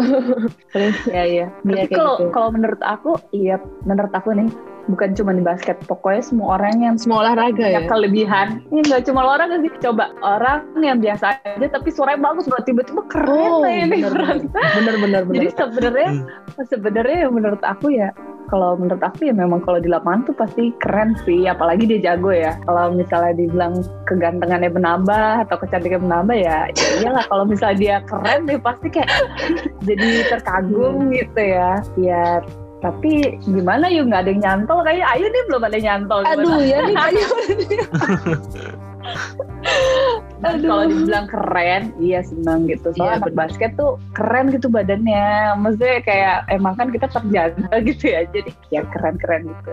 Ya 1.10 1.24
ya. 1.28 1.46
Tapi 1.62 1.92
kalau 1.92 2.14
gitu. 2.18 2.30
kalau 2.32 2.48
menurut 2.54 2.80
aku 2.82 3.18
iya 3.34 3.60
menurut 3.84 4.12
aku 4.14 4.32
nih 4.32 4.48
bukan 4.90 5.14
cuma 5.14 5.30
di 5.30 5.42
basket 5.46 5.78
pokoknya 5.86 6.22
semua 6.26 6.58
orang 6.58 6.82
yang 6.82 6.94
semua 6.98 7.22
olahraga 7.22 7.66
ya? 7.66 7.86
kelebihan. 7.86 8.66
Ini 8.74 8.80
nggak 8.88 9.02
cuma 9.06 9.26
olahraga 9.26 9.62
sih. 9.62 9.70
Coba 9.78 10.10
orang 10.24 10.66
yang 10.82 10.98
biasa 10.98 11.38
aja 11.42 11.66
tapi 11.70 11.88
suaranya 11.94 12.32
bagus 12.32 12.50
banget 12.50 12.74
tiba-tiba 12.74 13.02
keren 13.06 13.52
oh, 13.62 13.66
ini 13.66 14.02
bener, 14.02 14.46
bener 14.48 14.94
bener 14.98 15.22
bener. 15.28 15.34
Jadi 15.38 15.48
sebenarnya 15.54 16.10
hmm. 16.10 16.64
sebenarnya 16.66 17.18
menurut 17.30 17.62
aku 17.62 17.94
ya 17.94 18.10
kalau 18.52 18.76
menurut 18.76 19.00
aku 19.00 19.26
ya 19.26 19.32
memang 19.32 19.64
kalau 19.64 19.80
di 19.80 19.88
lapangan 19.88 20.28
tuh 20.28 20.36
pasti 20.36 20.76
keren 20.76 21.16
sih 21.24 21.48
apalagi 21.48 21.88
dia 21.88 22.12
jago 22.12 22.28
ya. 22.28 22.52
Kalau 22.68 22.92
misalnya 22.92 23.32
dibilang 23.32 23.80
kegantengannya 24.04 24.68
menambah 24.68 25.48
atau 25.48 25.56
kecantikan 25.56 26.04
menambah 26.04 26.36
ya 26.36 26.68
ya 26.76 26.88
iyalah 27.00 27.24
kalau 27.32 27.48
misalnya 27.48 27.76
dia 27.80 27.96
keren 28.04 28.44
dia 28.44 28.60
pasti 28.60 28.92
kayak 28.92 29.08
jadi 29.88 30.28
terkagum 30.28 31.08
hmm. 31.08 31.16
gitu 31.16 31.40
ya. 31.40 31.80
Ya 31.96 32.44
tapi 32.82 33.38
gimana 33.46 33.86
yuk 33.88 34.10
nggak 34.10 34.26
ada 34.26 34.30
yang 34.34 34.42
nyantol 34.42 34.82
kayak 34.82 35.06
ayo 35.14 35.30
nih 35.30 35.42
belum 35.46 35.62
ada 35.62 35.76
yang 35.78 35.86
nyantol 35.86 36.26
aduh 36.26 36.58
ya 36.66 36.78
nih 36.82 36.98
ayo 37.06 37.26
kalau 40.42 40.84
dibilang 40.90 41.26
keren, 41.30 41.94
iya 42.02 42.20
seneng 42.26 42.66
gitu. 42.66 42.90
Soalnya 42.98 43.22
iya, 43.22 43.34
basket 43.34 43.70
tuh 43.78 44.02
keren 44.12 44.50
gitu 44.50 44.66
badannya. 44.66 45.54
Maksudnya 45.62 46.02
kayak 46.02 46.36
emang 46.50 46.74
kan 46.74 46.90
kita 46.90 47.06
terjaga 47.06 47.70
gitu 47.88 48.04
ya. 48.10 48.26
Jadi 48.34 48.50
ya 48.74 48.82
keren-keren 48.90 49.46
gitu. 49.46 49.72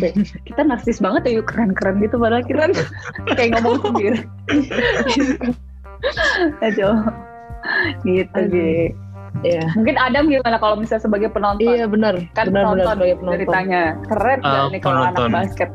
kita 0.48 0.60
narsis 0.64 0.98
banget 0.98 1.28
ya 1.28 1.42
yuk 1.42 1.46
keren-keren 1.50 2.00
gitu 2.00 2.16
padahal 2.16 2.44
kita 2.46 2.72
kayak 3.36 3.60
ngomong 3.60 3.78
sendiri. 3.84 4.20
Aduh. 6.64 6.96
gitu 8.04 8.40
gitu. 8.48 8.96
Iya. 9.42 9.66
Mungkin 9.74 9.96
Adam 9.98 10.30
gimana 10.30 10.56
kalau 10.62 10.78
misalnya 10.78 11.10
sebagai 11.10 11.28
penonton? 11.34 11.66
Iya 11.66 11.90
benar. 11.90 12.14
Kan 12.38 12.54
benar, 12.54 12.78
benar, 12.78 12.94
sebagai 12.94 13.16
penonton. 13.18 13.38
ceritanya 13.42 13.82
keren 14.06 14.38
uh, 14.46 14.70
nih 14.70 14.80
kalau 14.80 15.00
anak 15.10 15.26
basket. 15.34 15.70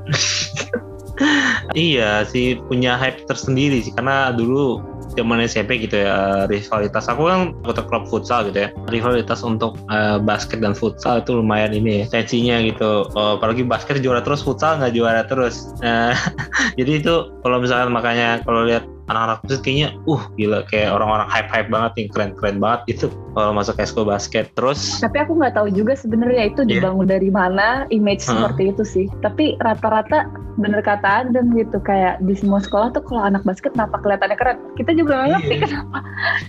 Iya 1.75 2.23
sih 2.27 2.59
punya 2.67 2.95
hype 2.95 3.27
tersendiri 3.27 3.83
sih 3.83 3.93
karena 3.93 4.31
dulu 4.31 4.81
zaman 5.17 5.41
SMP 5.43 5.81
gitu 5.81 6.05
ya 6.05 6.45
rivalitas. 6.45 7.09
Aku 7.09 7.27
kan 7.27 7.57
kota 7.65 7.81
klub 7.85 8.05
futsal 8.07 8.49
gitu 8.49 8.67
ya. 8.67 8.69
Rivalitas 8.87 9.41
untuk 9.41 9.75
uh, 9.89 10.21
basket 10.21 10.61
dan 10.61 10.77
futsal 10.77 11.23
itu 11.23 11.39
lumayan 11.39 11.73
ini 11.73 12.05
ya 12.05 12.21
tensinya 12.21 12.61
gitu. 12.61 13.09
Uh, 13.17 13.35
apalagi 13.39 13.65
basket 13.65 13.99
juara 13.99 14.21
terus 14.21 14.45
futsal 14.45 14.77
nggak 14.77 14.93
juara 14.93 15.21
terus. 15.25 15.73
Uh, 15.81 16.13
jadi 16.79 17.01
itu 17.01 17.13
kalau 17.41 17.57
misalkan 17.59 17.89
makanya 17.91 18.39
kalau 18.45 18.63
lihat 18.67 18.85
anak-anak 19.09 19.37
basket 19.43 19.61
kayaknya 19.65 19.89
uh 20.05 20.21
gila 20.37 20.59
kayak 20.69 20.89
orang-orang 20.93 21.27
hype-hype 21.27 21.69
banget 21.73 21.91
nih 21.97 22.07
keren-keren 22.13 22.57
banget 22.61 22.81
itu 22.87 23.05
kalau 23.33 23.51
masuk 23.57 23.75
esko 23.81 24.05
basket 24.05 24.45
terus 24.53 25.01
tapi 25.01 25.17
aku 25.17 25.33
nggak 25.37 25.57
tahu 25.57 25.67
juga 25.73 25.97
sebenarnya 25.97 26.53
itu 26.53 26.61
yeah. 26.65 26.77
dibangun 26.77 27.09
dari 27.09 27.29
mana 27.33 27.89
image 27.89 28.21
huh? 28.25 28.37
seperti 28.37 28.73
itu 28.73 28.83
sih 28.85 29.05
tapi 29.25 29.57
rata-rata 29.65 30.29
bener 30.59 30.83
kata 30.83 31.23
Adam 31.25 31.55
gitu 31.55 31.79
kayak 31.79 32.19
di 32.19 32.35
semua 32.35 32.59
sekolah 32.59 32.91
tuh 32.91 32.99
kalau 33.07 33.23
anak 33.23 33.41
basket 33.47 33.71
kenapa 33.73 33.95
kelihatannya 34.03 34.37
keren 34.37 34.57
kita 34.75 34.91
juga 34.91 35.11
nggak 35.15 35.27
ngerti 35.33 35.55
yeah. 35.55 35.63
kenapa 35.63 35.97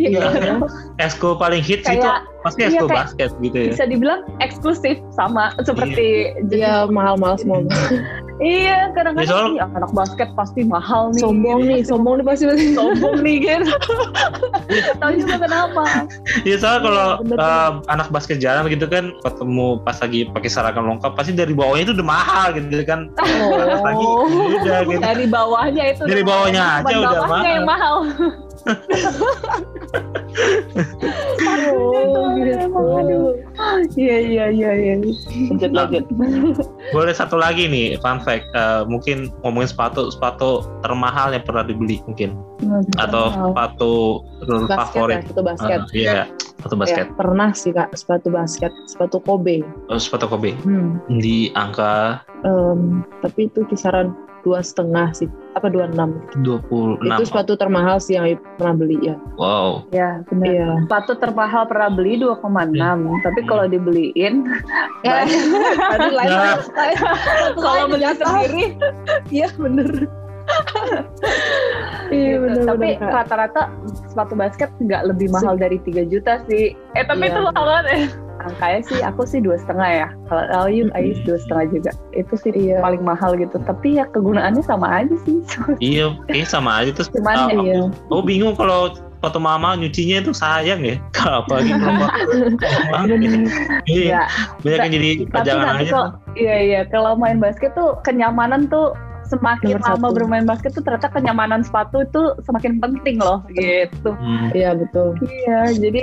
ya, 0.02 0.10
yeah. 0.20 1.06
esko 1.06 1.38
paling 1.38 1.62
hits 1.62 1.86
kayak, 1.86 2.02
itu 2.02 2.08
pasti 2.42 2.60
esko 2.66 2.86
iya, 2.90 2.92
basket 2.92 3.30
gitu 3.38 3.56
ya 3.56 3.70
bisa 3.72 3.86
dibilang 3.86 4.20
eksklusif 4.42 4.98
sama 5.14 5.54
seperti 5.62 6.34
yeah. 6.34 6.44
dia 6.50 6.72
mahal-mahal 6.90 7.38
semua 7.38 7.62
Iya, 8.40 8.88
kadang-kadang 8.96 9.28
Ya, 9.28 9.36
soal- 9.36 9.52
"Ih, 9.52 9.76
anak 9.76 9.92
basket 9.92 10.28
pasti 10.32 10.64
mahal 10.64 11.12
nih. 11.12 11.20
sombong 11.20 11.60
nih 11.68 11.80
sombong 11.84 12.14
nih 12.20 12.24
pasti 12.24 12.44
sombong 12.74 13.16
nih 13.22 13.36
gitu. 13.42 13.74
Tahu 15.00 15.12
juga 15.18 15.36
kenapa? 15.46 15.84
Iya 16.46 16.56
soalnya 16.60 16.80
kalau 16.86 17.06
bener, 17.24 17.36
eh, 17.38 17.70
anak 17.90 18.08
basket 18.12 18.38
jalan 18.38 18.68
gitu 18.70 18.86
kan 18.86 19.14
ketemu 19.22 19.80
pas 19.82 19.96
lagi 19.98 20.20
pakai 20.30 20.50
seragam 20.50 20.86
lengkap 20.86 21.12
pasti 21.16 21.32
dari 21.34 21.54
bawahnya 21.54 21.90
itu 21.90 21.94
udah 21.98 22.06
mahal 22.06 22.46
gitu 22.54 22.82
kan. 22.84 23.10
Pas 23.16 23.82
lagi 23.82 24.04
oh 24.04 24.26
udah 24.60 24.78
gitu. 24.86 25.00
Dari 25.02 25.26
bawahnya 25.26 25.84
itu. 25.94 26.02
Dari 26.06 26.22
udah 26.22 26.30
bawahnya 26.30 26.62
mahal. 26.62 26.80
aja 26.80 26.96
udah 26.98 27.10
bawahnya 27.10 27.40
mahal. 27.40 27.54
yang 27.54 27.66
mahal. 27.66 27.96
oh 31.70 32.28
gitu 32.36 32.66
Aduh. 32.70 33.32
Iya 33.96 34.16
iya 34.20 34.44
iya 34.52 34.70
iya. 34.76 34.94
Lanjut 35.00 35.70
Nah. 35.72 35.88
lanjut. 35.88 36.04
Boleh 36.92 37.14
satu 37.16 37.40
lagi 37.40 37.66
nih 37.68 37.96
fun 38.00 38.20
fact 38.20 38.50
Eh, 38.50 38.82
mungkin 38.88 39.30
ngomongin 39.46 39.70
sepatu 39.70 40.10
sepatu 40.10 40.64
termahal 40.82 41.30
yang 41.30 41.44
pernah 41.46 41.62
dibeli 41.62 42.02
mungkin 42.08 42.34
atau 42.96 43.24
sepatu 43.50 43.92
basket 44.66 44.78
favorit. 44.92 45.16
ya 45.16 45.22
itu 45.24 45.42
basket 45.42 45.78
Eh, 45.80 45.96
Iya, 45.96 46.22
sepatu 46.54 46.74
basket. 46.76 47.06
Ya, 47.06 47.14
pernah 47.14 47.50
sih 47.52 47.70
kak 47.70 47.88
sepatu 47.92 48.28
basket 48.28 48.72
sepatu 48.84 49.16
Kobe 49.18 49.64
Oh, 49.86 49.96
sepatu 49.96 50.26
Kobe 50.26 50.52
hmm. 50.56 51.08
di 51.16 51.48
angka 51.52 52.20
em, 52.42 53.00
tapi 53.20 53.46
itu 53.46 53.64
kisaran 53.64 54.10
dua 54.40 54.60
setengah 54.60 55.12
sih 55.12 55.28
apa 55.52 55.68
dua 55.68 55.84
enam 55.86 56.16
26. 56.40 57.04
itu 57.04 57.22
sepatu 57.26 57.52
termahal 57.54 57.96
sih 57.98 58.16
yang 58.16 58.24
pernah 58.56 58.72
beli 58.74 58.96
ya 59.02 59.16
Wow. 59.36 59.84
Ya 59.90 60.24
benar. 60.26 60.46
iya 60.46 60.68
Sepatu 60.80 61.12
termahal 61.14 61.64
pernah 61.66 61.88
beli 61.88 62.16
2,6, 62.16 62.40
tapi 63.20 63.40
Hmm. 63.40 63.48
kalau 63.50 63.64
dibeliin 63.66 64.48
ya 65.04 65.28
tadi 65.90 66.08
lain 66.10 66.30
Nah. 66.30 66.56
kalau 67.54 67.84
beli 67.86 68.04
sendiri 68.10 68.64
iya 69.28 69.48
bener 69.54 70.08
iya 72.10 72.34
gitu. 72.36 72.42
bener 72.42 72.62
tapi 72.66 72.88
rata-rata 72.98 73.62
sepatu 74.10 74.34
basket 74.34 74.70
nggak 74.82 75.02
lebih 75.06 75.30
mahal 75.30 75.54
dari 75.54 75.78
3 75.80 76.10
juta 76.10 76.42
sih. 76.46 76.74
Eh 76.94 77.04
tapi 77.04 77.26
Iya. 77.26 77.32
itu 77.32 77.40
mahal 77.46 77.64
banget 77.64 77.86
ya. 77.86 77.98
Angkanya 78.40 78.80
sih 78.88 78.98
aku 79.04 79.22
sih 79.28 79.36
dua 79.38 79.60
setengah 79.60 79.88
ya. 79.92 80.08
Kalau 80.26 80.64
Ayu, 80.64 80.88
Ayu 80.96 81.12
dua 81.22 81.36
setengah 81.38 81.64
juga. 81.70 81.90
Itu 82.10 82.34
sih 82.34 82.50
Iya. 82.50 82.80
paling 82.80 83.04
mahal 83.04 83.36
gitu. 83.36 83.60
Tapi 83.62 84.00
ya 84.00 84.08
kegunaannya 84.08 84.64
sama 84.64 85.04
aja 85.04 85.14
sih. 85.22 85.44
Iya, 85.92 86.16
kayak 86.26 86.48
sama 86.48 86.82
aja 86.82 86.90
terus. 86.90 87.12
Cuman 87.12 87.36
ah, 87.36 87.48
iya 87.52 87.84
Oh 88.08 88.24
bingung 88.24 88.56
kalau 88.56 88.96
foto 89.20 89.36
mama 89.36 89.76
nyucinya 89.76 90.24
itu 90.24 90.32
sayang 90.32 90.80
ya. 90.80 90.96
Kalau 91.16 91.44
apalagi 91.44 91.76
mama. 91.84 92.08
Iya, 93.84 94.04
ya. 94.08 94.22
banyak 94.64 94.80
yang 94.80 94.92
jadi 94.96 95.08
Tapi 95.20 95.30
pajangan 95.30 95.74
aja. 95.76 95.92
iya 96.34 96.56
iya. 96.58 96.80
Kalau 96.88 97.12
main 97.14 97.36
basket 97.36 97.76
tuh 97.76 98.00
kenyamanan 98.02 98.66
tuh 98.66 98.96
semakin 99.30 99.78
Nomor 99.78 99.86
lama 99.88 100.02
satu. 100.04 100.16
bermain 100.16 100.44
basket 100.44 100.70
tuh 100.72 100.82
ternyata 100.82 101.08
kenyamanan 101.08 101.62
sepatu 101.62 102.02
itu 102.02 102.22
semakin 102.42 102.76
penting 102.76 103.16
loh 103.16 103.46
gitu. 103.50 104.10
Hmm. 104.12 104.50
iya 104.50 104.74
betul 104.74 105.14
Iya, 105.22 105.70
jadi 105.72 106.00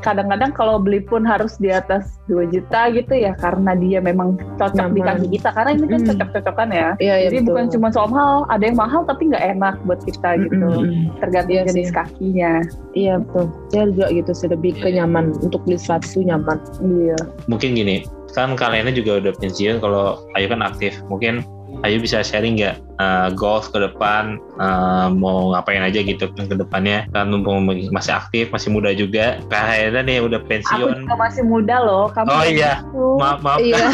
kadang-kadang 0.00 0.52
kalau 0.52 0.76
beli 0.76 1.00
pun 1.00 1.24
harus 1.24 1.56
di 1.56 1.68
atas 1.68 2.20
2 2.26 2.46
juta 2.48 2.90
gitu 2.90 3.12
ya 3.12 3.32
karena 3.34 3.72
dia 3.74 3.98
memang 3.98 4.36
cocok 4.54 4.92
di 4.92 5.00
Nyaman. 5.00 5.16
kaki 5.16 5.26
kita 5.32 5.48
karena 5.50 5.70
ini 5.72 5.86
kan 5.86 5.94
Mm. 5.96 6.08
cocok-cocokan 6.12 6.68
ya. 6.68 6.88
iya 6.98 7.14
iya 7.16 7.26
jadi 7.26 7.36
betul 7.40 7.48
bukan 7.48 7.66
cuma 7.70 7.88
soal 7.88 8.08
mahal, 8.08 8.36
ada 8.46 8.62
yang 8.62 8.76
mahal 8.76 9.00
tapi 9.02 9.22
nggak 9.26 9.44
enak 9.50 9.74
buat 9.82 10.00
kita 10.02 10.30
gitu. 10.40 10.66
Mm-mm. 10.76 11.16
Tergantung 11.18 11.54
Iya 11.54 11.62
jenis 11.66 11.88
sih. 11.88 11.94
kakinya. 11.94 12.52
iya 12.92 13.14
betul 13.16 13.44
saya 13.68 13.84
juga 13.88 14.06
gitu 14.10 14.30
sih 14.32 14.48
lebih 14.48 14.72
Iya. 14.76 14.90
nyaman 14.98 15.32
untuk 15.40 15.64
beli 15.64 15.76
sepatu 15.76 16.20
nyaman 16.20 16.58
Iya. 16.78 17.16
Mungkin 17.46 17.72
gini, 17.72 17.96
kan 18.32 18.52
kaliannya 18.52 18.92
juga 18.92 19.18
udah 19.18 19.32
pensiun. 19.34 19.78
Kalau 19.78 20.20
Ayu 20.34 20.46
kan 20.46 20.60
aktif, 20.60 20.98
mungkin 21.06 21.40
Ayu 21.78 21.98
bisa 21.98 22.18
sharing 22.20 22.56
nggak 22.56 22.76
eh, 22.78 23.28
goals 23.32 23.68
ke 23.68 23.78
depan 23.78 24.38
eh, 24.56 25.06
mau 25.12 25.52
ngapain 25.52 25.80
aja 25.80 26.00
gitu 26.00 26.26
kan 26.32 26.46
ke 26.46 26.56
depannya 26.56 27.04
kan 27.10 27.28
mumpung 27.28 27.62
masih 27.90 28.12
aktif 28.12 28.48
masih 28.48 28.70
muda 28.70 28.90
juga 28.90 29.38
kayaknya 29.46 30.00
nih 30.02 30.18
udah 30.20 30.38
Aku 30.38 30.48
pensiun 30.48 31.04
juga 31.04 31.14
masih 31.16 31.42
muda 31.42 31.76
loh. 31.78 32.08
Kamu 32.08 32.26
Oh, 32.28 32.42
iya. 32.42 32.80
gitu. 32.82 33.04
maaf 33.16 33.38
maaf 33.40 33.58
Iya. 33.60 33.76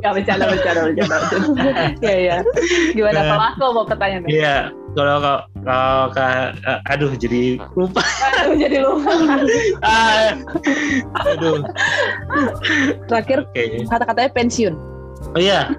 Gak 0.00 0.12
bercanda, 0.16 0.48
bercanda, 0.48 0.80
bercanda. 0.86 1.16
Iya, 2.00 2.14
iya. 2.16 2.36
Gimana 2.94 3.20
kalau 3.20 3.44
aku 3.44 3.64
mau 3.74 3.84
pertanyaan? 3.84 4.24
Iya, 4.24 4.56
kalau 4.94 5.20
kalau 5.20 5.38
kalau 5.60 6.02
ka- 6.14 6.54
aduh 6.88 7.12
jadi 7.12 7.60
lupa. 7.74 8.00
Aduh, 8.38 8.56
jadi 8.56 8.76
lupa. 8.80 9.12
Ah, 9.84 10.32
aduh. 11.26 11.60
terakhir 13.06 13.44
Oke. 13.44 13.84
kata-katanya 13.84 14.30
pensiun 14.32 14.74
Oh 15.34 15.40
iya. 15.40 15.72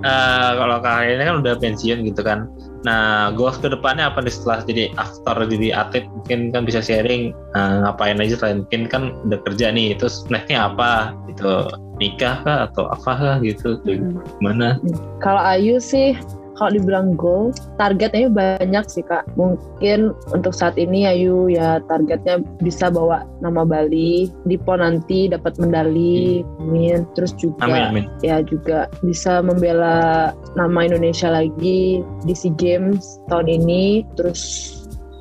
Eh, 0.00 0.50
kalau 0.56 0.80
kalian 0.80 1.20
kan 1.20 1.36
udah 1.44 1.54
pensiun 1.60 2.08
gitu 2.08 2.24
kan. 2.24 2.48
Nah, 2.80 3.28
goals 3.36 3.60
ke 3.60 3.68
depannya 3.68 4.08
apa 4.08 4.24
nih 4.24 4.32
setelah 4.32 4.64
jadi 4.64 4.84
after 4.96 5.36
jadi 5.44 5.68
atlet? 5.76 6.08
Mungkin 6.08 6.50
kan 6.56 6.64
bisa 6.64 6.80
sharing 6.80 7.36
eh, 7.36 7.74
ngapain 7.84 8.16
aja 8.16 8.40
selain 8.40 8.64
mungkin 8.64 8.88
kan 8.88 9.02
udah 9.28 9.38
kerja 9.44 9.68
nih 9.70 9.96
terus 10.00 10.24
nextnya 10.32 10.72
apa? 10.72 11.12
Gitu. 11.28 11.68
Nikah 12.00 12.40
kah 12.42 12.58
atau 12.72 12.88
apa 12.88 13.10
kah 13.12 13.36
gitu? 13.44 13.76
Gimana? 13.84 14.80
Kalau 15.20 15.42
Ayu 15.44 15.76
sih, 15.76 16.16
kalau 16.60 16.76
dibilang 16.76 17.16
goal, 17.16 17.56
targetnya 17.80 18.28
banyak 18.28 18.84
sih 18.92 19.00
kak. 19.00 19.24
Mungkin 19.40 20.12
untuk 20.36 20.52
saat 20.52 20.76
ini 20.76 21.08
Ayu 21.08 21.48
ya 21.48 21.80
targetnya 21.88 22.44
bisa 22.60 22.92
bawa 22.92 23.24
nama 23.40 23.64
Bali 23.64 24.28
di 24.44 24.60
PON 24.60 24.84
nanti 24.84 25.32
dapat 25.32 25.56
medali, 25.56 26.44
amin. 26.60 27.08
Terus 27.16 27.32
juga 27.40 27.64
amin 27.64 27.82
amin 27.88 28.04
ya 28.20 28.44
juga 28.44 28.92
bisa 29.00 29.40
membela 29.40 30.30
nama 30.54 30.78
Indonesia 30.84 31.32
lagi 31.32 32.04
di 32.28 32.34
SEA 32.36 32.52
Games 32.60 33.20
tahun 33.32 33.48
ini. 33.48 34.04
Terus 34.20 34.79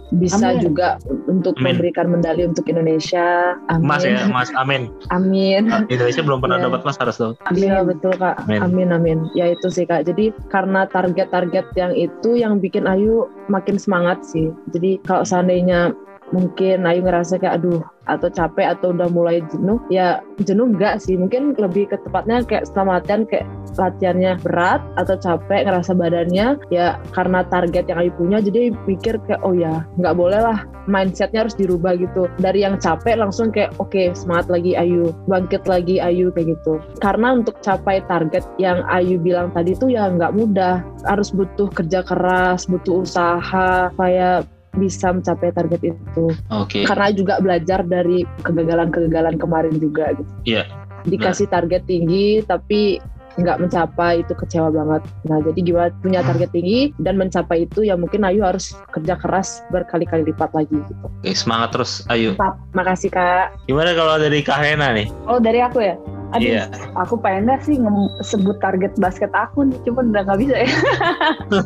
bisa 0.09 0.41
Amin. 0.49 0.61
juga 0.63 0.97
untuk 1.25 1.53
Amin. 1.55 1.77
memberikan 1.77 2.09
medali 2.09 2.41
untuk 2.41 2.65
Indonesia. 2.65 3.53
Amin. 3.69 3.85
mas 3.85 4.01
ya 4.01 4.25
mas 4.25 4.49
amin 4.55 4.89
Amin. 5.09 5.69
Ah, 5.69 5.85
Indonesia 5.85 6.21
belum 6.21 6.39
pernah 6.39 6.57
Iya. 6.57 6.65
dapat 6.65 6.81
mas 6.81 6.97
harus 6.97 7.15
dong 7.15 7.33
Iya 7.51 7.85
betul 7.85 8.13
kak. 8.15 8.41
Amin. 8.43 8.59
Amin 8.61 8.89
amin. 8.89 9.17
Ya 9.33 9.47
itu 9.47 9.69
sih 9.69 9.85
kak. 9.85 10.03
Jadi 10.03 10.33
karena 10.47 10.85
target-target 10.85 11.65
yang 11.75 11.93
itu 11.93 12.33
yang 12.33 12.57
bikin 12.57 12.83
Ayu 12.83 13.29
makin 13.47 13.77
semangat 13.77 14.21
sih. 14.23 14.49
Jadi 14.69 14.97
kalau 15.03 15.21
seandainya 15.21 15.93
mungkin 16.31 16.85
Ayu 16.85 17.01
ngerasa 17.05 17.37
kayak 17.41 17.61
aduh 17.61 17.81
atau 18.09 18.25
capek 18.25 18.73
atau 18.73 18.89
udah 18.89 19.09
mulai 19.13 19.45
jenuh. 19.53 19.77
Ya 19.93 20.25
jenuh 20.41 20.73
enggak 20.73 20.97
sih. 21.01 21.13
Mungkin 21.13 21.53
lebih 21.55 21.93
ke 21.93 21.97
tepatnya 22.01 22.41
kayak 22.41 22.65
setelah 22.65 22.97
latihan 22.97 23.21
kayak 23.29 23.45
latihannya 23.77 24.31
berat 24.41 24.81
atau 24.97 25.15
capek 25.15 25.69
ngerasa 25.69 25.93
badannya 25.93 26.57
ya 26.73 26.97
karena 27.13 27.45
target 27.47 27.85
yang 27.85 27.99
Ayu 28.01 28.11
punya 28.17 28.41
jadi 28.41 28.73
pikir 28.89 29.21
kayak 29.29 29.41
oh 29.45 29.53
ya 29.53 29.85
nggak 30.01 30.17
boleh 30.17 30.41
lah. 30.41 30.65
Mindsetnya 30.89 31.45
harus 31.45 31.53
dirubah 31.53 32.01
gitu. 32.01 32.25
Dari 32.41 32.65
yang 32.65 32.81
capek 32.81 33.21
langsung 33.21 33.53
kayak 33.53 33.77
oke 33.77 34.17
semangat 34.17 34.49
lagi 34.49 34.73
Ayu. 34.73 35.13
Bangkit 35.29 35.69
lagi 35.69 36.01
Ayu 36.01 36.33
kayak 36.33 36.57
gitu. 36.57 36.81
Karena 36.97 37.37
untuk 37.37 37.61
capai 37.61 38.01
target 38.09 38.41
yang 38.57 38.81
Ayu 38.89 39.21
bilang 39.21 39.53
tadi 39.53 39.77
tuh 39.77 39.93
ya 39.93 40.09
nggak 40.09 40.33
mudah. 40.33 40.81
Harus 41.05 41.29
butuh 41.29 41.69
kerja 41.69 42.01
keras 42.01 42.65
butuh 42.65 43.05
usaha 43.05 43.93
supaya 43.93 44.41
bisa 44.77 45.09
mencapai 45.09 45.49
target 45.49 45.81
itu 45.81 46.25
oke 46.53 46.85
karena 46.85 47.07
juga 47.09 47.41
belajar 47.41 47.81
dari 47.81 48.21
kegagalan-kegagalan 48.45 49.35
kemarin 49.41 49.75
juga 49.81 50.13
gitu. 50.13 50.31
Iya. 50.45 50.63
Dikasih 51.07 51.47
target 51.47 51.87
tinggi 51.87 52.43
tapi 52.45 52.99
nggak 53.39 53.57
mencapai 53.61 54.21
itu 54.21 54.33
kecewa 54.35 54.67
banget. 54.69 55.01
Nah 55.31 55.39
jadi 55.39 55.59
gimana 55.63 55.89
punya 56.03 56.19
target 56.21 56.51
tinggi 56.51 56.91
dan 56.99 57.15
mencapai 57.15 57.65
itu 57.65 57.87
ya 57.87 57.95
mungkin 57.95 58.27
Ayu 58.27 58.43
harus 58.43 58.75
kerja 58.91 59.15
keras 59.15 59.63
berkali-kali 59.71 60.27
lipat 60.27 60.51
lagi 60.51 60.75
gitu. 60.75 61.05
Oke, 61.07 61.31
semangat 61.31 61.71
terus 61.71 62.03
ayo 62.11 62.35
Makasih 62.75 63.09
kak. 63.09 63.55
gimana 63.65 63.95
kalau 63.95 64.19
dari 64.19 64.43
Kak 64.43 64.59
Hena 64.59 64.91
nih 64.91 65.07
Oh 65.25 65.39
dari 65.39 65.63
aku 65.63 65.79
ya? 65.79 65.95
Aduh, 66.29 66.45
Iya. 66.45 66.63
aku 66.93 67.17
pengen 67.17 67.49
sih 67.65 67.81
sebut 68.21 68.61
target 68.61 68.93
basket 69.01 69.33
aku 69.33 69.65
nih, 69.65 69.77
cuman 69.81 70.13
udah 70.13 70.21
nggak 70.29 70.39
bisa 70.45 70.55
ya. 70.61 70.69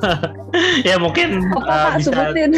ya 0.88 0.95
mungkin 0.95 1.43
Apa 1.51 1.59
eh, 1.59 1.68
kak 1.68 1.91
bisa 1.99 2.11
sebutin? 2.11 2.51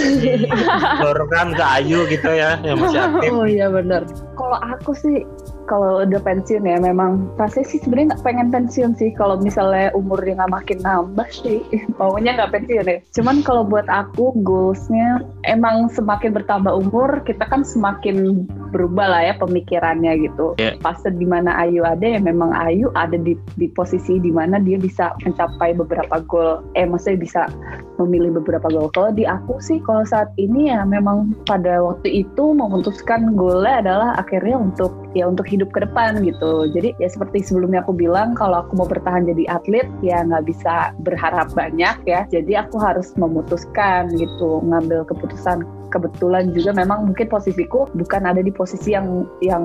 dorongkan 1.01 1.47
ke 1.58 1.64
Ayu 1.66 2.06
gitu 2.06 2.30
ya 2.30 2.62
yang 2.62 2.78
masih 2.78 3.01
aktif 3.10 3.32
oh 3.34 3.47
iya 3.49 3.68
benar. 3.74 4.06
Kalau 4.38 4.58
aku 4.62 4.91
sih, 4.93 5.26
kalau 5.66 6.05
udah 6.05 6.22
pensiun 6.22 6.66
ya, 6.66 6.78
memang 6.78 7.30
rasanya 7.36 7.68
sih 7.70 7.80
sebenarnya 7.82 8.16
nggak 8.16 8.26
pengen 8.26 8.47
pensiun 8.53 8.91
sih. 8.97 9.09
Kalau 9.18 9.41
misalnya 9.41 9.89
umurnya 9.97 10.45
nggak 10.45 10.53
makin 10.53 10.80
nambah 10.86 11.28
sih, 11.34 11.61
maunya 11.99 12.38
nggak 12.38 12.53
pensiun 12.53 12.86
ya. 12.86 12.97
Cuman 13.18 13.41
kalau 13.41 13.66
buat 13.66 13.89
aku 13.89 14.34
goalsnya 14.45 15.26
emang 15.49 15.89
semakin 15.91 16.32
bertambah 16.38 16.74
umur, 16.74 17.26
kita 17.26 17.45
kan 17.49 17.66
semakin 17.66 18.45
berubah 18.70 19.07
lah 19.07 19.22
ya 19.32 19.34
pemikirannya 19.39 20.28
gitu. 20.28 20.53
Yeah. 20.59 20.78
Fase 20.84 21.09
di 21.09 21.24
mana 21.24 21.55
Ayu 21.63 21.88
ada 21.88 22.03
ya 22.03 22.20
memang 22.20 22.51
Ayu 22.51 22.91
ada 22.93 23.16
di 23.16 23.39
di 23.55 23.72
posisi 23.72 24.20
di 24.20 24.30
mana 24.30 24.59
dia 24.59 24.76
bisa 24.76 25.16
mencapai 25.24 25.74
beberapa 25.74 26.20
gol. 26.28 26.61
Eh 26.76 26.84
maksudnya 26.84 27.20
bisa 27.24 27.41
memilih 27.97 28.36
beberapa 28.43 28.68
gol. 28.68 28.91
Kalau 28.91 29.16
di 29.16 29.24
aku 29.24 29.57
sih 29.63 29.80
kalau 29.80 30.03
saat 30.03 30.30
ini 30.36 30.68
ya 30.70 30.84
memang 30.84 31.32
pada 31.47 31.80
waktu 31.80 32.28
itu 32.28 32.51
memutuskan 32.51 33.34
golnya 33.39 33.80
adalah 33.80 34.09
akhirnya 34.20 34.59
untuk 34.59 34.91
ya 35.16 35.32
untuk 35.32 35.47
hidup 35.56 35.72
ke 35.72 35.80
depan 35.88 36.20
gitu. 36.22 36.68
Jadi 36.70 36.93
ya 36.99 37.08
seperti 37.08 37.47
sebelumnya 37.47 37.82
aku 37.82 37.95
bilang 37.95 38.36
kalau 38.36 38.68
aku 38.68 38.76
mau 38.76 38.88
bertahan 38.88 39.24
jadi 39.26 39.47
atlet 39.47 39.88
ya 40.03 40.22
nggak 40.28 40.45
bisa 40.45 40.91
berharap 41.08 41.49
banyak 41.56 41.95
ya. 42.03 42.28
Jadi 42.28 42.53
aku 42.60 42.76
harus 42.78 43.16
memutuskan 43.16 44.12
gitu 44.20 44.60
ngambil 44.68 45.08
keputusan. 45.08 45.64
Kebetulan 45.93 46.51
juga 46.51 46.76
memang 46.76 47.08
mungkin 47.08 47.32
posisiku 47.32 47.88
bukan 47.95 48.28
ada 48.28 48.43
di 48.43 48.51
posisi 48.51 48.91
yang 48.91 49.24
yang 49.39 49.64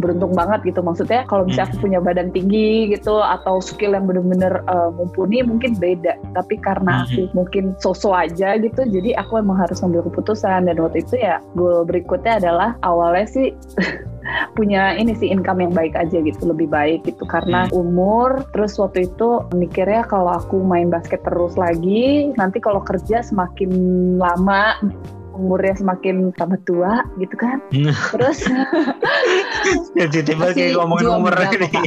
beruntung 0.00 0.32
banget 0.32 0.64
gitu. 0.64 0.80
Maksudnya 0.80 1.28
kalau 1.28 1.44
misalnya 1.44 1.68
aku 1.76 1.84
punya 1.84 2.00
badan 2.00 2.32
tinggi 2.32 2.88
gitu 2.88 3.20
atau 3.20 3.60
skill 3.60 3.92
yang 3.92 4.08
bener-bener 4.08 4.64
uh, 4.64 4.88
mumpuni 4.94 5.44
mungkin 5.44 5.76
beda. 5.76 6.16
Tapi 6.32 6.56
karena 6.64 7.04
aku 7.04 7.28
mungkin 7.36 7.76
sosok 7.76 8.16
aja 8.16 8.56
gitu 8.56 8.88
jadi 8.88 9.20
aku 9.20 9.44
emang 9.44 9.60
harus 9.60 9.84
ngambil 9.84 10.08
keputusan. 10.08 10.64
Dan 10.72 10.80
waktu 10.80 11.04
itu 11.04 11.20
ya 11.20 11.44
goal 11.52 11.84
berikutnya 11.84 12.40
adalah 12.40 12.78
awalnya 12.80 13.26
sih 13.28 13.52
punya 14.54 14.94
ini 14.96 15.14
sih 15.16 15.28
income 15.30 15.64
yang 15.64 15.72
baik 15.74 15.94
aja 15.98 16.18
gitu 16.22 16.42
lebih 16.48 16.68
baik 16.70 17.06
gitu. 17.06 17.24
Karena 17.26 17.66
umur 17.72 18.46
terus 18.54 18.76
waktu 18.78 19.10
itu 19.10 19.46
mikirnya 19.54 20.06
kalau 20.06 20.36
aku 20.38 20.62
main 20.62 20.88
basket 20.90 21.22
terus 21.26 21.54
lagi 21.58 22.32
nanti 22.36 22.58
kalau 22.58 22.82
kerja 22.82 23.22
semakin 23.24 23.70
lama 24.18 24.78
umurnya 25.32 25.74
semakin 25.74 26.30
tambah 26.32 26.60
tua 26.62 27.02
gitu 27.16 27.34
kan? 27.34 27.58
Terus 28.12 28.46
ya 29.98 30.06
tiba-tiba 30.08 30.52
kayak 30.52 30.76
ngomongin 30.76 31.06
umur 31.08 31.34
ini. 31.38 31.68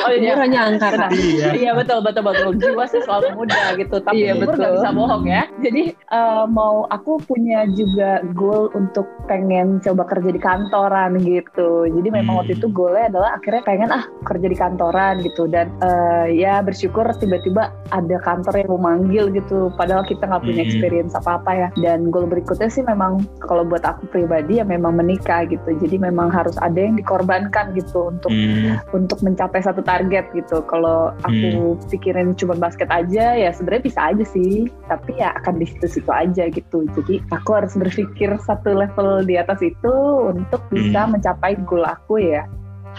Oh 0.00 0.12
iya. 0.12 0.32
Hanya 0.36 0.60
angka 0.72 0.88
Benar. 0.90 1.10
Iya. 1.12 1.48
iya 1.54 1.70
betul 1.72 2.00
betul 2.00 2.22
betul. 2.24 2.50
Jiwa 2.56 2.84
sih 2.86 3.02
selalu 3.02 3.36
muda 3.36 3.76
gitu. 3.76 3.96
Tapi 4.00 4.16
Iya, 4.16 4.32
umur 4.34 4.46
betul. 4.48 4.58
nggak 4.58 4.72
bisa 4.78 4.88
bohong 4.92 5.24
ya. 5.26 5.42
Jadi 5.60 5.82
eh, 5.92 6.44
mau 6.48 6.86
aku 6.88 7.20
punya 7.22 7.68
juga 7.70 8.24
goal 8.32 8.72
untuk 8.72 9.04
pengen 9.26 9.78
coba 9.80 10.06
kerja 10.06 10.30
di 10.30 10.40
kantoran 10.40 11.20
gitu. 11.20 11.86
Jadi 11.86 12.08
memang 12.08 12.28
Hmm. 12.30 12.40
waktu 12.40 12.54
itu 12.56 12.66
goalnya 12.70 13.06
adalah 13.10 13.30
akhirnya 13.36 13.62
pengen 13.64 13.88
ah 13.90 14.04
kerja 14.22 14.46
di 14.46 14.56
kantoran 14.56 15.14
gitu. 15.20 15.44
Dan 15.46 15.66
eh, 15.80 16.26
ya 16.38 16.62
bersyukur 16.62 17.04
tiba-tiba 17.18 17.68
ada 17.90 18.16
kantor 18.22 18.54
yang 18.56 18.68
mau 18.70 18.80
manggil 18.80 19.28
gitu. 19.30 19.68
Padahal 19.74 20.06
kita 20.06 20.24
nggak 20.24 20.42
punya 20.42 20.62
Hmm. 20.62 20.66
experience 20.66 21.12
apa-apa 21.12 21.50
ya. 21.52 21.68
Dan 21.76 22.08
goal 22.08 22.24
berikutnya 22.24 22.69
sih 22.70 22.86
memang 22.86 23.26
kalau 23.42 23.66
buat 23.66 23.82
aku 23.82 24.06
pribadi 24.08 24.62
ya 24.62 24.64
memang 24.64 24.96
menikah 24.96 25.44
gitu 25.50 25.74
jadi 25.76 25.98
memang 25.98 26.30
harus 26.30 26.54
ada 26.62 26.78
yang 26.78 26.94
dikorbankan 26.96 27.74
gitu 27.74 28.08
untuk 28.08 28.30
Hmm. 28.30 28.78
untuk 28.94 29.18
mencapai 29.26 29.58
satu 29.60 29.82
target 29.82 30.30
gitu. 30.32 30.62
Kalau 30.70 31.10
aku 31.26 31.74
pikirin 31.90 32.38
cuma 32.38 32.54
basket 32.54 32.86
aja 32.88 33.34
ya 33.34 33.50
sebenarnya 33.50 33.82
bisa 33.90 34.00
aja 34.14 34.24
sih, 34.24 34.70
tapi 34.86 35.18
ya 35.18 35.34
akan 35.42 35.58
di 35.58 35.66
situ-situ 35.66 36.08
aja 36.08 36.46
gitu. 36.46 36.86
Jadi 36.94 37.20
aku 37.34 37.50
harus 37.58 37.74
berpikir 37.74 38.30
satu 38.46 38.72
level 38.72 39.26
di 39.26 39.34
atas 39.34 39.60
itu 39.60 39.94
untuk 40.30 40.62
bisa 40.70 41.04
Hmm. 41.04 41.18
mencapai 41.18 41.58
goal 41.66 41.82
aku 41.82 42.22
ya. 42.22 42.46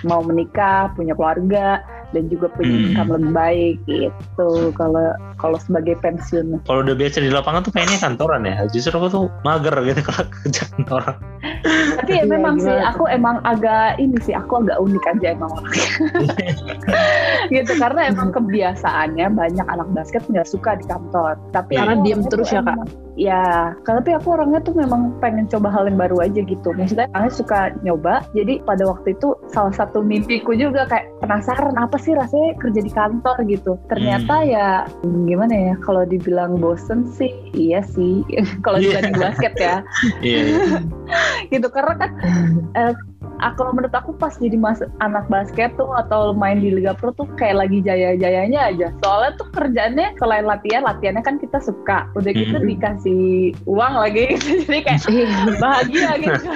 Mau 0.02 0.22
menikah, 0.22 0.89
punya 0.92 1.12
keluarga 1.12 1.82
dan 2.12 2.28
juga 2.28 2.48
punya 2.50 2.74
Hmm. 2.74 2.86
income 2.89 3.12
lebih 3.14 3.32
baik 3.32 3.76
gitu. 3.86 4.50
Kalau 4.74 5.08
kalau 5.36 5.58
sebagai 5.58 5.98
pensiun. 5.98 6.62
kalau 6.64 6.86
udah 6.86 6.94
biasa 6.94 7.18
di 7.18 7.34
lapangan 7.34 7.62
tuh 7.62 7.74
pengennya 7.74 7.98
kantoran 7.98 8.46
ya 8.46 8.62
justru 8.70 8.94
aku 8.94 9.10
tuh 9.10 9.26
mager 9.42 9.74
gitu 9.82 9.98
kalau 10.06 10.30
kerja 10.30 10.62
kantoran 10.70 11.16
Tapi 11.98 12.12
ya 12.12 12.22
Iya, 12.22 12.30
memang 12.30 12.56
sih 12.56 12.70
gimana 12.70 12.86
aku 12.88 13.04
emang 13.10 13.36
agak 13.42 13.98
ini 13.98 14.22
sih 14.22 14.38
aku 14.38 14.62
agak 14.62 14.78
unik 14.78 15.02
aja 15.08 15.28
emang 15.34 15.50
orangnya. 15.50 15.89
gitu 17.54 17.74
karena 17.76 18.02
emang 18.08 18.30
kebiasaannya 18.30 19.28
banyak 19.34 19.66
anak 19.66 19.89
basket 19.92 20.22
nggak 20.28 20.46
suka 20.46 20.78
di 20.78 20.86
kantor. 20.86 21.34
Tapi 21.50 21.74
Karena 21.74 21.98
aku 21.98 22.04
diem 22.06 22.22
terus 22.24 22.48
ya, 22.48 22.62
Kak? 22.62 22.78
emang- 22.78 22.89
Ya, 23.22 23.78
tapi 23.86 24.17
aku 24.17 24.34
orangnya 24.34 24.65
tuh 24.65 24.74
memang 24.74 25.13
pengen 25.22 25.45
coba 25.45 25.69
hal 25.69 25.86
yang 25.86 26.01
baru 26.01 26.26
aja 26.26 26.41
gitu. 26.41 26.74
Maksudnya 26.74 27.05
orangnya 27.13 27.34
suka 27.38 27.59
nyoba. 27.86 28.26
Jadi 28.34 28.65
pada 28.65 28.82
waktu 28.89 29.13
itu 29.13 29.38
salah 29.53 29.69
satu 29.69 30.01
mimpiku 30.01 30.57
juga 30.57 30.89
kayak 30.89 31.05
penasaran 31.22 31.78
apa 31.78 32.01
sih 32.01 32.17
rasanya 32.17 32.57
kerja 32.57 32.82
di 32.82 32.89
kantor 32.89 33.38
gitu. 33.45 33.78
Ternyata 33.93 34.41
ya 34.41 34.67
gimana 35.05 35.53
ya 35.53 35.74
kalau 35.86 36.01
dibilang 36.01 36.57
bosen 36.57 37.05
sih 37.13 37.30
iya 37.53 37.86
sih. 37.86 38.26
kalau 38.65 38.82
Iya. 38.82 38.97
dibanding 38.97 39.17
basket 39.22 39.53
ya 39.61 39.76
iya 40.26 40.39
iya. 40.41 40.57
gitu 41.53 41.67
karena 41.69 41.93
kan 42.01 42.09
eh, 42.82 42.93
kalau 43.58 43.74
menurut 43.74 43.92
aku 43.92 44.14
pas 44.14 44.38
jadi 44.38 44.54
mas 44.54 44.80
anak 45.00 45.26
basket 45.28 45.74
tuh 45.76 45.89
atau 45.98 46.32
main 46.32 46.62
di 46.62 46.70
Liga 46.70 46.94
Pro 46.94 47.10
tuh 47.12 47.26
kayak 47.36 47.66
lagi 47.66 47.82
jaya-jayanya 47.82 48.70
aja. 48.70 48.88
Soalnya 49.02 49.32
tuh 49.36 49.48
kerjaannya 49.52 50.08
selain 50.22 50.46
latihan 50.46 50.86
latihannya 50.86 51.24
kan 51.26 51.42
kita 51.42 51.58
suka. 51.58 52.06
Udah 52.14 52.32
gitu 52.32 52.58
Hmm. 52.58 52.68
dikasih 52.68 53.24
uang 53.66 53.94
lagi. 53.98 54.38
Jadi 54.68 54.80
kayak 54.84 55.02
bahagia 55.58 56.12
gitu. 56.20 56.50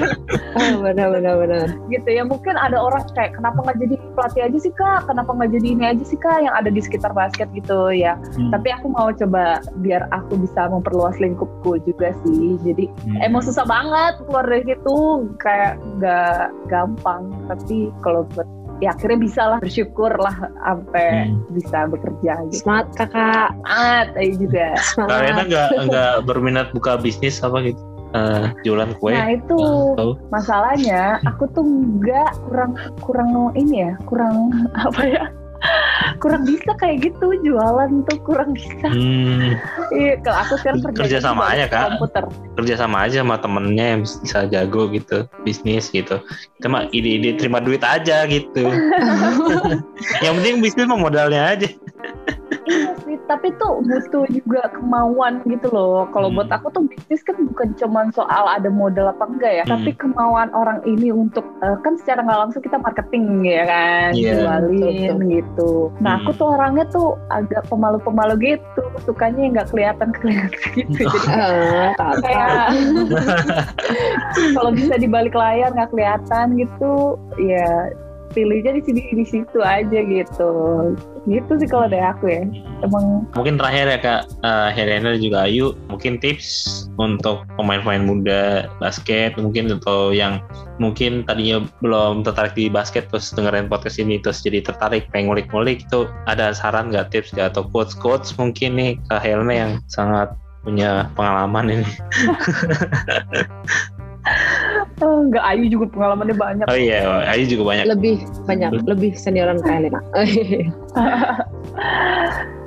Ah, 0.55 0.73
benar 0.85 1.07
benar 1.11 1.33
benar. 1.41 1.67
Gitu 1.89 2.09
ya 2.09 2.23
mungkin 2.23 2.53
ada 2.55 2.77
orang 2.77 3.01
kayak 3.13 3.33
kenapa 3.33 3.57
nggak 3.61 3.77
jadi 3.81 3.95
pelatih 4.13 4.41
aja 4.45 4.57
sih 4.59 4.73
kak? 4.73 5.09
Kenapa 5.09 5.31
nggak 5.33 5.51
jadi 5.51 5.67
ini 5.73 5.85
aja 5.89 6.03
sih 6.05 6.19
kak 6.19 6.37
yang 6.41 6.53
ada 6.53 6.69
di 6.69 6.81
sekitar 6.81 7.11
basket? 7.11 7.47
Gitu 7.51 7.77
ya. 7.95 8.17
Hmm. 8.35 8.51
tapi 8.51 8.67
aku 8.71 8.87
mau 8.91 9.09
coba 9.11 9.59
biar 9.81 10.07
aku 10.11 10.35
bisa 10.37 10.67
memperluas 10.67 11.15
lingkupku 11.19 11.79
juga 11.83 12.11
sih. 12.23 12.55
Jadi 12.61 12.85
Hmm. 13.07 13.19
emang 13.23 13.41
susah 13.41 13.63
banget 13.65 14.21
keluar 14.25 14.45
dari 14.45 14.63
situ. 14.65 14.97
Kayak 15.39 15.73
nggak 15.97 16.41
gampang. 16.75 17.31
Tapi 17.47 17.95
kalau 18.03 18.27
buat 18.35 18.43
ya 18.83 18.91
akhirnya 18.91 19.19
bisa 19.23 19.41
lah 19.55 19.59
bersyukur 19.63 20.11
lah 20.19 20.35
sampai 20.59 21.31
Hmm. 21.31 21.39
bisa 21.55 21.87
bekerja 21.87 22.43
gitu. 22.51 22.59
Semangat 22.67 22.87
kakak. 22.99 23.49
Ah 23.63 24.03
tapi 24.11 24.35
juga. 24.35 24.75
Kak 24.99 25.07
Rena 25.07 25.15
semangat 25.15 25.47
nggak 25.47 25.69
nggak 25.87 26.13
berminat 26.27 26.67
buka 26.75 26.99
bisnis 26.99 27.39
apa 27.39 27.63
gitu? 27.63 27.79
Eh, 28.15 28.47
jualan 28.63 28.95
kue? 29.03 29.11
Nah 29.11 29.27
itu 29.35 29.59
tahu. 29.99 30.15
masalahnya 30.31 31.19
aku 31.27 31.51
tuh 31.51 31.67
nggak 31.67 32.31
kurang 32.47 32.71
kurang 33.03 33.29
ini 33.59 33.87
ya 33.87 33.93
kurang 34.07 34.55
apa 34.87 35.01
ya 35.03 35.23
kurang 36.21 36.43
bisa 36.47 36.71
kayak 36.79 37.11
gitu 37.11 37.27
jualan 37.43 37.91
tuh 38.07 38.17
kurang 38.23 38.55
bisa. 38.55 38.87
Hmm, 38.89 39.57
iya 39.93 40.17
kalau 40.21 40.37
aku 40.41 40.53
sekarang 40.61 40.79
kerja 40.81 40.99
Kerja 41.05 41.19
sama 41.21 41.43
aja, 41.51 41.65
Kak. 41.69 41.97
komputer. 41.97 42.23
Kerja 42.55 42.75
sama 42.79 42.97
aja 43.05 43.21
sama 43.21 43.35
temennya 43.39 43.85
yang 43.95 44.01
bisa 44.03 44.39
jago 44.49 44.89
gitu 44.91 45.17
bisnis 45.43 45.91
gitu. 45.91 46.21
Kita 46.57 46.67
mah 46.67 46.87
ide-ide 46.91 47.37
terima 47.37 47.59
duit 47.61 47.83
aja 47.83 48.25
gitu. 48.25 48.65
Yang 50.23 50.33
penting 50.41 50.55
bisnis 50.63 50.87
mah 50.87 50.99
modalnya 50.99 51.55
aja 51.55 51.69
tapi 53.25 53.49
tuh 53.57 53.81
butuh 53.81 54.25
juga 54.29 54.69
kemauan 54.71 55.41
gitu 55.45 55.67
loh. 55.69 56.05
Kalau 56.09 56.29
Hmm. 56.29 56.37
buat 56.37 56.49
aku 56.49 56.67
tuh 56.71 56.83
bisnis 56.85 57.21
kan 57.21 57.35
bukan 57.41 57.73
cuman 57.75 58.09
soal 58.11 58.45
ada 58.47 58.69
modal 58.69 59.09
apa 59.09 59.25
enggak 59.25 59.51
ya, 59.51 59.63
Hmm. 59.65 59.73
tapi 59.75 59.89
kemauan 59.93 60.49
orang 60.53 60.79
ini 60.85 61.09
untuk 61.09 61.43
eh, 61.61 61.77
kan 61.81 61.97
secara 61.97 62.21
nggak 62.21 62.39
langsung 62.47 62.61
kita 62.61 62.77
marketing 62.77 63.43
ya 63.43 63.63
kan, 63.65 64.09
Iya, 64.13 64.31
jualin 64.37 65.17
betul, 65.17 65.29
gitu. 65.29 65.71
Nah 65.99 66.21
aku 66.21 66.31
Hmm. 66.31 66.39
tuh 66.39 66.47
orangnya 66.53 66.85
tuh 66.89 67.07
agak 67.29 67.63
pemalu-pemalu 67.67 68.33
gitu, 68.55 68.83
sukanya 69.03 69.41
yang 69.41 69.53
nggak 69.57 69.69
kelihatan 69.73 70.09
kelihatan 70.15 70.69
gitu. 70.77 71.01
Jadi 71.01 71.17
Ah, 71.25 71.93
kakak 71.97 72.15
kayak 72.21 72.65
kalau 74.55 74.71
bisa 74.71 74.93
di 74.95 75.07
balik 75.07 75.33
layar 75.33 75.71
nggak 75.73 75.91
kelihatan 75.91 76.55
gitu, 76.55 77.17
ya 77.39 77.89
pilihnya 78.35 78.75
di 78.75 78.83
sini 78.83 79.01
di 79.15 79.25
situ 79.25 79.63
aja 79.63 79.99
gitu. 80.03 80.51
Gitu 81.23 81.51
sih 81.55 81.69
kalau 81.71 81.87
dari 81.87 82.03
aku 82.03 82.27
ya. 82.27 82.43
Emang 82.83 83.23
mungkin 83.31 83.55
terakhir 83.55 83.85
ya 83.87 83.99
kak 84.03 84.21
uh, 84.43 84.69
Helena 84.75 85.15
juga 85.15 85.47
Ayu 85.47 85.71
mungkin 85.87 86.19
tips 86.19 86.85
untuk 86.99 87.47
pemain-pemain 87.55 88.03
muda 88.03 88.67
basket 88.83 89.39
mungkin 89.39 89.71
atau 89.71 90.11
yang 90.11 90.43
mungkin 90.77 91.23
tadinya 91.23 91.63
belum 91.79 92.27
tertarik 92.27 92.51
di 92.53 92.67
basket 92.67 93.07
terus 93.07 93.31
dengerin 93.31 93.71
podcast 93.71 93.97
ini 93.97 94.19
terus 94.19 94.43
jadi 94.43 94.59
tertarik 94.59 95.07
pengen 95.15 95.31
ngulik-ngulik 95.31 95.87
itu 95.87 96.11
ada 96.27 96.51
saran 96.51 96.91
nggak 96.91 97.15
tips 97.15 97.31
nggak 97.31 97.55
atau 97.55 97.63
quotes 97.71 97.95
quotes 97.95 98.35
mungkin 98.35 98.75
nih 98.75 98.91
kak 99.07 99.23
Helena 99.23 99.53
yang 99.55 99.71
sangat 99.87 100.35
punya 100.65 101.07
pengalaman 101.13 101.79
ini 101.79 101.87
enggak 105.01 105.43
Ayu 105.43 105.63
juga 105.67 105.85
pengalamannya 105.91 106.35
banyak. 106.35 106.65
oh 106.71 106.77
iya 106.77 107.27
Ayu 107.27 107.43
juga 107.51 107.63
banyak. 107.75 107.85
Lebih 107.91 108.15
banyak 108.47 108.69
lebih 108.87 109.11
senioran 109.17 109.59
kak 109.59 109.83
Elena 109.83 110.01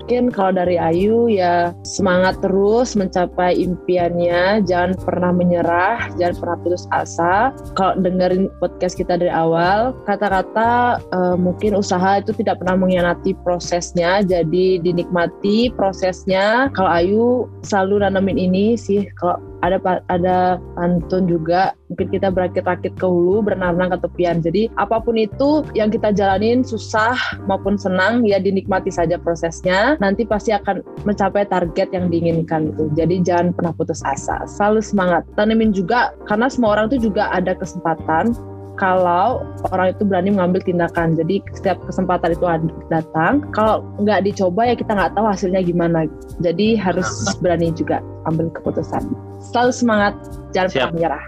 mungkin 0.09 0.33
kalau 0.33 0.57
dari 0.57 0.81
Ayu 0.81 1.29
ya 1.29 1.77
semangat 1.85 2.41
terus 2.41 2.97
mencapai 2.97 3.53
impiannya. 3.61 4.65
Jangan 4.65 4.97
pernah 5.05 5.37
menyerah 5.37 6.09
jangan 6.17 6.35
pernah 6.41 6.57
putus 6.65 6.89
asa. 6.97 7.53
Kalau 7.77 8.01
dengerin 8.01 8.49
podcast 8.57 8.97
kita 8.97 9.21
dari 9.21 9.29
awal 9.29 9.93
kata-kata 10.09 11.05
eh, 11.13 11.37
mungkin 11.37 11.77
usaha 11.77 12.25
itu 12.25 12.33
tidak 12.41 12.57
pernah 12.65 12.81
mengkhianati 12.81 13.37
prosesnya. 13.45 14.25
Jadi 14.25 14.81
dinikmati 14.81 15.77
prosesnya. 15.77 16.73
Kalau 16.73 16.89
Ayu 16.89 17.25
selalu 17.61 18.01
nanamin 18.01 18.41
ini 18.41 18.81
sih 18.81 19.05
kalau 19.21 19.37
ada 19.63 19.79
ada 20.09 20.63
pantun 20.79 21.27
juga 21.27 21.75
mungkin 21.89 22.09
kita 22.13 22.29
berakit-rakit 22.31 22.95
ke 22.95 23.07
hulu 23.07 23.43
berenang 23.43 23.91
ke 23.91 23.99
tepian. 24.05 24.39
Jadi 24.45 24.69
apa 24.77 25.01
pun 25.01 25.17
itu 25.17 25.65
yang 25.73 25.89
kita 25.89 26.13
jalanin 26.13 26.63
susah 26.63 27.17
maupun 27.49 27.75
senang 27.81 28.23
ya 28.23 28.39
dinikmati 28.39 28.93
saja 28.93 29.17
prosesnya. 29.17 29.97
Nanti 29.99 30.29
pasti 30.29 30.53
akan 30.55 30.85
mencapai 31.09 31.49
target 31.49 31.91
yang 31.91 32.13
diinginkan 32.13 32.75
itu. 32.77 32.93
Jadi 32.95 33.25
jangan 33.25 33.57
pernah 33.57 33.73
putus 33.75 34.05
asa. 34.05 34.45
Selalu 34.47 34.81
semangat. 34.85 35.23
Tanemin 35.35 35.73
juga 35.73 36.15
karena 36.29 36.47
semua 36.53 36.77
orang 36.79 36.93
itu 36.93 37.11
juga 37.11 37.33
ada 37.33 37.57
kesempatan 37.57 38.37
kalau 38.79 39.43
orang 39.75 39.93
itu 39.93 40.03
berani 40.07 40.31
mengambil 40.33 40.63
tindakan. 40.63 41.19
Jadi 41.19 41.43
setiap 41.53 41.83
kesempatan 41.85 42.33
itu 42.33 42.47
datang. 42.89 43.45
Kalau 43.53 43.85
nggak 43.99 44.25
dicoba 44.25 44.71
ya 44.71 44.75
kita 44.79 44.95
nggak 44.95 45.13
tahu 45.19 45.27
hasilnya 45.27 45.61
gimana. 45.67 46.07
Jadi 46.41 46.79
harus 46.79 47.07
berani 47.43 47.75
juga 47.75 48.01
ambil 48.31 48.49
keputusan. 48.55 49.03
Selalu 49.51 49.73
semangat, 49.75 50.15
jangan 50.55 50.71
pernah 50.71 50.93
menyerah. 50.95 51.25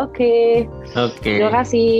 Oke. 0.00 0.08
Okay. 0.08 0.48
Oke. 0.96 1.20
Okay. 1.20 1.36
Terima 1.42 1.52
kasih. 1.60 1.92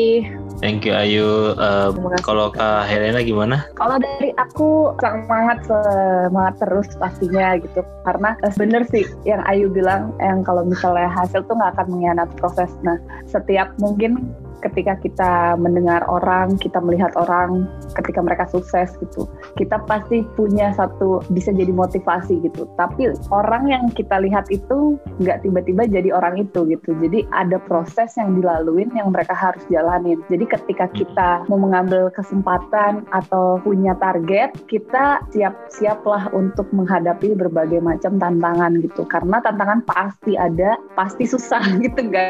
Thank 0.62 0.86
you 0.86 0.94
Ayu. 0.94 1.58
Uh, 1.58 1.90
kalau 2.22 2.54
Kak 2.54 2.86
Helena 2.86 3.18
gimana? 3.18 3.66
Kalau 3.74 3.98
dari 3.98 4.30
aku 4.38 4.94
semangat 5.02 5.66
semangat 5.66 6.54
terus 6.62 6.86
pastinya 7.02 7.58
gitu. 7.58 7.82
Karena 8.06 8.38
eh, 8.46 8.54
bener 8.54 8.86
sih 8.86 9.02
yang 9.26 9.42
Ayu 9.50 9.66
bilang 9.74 10.14
yang 10.22 10.46
kalau 10.46 10.62
misalnya 10.62 11.10
hasil 11.10 11.42
tuh 11.50 11.58
nggak 11.58 11.74
akan 11.74 11.86
mengkhianati 11.90 12.34
proses. 12.38 12.70
Nah 12.86 12.94
setiap 13.26 13.74
mungkin 13.82 14.30
ketika 14.62 14.94
kita 15.02 15.32
mendengar 15.58 16.06
orang, 16.06 16.54
kita 16.56 16.78
melihat 16.78 17.10
orang 17.18 17.66
ketika 17.98 18.22
mereka 18.22 18.44
sukses 18.48 18.94
gitu, 19.02 19.26
kita 19.58 19.82
pasti 19.90 20.22
punya 20.38 20.70
satu 20.72 21.20
bisa 21.34 21.50
jadi 21.50 21.74
motivasi 21.74 22.38
gitu. 22.46 22.64
Tapi 22.78 23.10
orang 23.34 23.68
yang 23.68 23.84
kita 23.92 24.22
lihat 24.22 24.48
itu 24.54 24.96
nggak 25.18 25.42
tiba-tiba 25.42 25.90
jadi 25.90 26.14
orang 26.14 26.38
itu 26.46 26.64
gitu. 26.70 26.94
Jadi 27.02 27.26
ada 27.34 27.58
proses 27.58 28.14
yang 28.16 28.38
dilaluin 28.38 28.88
yang 28.94 29.10
mereka 29.10 29.34
harus 29.34 29.62
jalanin. 29.68 30.22
Jadi 30.30 30.44
ketika 30.46 30.86
kita 30.94 31.30
mau 31.50 31.58
mengambil 31.58 32.08
kesempatan 32.14 33.04
atau 33.10 33.58
punya 33.60 33.98
target, 33.98 34.54
kita 34.70 35.20
siap-siaplah 35.34 36.30
untuk 36.30 36.70
menghadapi 36.70 37.34
berbagai 37.34 37.82
macam 37.82 38.16
tantangan 38.16 38.78
gitu. 38.80 39.02
Karena 39.08 39.42
tantangan 39.42 39.82
pasti 39.84 40.38
ada, 40.38 40.78
pasti 40.94 41.26
susah 41.26 41.62
gitu. 41.84 41.98
Nggak, 42.06 42.26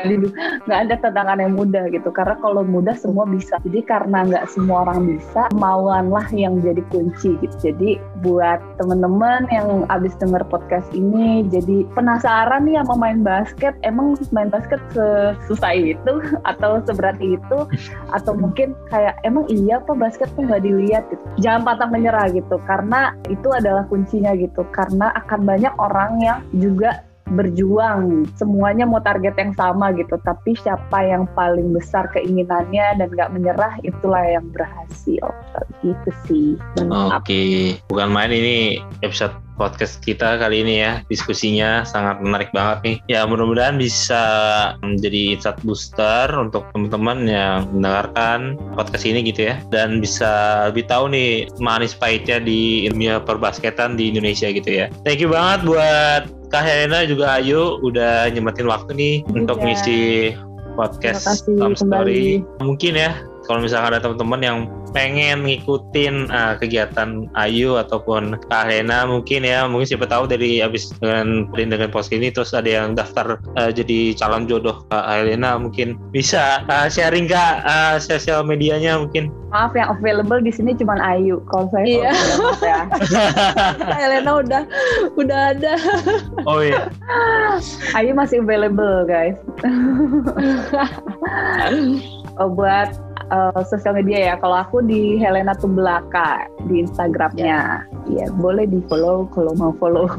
nggak 0.64 0.80
ada 0.88 0.94
tantangan 1.02 1.38
yang 1.42 1.52
mudah 1.54 1.92
gitu 1.92 2.08
karena 2.22 2.38
kalau 2.38 2.62
mudah 2.62 2.94
semua 2.94 3.26
bisa. 3.26 3.58
Jadi 3.66 3.82
karena 3.82 4.22
nggak 4.22 4.46
semua 4.54 4.86
orang 4.86 5.10
bisa 5.10 5.50
mauanlah 5.58 6.22
yang 6.30 6.62
jadi 6.62 6.78
kunci 6.94 7.34
gitu. 7.42 7.56
Jadi 7.58 7.98
buat 8.22 8.62
temen-temen 8.78 9.50
yang 9.50 9.82
abis 9.90 10.14
denger 10.22 10.46
podcast 10.46 10.86
ini 10.94 11.42
jadi 11.50 11.82
penasaran 11.98 12.62
nih 12.62 12.78
sama 12.78 12.94
main 12.94 13.26
basket 13.26 13.74
emang 13.82 14.14
main 14.30 14.46
basket 14.46 14.78
sesusah 14.94 15.74
itu 15.74 16.22
atau 16.50 16.78
seberat 16.86 17.18
itu? 17.18 17.66
Atau 18.16 18.38
mungkin 18.38 18.78
kayak 18.92 19.18
emang 19.26 19.50
iya 19.50 19.82
apa 19.82 19.98
basket 19.98 20.30
tuh 20.38 20.46
nggak 20.46 20.62
dilihat? 20.62 21.02
gitu. 21.10 21.24
Jangan 21.42 21.66
patah 21.66 21.88
menyerah 21.90 22.30
gitu. 22.30 22.62
Karena 22.62 23.18
itu 23.26 23.50
adalah 23.50 23.82
kuncinya 23.90 24.30
gitu. 24.38 24.62
Karena 24.70 25.10
akan 25.18 25.42
banyak 25.42 25.74
orang 25.82 26.22
yang 26.22 26.38
juga 26.54 27.02
berjuang. 27.30 28.26
Semuanya 28.34 28.84
mau 28.88 29.00
target 29.00 29.34
yang 29.38 29.52
sama 29.54 29.94
gitu 29.94 30.18
tapi 30.22 30.56
siapa 30.58 31.04
yang 31.04 31.28
paling 31.36 31.70
besar 31.70 32.10
keinginannya 32.10 32.98
dan 32.98 33.08
gak 33.14 33.32
menyerah 33.32 33.78
itulah 33.86 34.22
yang 34.26 34.46
berhasil. 34.50 35.24
Gitu 35.80 36.10
sih. 36.26 36.48
Oke 36.78 37.22
okay. 37.22 37.52
bukan 37.86 38.08
main 38.10 38.32
ini 38.32 38.82
episode 39.02 39.34
podcast 39.56 40.00
kita 40.02 40.40
kali 40.40 40.66
ini 40.66 40.82
ya. 40.82 40.92
Diskusinya 41.06 41.86
sangat 41.86 42.18
menarik 42.18 42.50
banget 42.50 42.78
nih. 42.82 42.96
Ya 43.06 43.20
mudah-mudahan 43.28 43.78
bisa 43.78 44.24
menjadi 44.82 45.38
insight 45.38 45.58
booster 45.62 46.26
untuk 46.34 46.66
teman-teman 46.74 47.28
yang 47.28 47.70
mendengarkan 47.70 48.58
podcast 48.74 49.06
ini 49.06 49.22
gitu 49.30 49.52
ya. 49.52 49.60
Dan 49.70 50.02
bisa 50.02 50.66
lebih 50.72 50.88
tahu 50.90 51.12
nih 51.12 51.46
manis 51.62 51.94
pahitnya 51.94 52.42
di 52.42 52.90
ilmiah 52.90 53.22
perbasketan 53.22 53.94
di 53.94 54.10
Indonesia 54.10 54.50
gitu 54.50 54.66
ya. 54.68 54.86
Thank 55.06 55.22
you 55.22 55.30
banget 55.30 55.62
buat 55.68 56.41
Kak 56.52 56.68
Helena 56.68 57.08
juga 57.08 57.40
Ayu 57.40 57.80
udah 57.80 58.28
nyempetin 58.28 58.68
waktu 58.68 58.92
nih 58.92 59.14
ya. 59.24 59.32
untuk 59.40 59.56
ngisi 59.64 60.00
podcast 60.76 61.48
Tom 61.48 61.72
Story. 61.72 62.44
Mungkin 62.60 62.92
ya 62.92 63.16
kalau 63.48 63.64
misalkan 63.64 63.96
ada 63.96 64.04
teman-teman 64.04 64.40
yang 64.44 64.58
pengen 64.92 65.48
ngikutin 65.48 66.30
uh, 66.30 66.54
kegiatan 66.60 67.26
Ayu 67.34 67.80
ataupun 67.80 68.38
Kak 68.48 68.68
Helena 68.68 69.08
mungkin 69.08 69.42
ya. 69.42 69.66
Mungkin 69.66 69.96
siapa 69.96 70.06
tahu 70.06 70.28
dari 70.28 70.62
abis 70.62 70.92
dengan 71.00 71.48
dengan 71.52 71.90
post 71.90 72.12
ini 72.12 72.30
terus 72.30 72.52
ada 72.52 72.68
yang 72.68 72.94
daftar 72.94 73.40
uh, 73.58 73.70
jadi 73.72 74.14
calon 74.16 74.46
jodoh 74.46 74.84
Kak 74.92 75.08
Helena 75.08 75.58
mungkin 75.58 75.98
bisa 76.12 76.62
uh, 76.68 76.86
sharing 76.86 77.26
Kak 77.26 77.64
uh, 77.64 77.96
sosial 77.98 78.44
medianya 78.44 79.00
mungkin. 79.00 79.32
Maaf 79.52 79.76
yang 79.76 79.92
available 79.92 80.40
di 80.40 80.48
sini 80.48 80.72
cuma 80.72 80.96
Ayu. 81.00 81.44
Kalau 81.52 81.68
saya 81.68 81.84
iya. 81.84 82.12
ya. 82.64 82.80
Helena 84.00 84.40
udah 84.40 84.62
udah 85.20 85.40
ada. 85.52 85.76
Oh 86.48 86.64
iya. 86.64 86.88
Ayu 87.92 88.16
masih 88.16 88.40
available 88.44 89.04
guys. 89.04 89.36
Oh, 92.40 92.48
buat 92.48 92.96
uh, 93.30 93.62
sosial 93.62 93.94
media 93.94 94.32
ya. 94.32 94.34
Kalau 94.40 94.58
aku 94.58 94.82
di 94.82 95.20
Helena 95.20 95.54
Tumbelaka 95.54 96.50
di 96.66 96.82
Instagramnya. 96.82 97.86
Iya, 98.08 98.26
ya, 98.26 98.26
boleh 98.34 98.66
di 98.66 98.82
follow 98.90 99.30
kalau 99.30 99.54
mau 99.54 99.72
follow. 99.78 100.10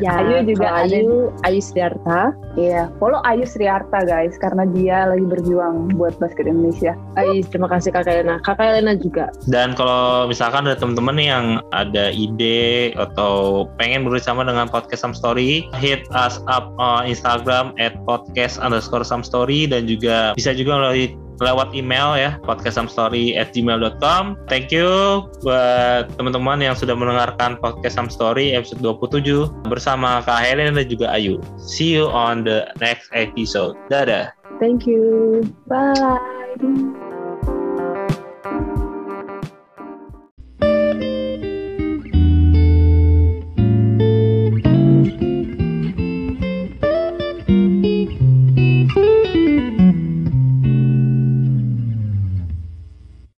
Ya, 0.00 0.16
Ayu 0.24 0.48
juga 0.48 0.86
Ayu 0.86 1.34
Ayu 1.44 1.60
Sriarta. 1.60 2.32
Iya, 2.56 2.88
follow 2.96 3.20
Ayu 3.28 3.44
Sriarta 3.44 4.02
guys 4.06 4.38
karena 4.40 4.64
dia 4.70 5.08
lagi 5.10 5.24
berjuang 5.26 5.92
buat 5.98 6.16
basket 6.22 6.48
Indonesia. 6.48 6.96
Ayu, 7.20 7.44
terima 7.48 7.68
kasih 7.68 7.92
Kak 7.92 8.08
Helena. 8.08 8.40
Kak 8.40 8.60
Helena 8.60 8.96
juga. 8.96 9.28
Dan 9.50 9.76
kalau 9.76 10.28
misalkan 10.30 10.64
ada 10.64 10.76
teman-teman 10.78 11.16
yang 11.20 11.44
ada 11.74 12.12
ide 12.12 12.92
atau 12.96 13.66
pengen 13.76 14.06
bersama 14.06 14.46
dengan 14.46 14.70
podcast 14.70 15.02
Some 15.04 15.16
Story, 15.16 15.68
hit 15.80 16.04
us 16.12 16.40
up 16.48 16.72
on 16.80 17.08
Instagram 17.08 17.72
at 17.80 17.96
podcast 18.04 18.60
underscore 18.60 19.04
some 19.04 19.24
story 19.24 19.66
dan 19.66 19.88
juga 19.88 20.36
bisa 20.36 20.52
juga 20.52 20.78
melalui 20.78 21.16
lewat 21.40 21.72
email 21.72 22.16
ya 22.16 22.36
podcastsamstory 22.44 23.36
at 23.36 23.50
gmail.com 23.56 24.36
thank 24.46 24.68
you 24.68 25.24
buat 25.40 26.12
teman-teman 26.20 26.60
yang 26.60 26.76
sudah 26.76 26.92
mendengarkan 26.92 27.56
podcast 27.60 28.00
Sam 28.00 28.08
Story 28.08 28.56
episode 28.56 28.80
27 28.80 29.68
bersama 29.68 30.24
Kak 30.24 30.40
Helen 30.40 30.76
dan 30.76 30.86
juga 30.88 31.12
Ayu. 31.12 31.42
See 31.60 31.96
you 31.96 32.08
on 32.08 32.44
the 32.44 32.68
next 32.80 33.12
episode. 33.12 33.76
Dadah. 33.92 34.32
Thank 34.60 34.88
you. 34.88 35.44
Bye 35.68 37.09